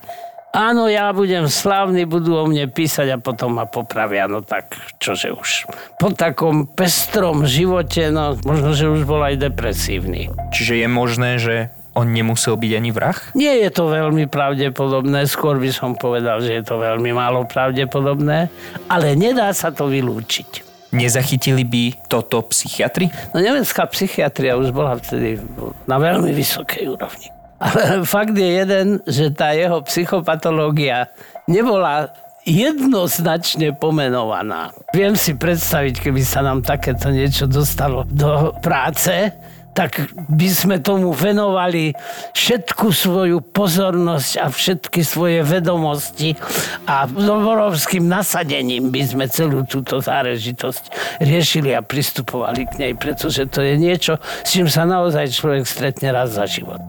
áno, 0.58 0.88
ja 0.88 1.12
budem 1.12 1.46
slávny, 1.46 2.08
budú 2.08 2.34
o 2.34 2.44
mne 2.48 2.66
písať 2.66 3.14
a 3.14 3.22
potom 3.22 3.56
ma 3.60 3.70
popravia. 3.70 4.26
No 4.26 4.42
tak 4.42 4.74
čože 4.98 5.32
už. 5.32 5.70
Po 6.02 6.10
takom 6.10 6.66
pestrom 6.66 7.44
živote, 7.44 8.10
no 8.10 8.34
možno, 8.42 8.74
že 8.74 8.90
už 8.90 9.06
bol 9.06 9.22
aj 9.22 9.38
depresívny. 9.38 10.32
Čiže 10.50 10.84
je 10.84 10.88
možné, 10.88 11.30
že 11.38 11.54
on 11.98 12.14
nemusel 12.14 12.54
byť 12.54 12.72
ani 12.78 12.90
vrah? 12.94 13.18
Nie 13.34 13.58
je 13.66 13.70
to 13.74 13.90
veľmi 13.90 14.30
pravdepodobné, 14.30 15.26
skôr 15.26 15.58
by 15.58 15.70
som 15.74 15.98
povedal, 15.98 16.38
že 16.38 16.54
je 16.54 16.62
to 16.62 16.78
veľmi 16.78 17.10
málo 17.10 17.42
pravdepodobné, 17.42 18.46
ale 18.86 19.18
nedá 19.18 19.50
sa 19.50 19.74
to 19.74 19.90
vylúčiť. 19.90 20.67
Nezachytili 20.88 21.68
by 21.68 21.84
toto 22.08 22.40
psychiatri? 22.48 23.12
No 23.36 23.44
nemecká 23.44 23.84
psychiatria 23.92 24.56
už 24.56 24.72
bola 24.72 24.96
vtedy 24.96 25.36
na 25.84 26.00
veľmi 26.00 26.32
vysokej 26.32 26.88
úrovni. 26.88 27.28
Ale 27.58 28.06
fakt 28.06 28.38
je 28.38 28.50
jeden, 28.62 29.02
že 29.04 29.34
tá 29.34 29.50
jeho 29.52 29.82
psychopatológia 29.82 31.10
nebola 31.50 32.14
jednoznačne 32.48 33.76
pomenovaná. 33.76 34.72
Viem 34.96 35.18
si 35.18 35.36
predstaviť, 35.36 36.00
keby 36.00 36.22
sa 36.24 36.40
nám 36.40 36.64
takéto 36.64 37.12
niečo 37.12 37.44
dostalo 37.44 38.08
do 38.08 38.56
práce, 38.64 39.34
tak 39.78 40.10
by 40.10 40.48
sme 40.50 40.76
tomu 40.82 41.14
venovali 41.14 41.94
všetku 42.34 42.90
svoju 42.90 43.38
pozornosť 43.54 44.30
a 44.42 44.50
všetky 44.50 45.06
svoje 45.06 45.46
vedomosti 45.46 46.34
a 46.82 47.06
obrovským 47.06 48.10
nasadením 48.10 48.90
by 48.90 49.02
sme 49.06 49.24
celú 49.30 49.62
túto 49.62 50.02
záležitosť 50.02 50.90
riešili 51.22 51.78
a 51.78 51.86
pristupovali 51.86 52.66
k 52.66 52.72
nej, 52.82 52.92
pretože 52.98 53.46
to 53.46 53.62
je 53.62 53.78
niečo, 53.78 54.18
s 54.42 54.50
čím 54.50 54.66
sa 54.66 54.82
naozaj 54.82 55.30
človek 55.30 55.62
stretne 55.62 56.10
raz 56.10 56.34
za 56.34 56.50
život. 56.50 56.82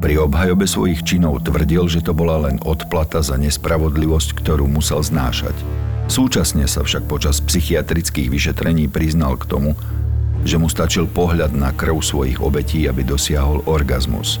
Pri 0.00 0.16
obhajobe 0.16 0.64
svojich 0.64 1.04
činov 1.04 1.44
tvrdil, 1.44 1.92
že 1.92 2.00
to 2.00 2.16
bola 2.16 2.48
len 2.48 2.56
odplata 2.64 3.20
za 3.20 3.36
nespravodlivosť, 3.36 4.32
ktorú 4.32 4.64
musel 4.64 5.04
znášať. 5.04 5.52
Súčasne 6.08 6.64
sa 6.64 6.80
však 6.80 7.04
počas 7.04 7.44
psychiatrických 7.44 8.32
vyšetrení 8.32 8.88
priznal 8.88 9.36
k 9.36 9.44
tomu, 9.44 9.76
že 10.44 10.56
mu 10.56 10.68
stačil 10.68 11.04
pohľad 11.10 11.52
na 11.52 11.72
krv 11.74 12.00
svojich 12.00 12.40
obetí, 12.40 12.88
aby 12.88 13.04
dosiahol 13.04 13.60
orgazmus. 13.68 14.40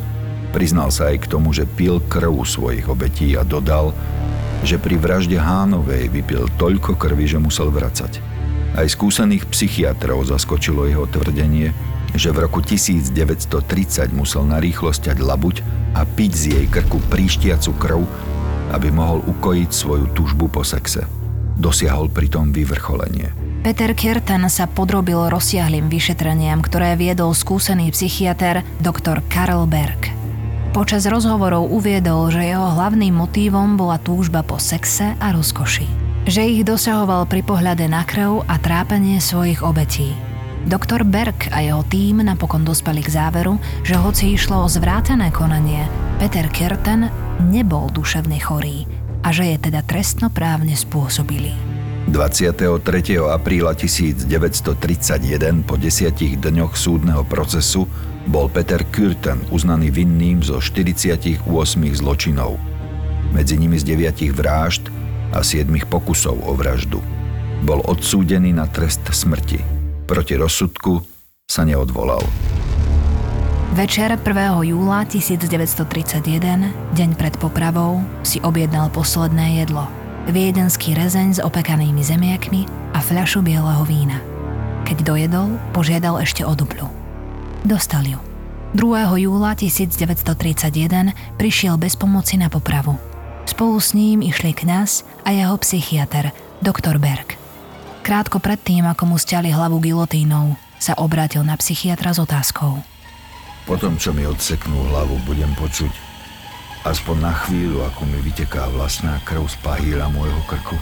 Priznal 0.50 0.90
sa 0.90 1.12
aj 1.14 1.26
k 1.26 1.30
tomu, 1.30 1.54
že 1.54 1.68
pil 1.68 2.02
krv 2.10 2.42
svojich 2.42 2.90
obetí 2.90 3.38
a 3.38 3.46
dodal, 3.46 3.94
že 4.66 4.76
pri 4.76 4.98
vražde 4.98 5.38
Hánovej 5.38 6.10
vypil 6.12 6.50
toľko 6.60 6.98
krvi, 6.98 7.30
že 7.30 7.38
musel 7.40 7.72
vracať. 7.72 8.20
Aj 8.76 8.86
skúsených 8.86 9.48
psychiatrov 9.50 10.26
zaskočilo 10.26 10.86
jeho 10.86 11.06
tvrdenie, 11.06 11.74
že 12.14 12.34
v 12.34 12.42
roku 12.42 12.62
1930 12.62 14.10
musel 14.10 14.42
na 14.46 14.58
rýchlosť 14.58 15.10
ťať 15.10 15.18
labuť 15.22 15.56
a 15.94 16.02
piť 16.06 16.32
z 16.34 16.44
jej 16.54 16.66
krku 16.66 16.98
príštiacu 17.10 17.70
krv, 17.78 18.00
aby 18.70 18.88
mohol 18.94 19.22
ukojiť 19.26 19.70
svoju 19.70 20.06
tužbu 20.14 20.46
po 20.50 20.62
sexe. 20.62 21.06
Dosiahol 21.58 22.10
pritom 22.10 22.54
vyvrcholenie. 22.54 23.49
Peter 23.60 23.92
Kierten 23.92 24.48
sa 24.48 24.64
podrobil 24.64 25.28
rozsiahlým 25.28 25.92
vyšetreniam, 25.92 26.64
ktoré 26.64 26.96
viedol 26.96 27.36
skúsený 27.36 27.92
psychiatr 27.92 28.64
dr. 28.80 29.20
Karl 29.28 29.68
Berg. 29.68 30.16
Počas 30.72 31.04
rozhovorov 31.04 31.68
uviedol, 31.68 32.32
že 32.32 32.40
jeho 32.40 32.72
hlavným 32.72 33.12
motívom 33.12 33.76
bola 33.76 34.00
túžba 34.00 34.40
po 34.40 34.56
sexe 34.56 35.12
a 35.12 35.36
rozkoši. 35.36 35.84
Že 36.24 36.42
ich 36.56 36.62
dosahoval 36.64 37.28
pri 37.28 37.44
pohľade 37.44 37.84
na 37.84 38.00
krv 38.08 38.48
a 38.48 38.56
trápenie 38.56 39.20
svojich 39.20 39.60
obetí. 39.60 40.16
Doktor 40.64 41.04
Berg 41.04 41.52
a 41.52 41.60
jeho 41.60 41.84
tým 41.84 42.24
napokon 42.24 42.64
dospeli 42.64 43.04
k 43.04 43.12
záveru, 43.12 43.60
že 43.84 44.00
hoci 44.00 44.40
išlo 44.40 44.64
o 44.64 44.72
zvrátené 44.72 45.28
konanie, 45.36 45.84
Peter 46.16 46.48
Kierten 46.48 47.12
nebol 47.52 47.92
duševne 47.92 48.40
chorý 48.40 48.88
a 49.20 49.28
že 49.36 49.52
je 49.52 49.68
teda 49.68 49.84
trestnoprávne 49.84 50.72
spôsobilý. 50.72 51.69
23. 52.08 53.20
apríla 53.28 53.76
1931 53.76 55.68
po 55.68 55.76
desiatich 55.76 56.40
dňoch 56.40 56.72
súdneho 56.72 57.26
procesu 57.28 57.84
bol 58.24 58.48
Peter 58.48 58.80
Kürten 58.88 59.44
uznaný 59.52 59.92
vinným 59.92 60.40
zo 60.40 60.62
48 60.62 61.44
zločinov. 61.98 62.56
Medzi 63.36 63.60
nimi 63.60 63.76
z 63.76 63.84
9 63.84 64.32
vražd 64.32 64.88
a 65.36 65.44
7 65.44 65.68
pokusov 65.90 66.40
o 66.40 66.56
vraždu. 66.56 67.04
Bol 67.60 67.84
odsúdený 67.84 68.56
na 68.56 68.64
trest 68.64 69.04
smrti 69.04 69.80
proti 70.10 70.34
rozsudku 70.34 71.06
sa 71.46 71.62
neodvolal. 71.62 72.26
Večer 73.78 74.18
1. 74.18 74.26
júla 74.66 75.06
1931, 75.06 76.74
deň 76.98 77.10
pred 77.14 77.38
popravou, 77.38 78.02
si 78.26 78.42
objednal 78.42 78.90
posledné 78.90 79.62
jedlo. 79.62 79.99
Viedenský 80.30 80.94
rezeň 80.94 81.28
s 81.36 81.40
opekanými 81.42 82.06
zemiakmi 82.06 82.62
a 82.94 83.02
fľašu 83.02 83.42
bieleho 83.42 83.82
vína. 83.82 84.22
Keď 84.86 85.02
dojedol, 85.02 85.58
požiadal 85.74 86.22
ešte 86.22 86.46
o 86.46 86.54
duplu. 86.54 86.86
Dostal 87.66 88.06
ju. 88.06 88.22
2. 88.78 89.26
júla 89.26 89.58
1931 89.58 91.18
prišiel 91.34 91.74
bez 91.74 91.98
pomoci 91.98 92.38
na 92.38 92.46
popravu. 92.46 92.94
Spolu 93.42 93.82
s 93.82 93.90
ním 93.90 94.22
išli 94.22 94.54
kňaz 94.54 95.02
a 95.26 95.34
jeho 95.34 95.58
psychiatr, 95.58 96.30
doktor 96.62 97.02
Berg. 97.02 97.34
Krátko 98.06 98.38
predtým, 98.38 98.86
ako 98.86 99.10
mu 99.10 99.16
stiali 99.18 99.50
hlavu 99.50 99.82
gilotínou, 99.82 100.54
sa 100.78 100.94
obrátil 100.94 101.42
na 101.42 101.58
psychiatra 101.58 102.14
s 102.14 102.22
otázkou. 102.22 102.78
Potom, 103.66 103.98
čo 103.98 104.14
mi 104.14 104.22
odseknú 104.22 104.94
hlavu, 104.94 105.18
budem 105.26 105.50
počuť 105.58 106.09
aspoň 106.86 107.16
na 107.20 107.34
chvíľu, 107.34 107.84
ako 107.86 108.02
mi 108.08 108.18
vyteká 108.24 108.68
vlastná 108.72 109.20
krv 109.24 109.48
z 109.48 109.56
pahýra 109.64 110.08
môjho 110.12 110.40
krku. 110.48 110.76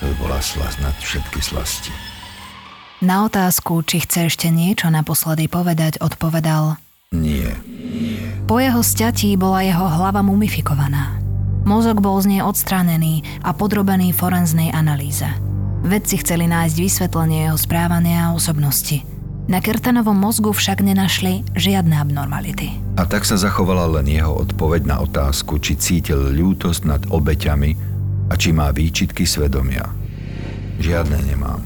To 0.00 0.02
by 0.10 0.14
bola 0.18 0.38
slasť 0.42 0.78
nad 0.82 0.96
všetky 0.98 1.40
slasti. 1.42 1.92
Na 3.02 3.26
otázku, 3.26 3.82
či 3.82 4.02
chce 4.02 4.30
ešte 4.30 4.46
niečo 4.50 4.86
naposledy 4.90 5.50
povedať, 5.50 5.98
odpovedal 5.98 6.78
Nie. 7.10 7.58
Po 8.46 8.62
jeho 8.62 8.82
sťatí 8.82 9.34
bola 9.34 9.66
jeho 9.66 9.86
hlava 9.90 10.22
mumifikovaná. 10.22 11.18
Mozog 11.62 12.02
bol 12.02 12.18
z 12.22 12.38
nej 12.38 12.42
odstránený 12.42 13.22
a 13.42 13.54
podrobený 13.54 14.14
forenznej 14.14 14.70
analýze– 14.74 15.26
Vedci 15.82 16.22
chceli 16.22 16.46
nájsť 16.46 16.76
vysvetlenie 16.78 17.50
jeho 17.50 17.58
správania 17.58 18.30
a 18.30 18.38
osobnosti. 18.38 19.02
Na 19.50 19.58
Kertanovom 19.58 20.14
mozgu 20.14 20.54
však 20.54 20.86
nenašli 20.86 21.42
žiadne 21.58 21.98
abnormality. 21.98 22.78
A 22.94 23.02
tak 23.02 23.26
sa 23.26 23.34
zachovala 23.34 23.90
len 23.98 24.06
jeho 24.06 24.30
odpoveď 24.38 24.86
na 24.86 24.96
otázku, 25.02 25.58
či 25.58 25.74
cítil 25.74 26.30
ľútosť 26.30 26.82
nad 26.86 27.02
obeťami 27.10 27.74
a 28.30 28.38
či 28.38 28.54
má 28.54 28.70
výčitky 28.70 29.26
svedomia. 29.26 29.90
Žiadne 30.78 31.18
nemám. 31.26 31.58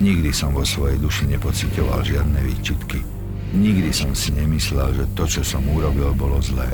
Nikdy 0.00 0.32
som 0.32 0.56
vo 0.56 0.64
svojej 0.64 0.96
duši 0.96 1.28
nepocitoval 1.36 2.00
žiadne 2.00 2.40
výčitky. 2.48 3.04
Nikdy 3.52 3.92
som 3.92 4.16
si 4.16 4.32
nemyslel, 4.32 4.96
že 4.96 5.04
to, 5.12 5.28
čo 5.28 5.42
som 5.44 5.60
urobil, 5.68 6.16
bolo 6.16 6.40
zlé. 6.40 6.72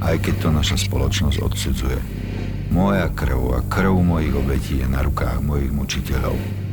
Aj 0.00 0.16
keď 0.16 0.34
to 0.40 0.48
naša 0.48 0.76
spoločnosť 0.80 1.44
odsudzuje. 1.44 1.98
Moja 2.72 3.12
krv 3.12 3.52
a 3.52 3.60
krv 3.68 4.00
mojich 4.00 4.32
obetí 4.32 4.80
je 4.80 4.88
na 4.88 5.04
rukách 5.04 5.44
mojich 5.44 5.68
mučiteľov. 5.68 6.65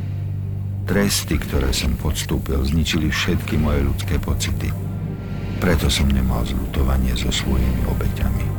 Tresty, 0.83 1.39
ktoré 1.39 1.71
som 1.71 1.95
podstúpil, 1.95 2.59
zničili 2.59 3.07
všetky 3.07 3.55
moje 3.55 3.87
ľudské 3.87 4.19
pocity. 4.19 4.67
Preto 5.63 5.87
som 5.87 6.11
nemal 6.11 6.43
zlutovanie 6.43 7.15
so 7.15 7.31
svojimi 7.31 7.87
obeťami. 7.87 8.52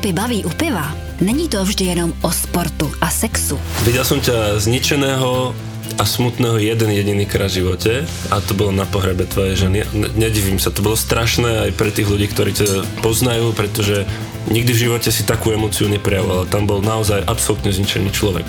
Chlapi 0.00 0.16
baví 0.16 0.44
u 0.44 0.52
piva, 0.56 0.96
není 1.20 1.44
to 1.44 1.60
vždy 1.60 1.84
jenom 1.84 2.16
o 2.24 2.32
sportu 2.32 2.88
a 3.04 3.12
sexu. 3.12 3.60
Videl 3.84 4.00
som 4.00 4.16
ťa 4.16 4.56
zničeného 4.56 5.52
a 6.00 6.04
smutného 6.08 6.56
jeden 6.56 6.88
jediný 6.88 7.28
krát 7.28 7.52
v 7.52 7.60
živote 7.60 8.08
a 8.32 8.40
to 8.40 8.56
bolo 8.56 8.72
na 8.72 8.88
pohrebe 8.88 9.28
tvojej 9.28 9.60
ženy. 9.68 9.84
Nedivím 10.16 10.56
sa, 10.56 10.72
to 10.72 10.80
bolo 10.80 10.96
strašné 10.96 11.68
aj 11.68 11.76
pre 11.76 11.92
tých 11.92 12.08
ľudí, 12.08 12.32
ktorí 12.32 12.56
ťa 12.56 13.04
poznajú, 13.04 13.52
pretože 13.52 14.08
nikdy 14.48 14.72
v 14.72 14.82
živote 14.88 15.12
si 15.12 15.20
takú 15.20 15.52
emociu 15.52 15.84
neprejavoval. 15.92 16.48
Tam 16.48 16.64
bol 16.64 16.80
naozaj 16.80 17.20
absolútne 17.28 17.68
zničený 17.68 18.08
človek. 18.08 18.48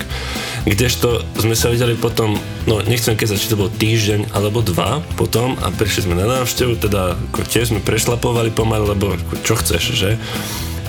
Kdežto 0.64 1.20
sme 1.36 1.52
sa 1.52 1.68
videli 1.68 2.00
potom, 2.00 2.32
no 2.64 2.80
nechcem 2.80 3.12
keď 3.12 3.36
či 3.36 3.52
to 3.52 3.60
bol 3.60 3.68
týždeň 3.68 4.32
alebo 4.32 4.64
dva 4.64 5.04
potom 5.20 5.60
a 5.60 5.68
prišli 5.68 6.08
sme 6.08 6.16
na 6.16 6.24
návštevu, 6.24 6.80
teda 6.80 7.20
ako 7.28 7.44
tiež 7.44 7.76
sme 7.76 7.84
prešlapovali 7.84 8.56
pomaly, 8.56 8.96
lebo 8.96 9.20
čo 9.44 9.52
chceš, 9.60 9.92
že? 9.92 10.16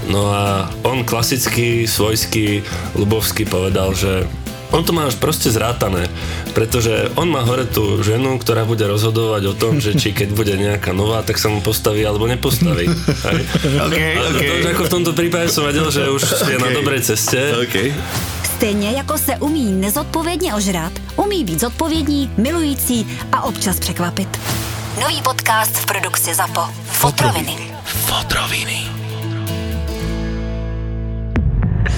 No 0.07 0.31
a 0.31 0.69
on 0.83 1.03
klasicky, 1.07 1.87
svojský, 1.87 2.63
Lubovský 2.95 3.45
povedal, 3.45 3.95
že 3.95 4.27
on 4.73 4.81
to 4.81 4.89
má 4.89 5.05
už 5.05 5.21
proste 5.21 5.53
zrátané, 5.53 6.09
pretože 6.57 7.13
on 7.13 7.29
má 7.29 7.45
hore 7.45 7.69
tú 7.69 8.01
ženu, 8.01 8.41
ktorá 8.41 8.65
bude 8.65 8.81
rozhodovať 8.89 9.53
o 9.53 9.53
tom, 9.53 9.77
že 9.77 9.93
či 9.93 10.17
keď 10.17 10.29
bude 10.33 10.57
nejaká 10.57 10.97
nová, 10.97 11.21
tak 11.21 11.37
sa 11.37 11.53
mu 11.53 11.61
postaví 11.61 12.01
alebo 12.01 12.25
nepostaví. 12.25 12.89
okay, 13.85 14.17
a 14.17 14.21
okay. 14.33 14.65
to 14.65 14.73
ako 14.73 14.83
v 14.89 14.93
tomto 14.97 15.11
prípade 15.13 15.53
som 15.53 15.69
vedel, 15.69 15.93
že 15.93 16.09
už 16.09 16.25
okay. 16.25 16.57
je 16.57 16.57
na 16.57 16.69
dobrej 16.73 17.05
ceste. 17.05 17.53
Okay. 17.69 17.93
Stejně 18.57 18.91
jako 18.91 19.17
se 19.17 19.37
umí 19.37 19.71
nezodpovědně 19.71 20.55
ožrat, 20.55 20.93
umí 21.15 21.45
být 21.45 21.59
zodpovědní, 21.59 22.31
milující 22.37 23.07
a 23.31 23.43
občas 23.43 23.79
překvapit. 23.79 24.39
Nový 25.01 25.21
podcast 25.21 25.77
v 25.77 25.85
produkci 25.85 26.33
ZAPO. 26.33 26.69
Fotroviny. 26.85 27.57
Fotroviny. 27.85 28.92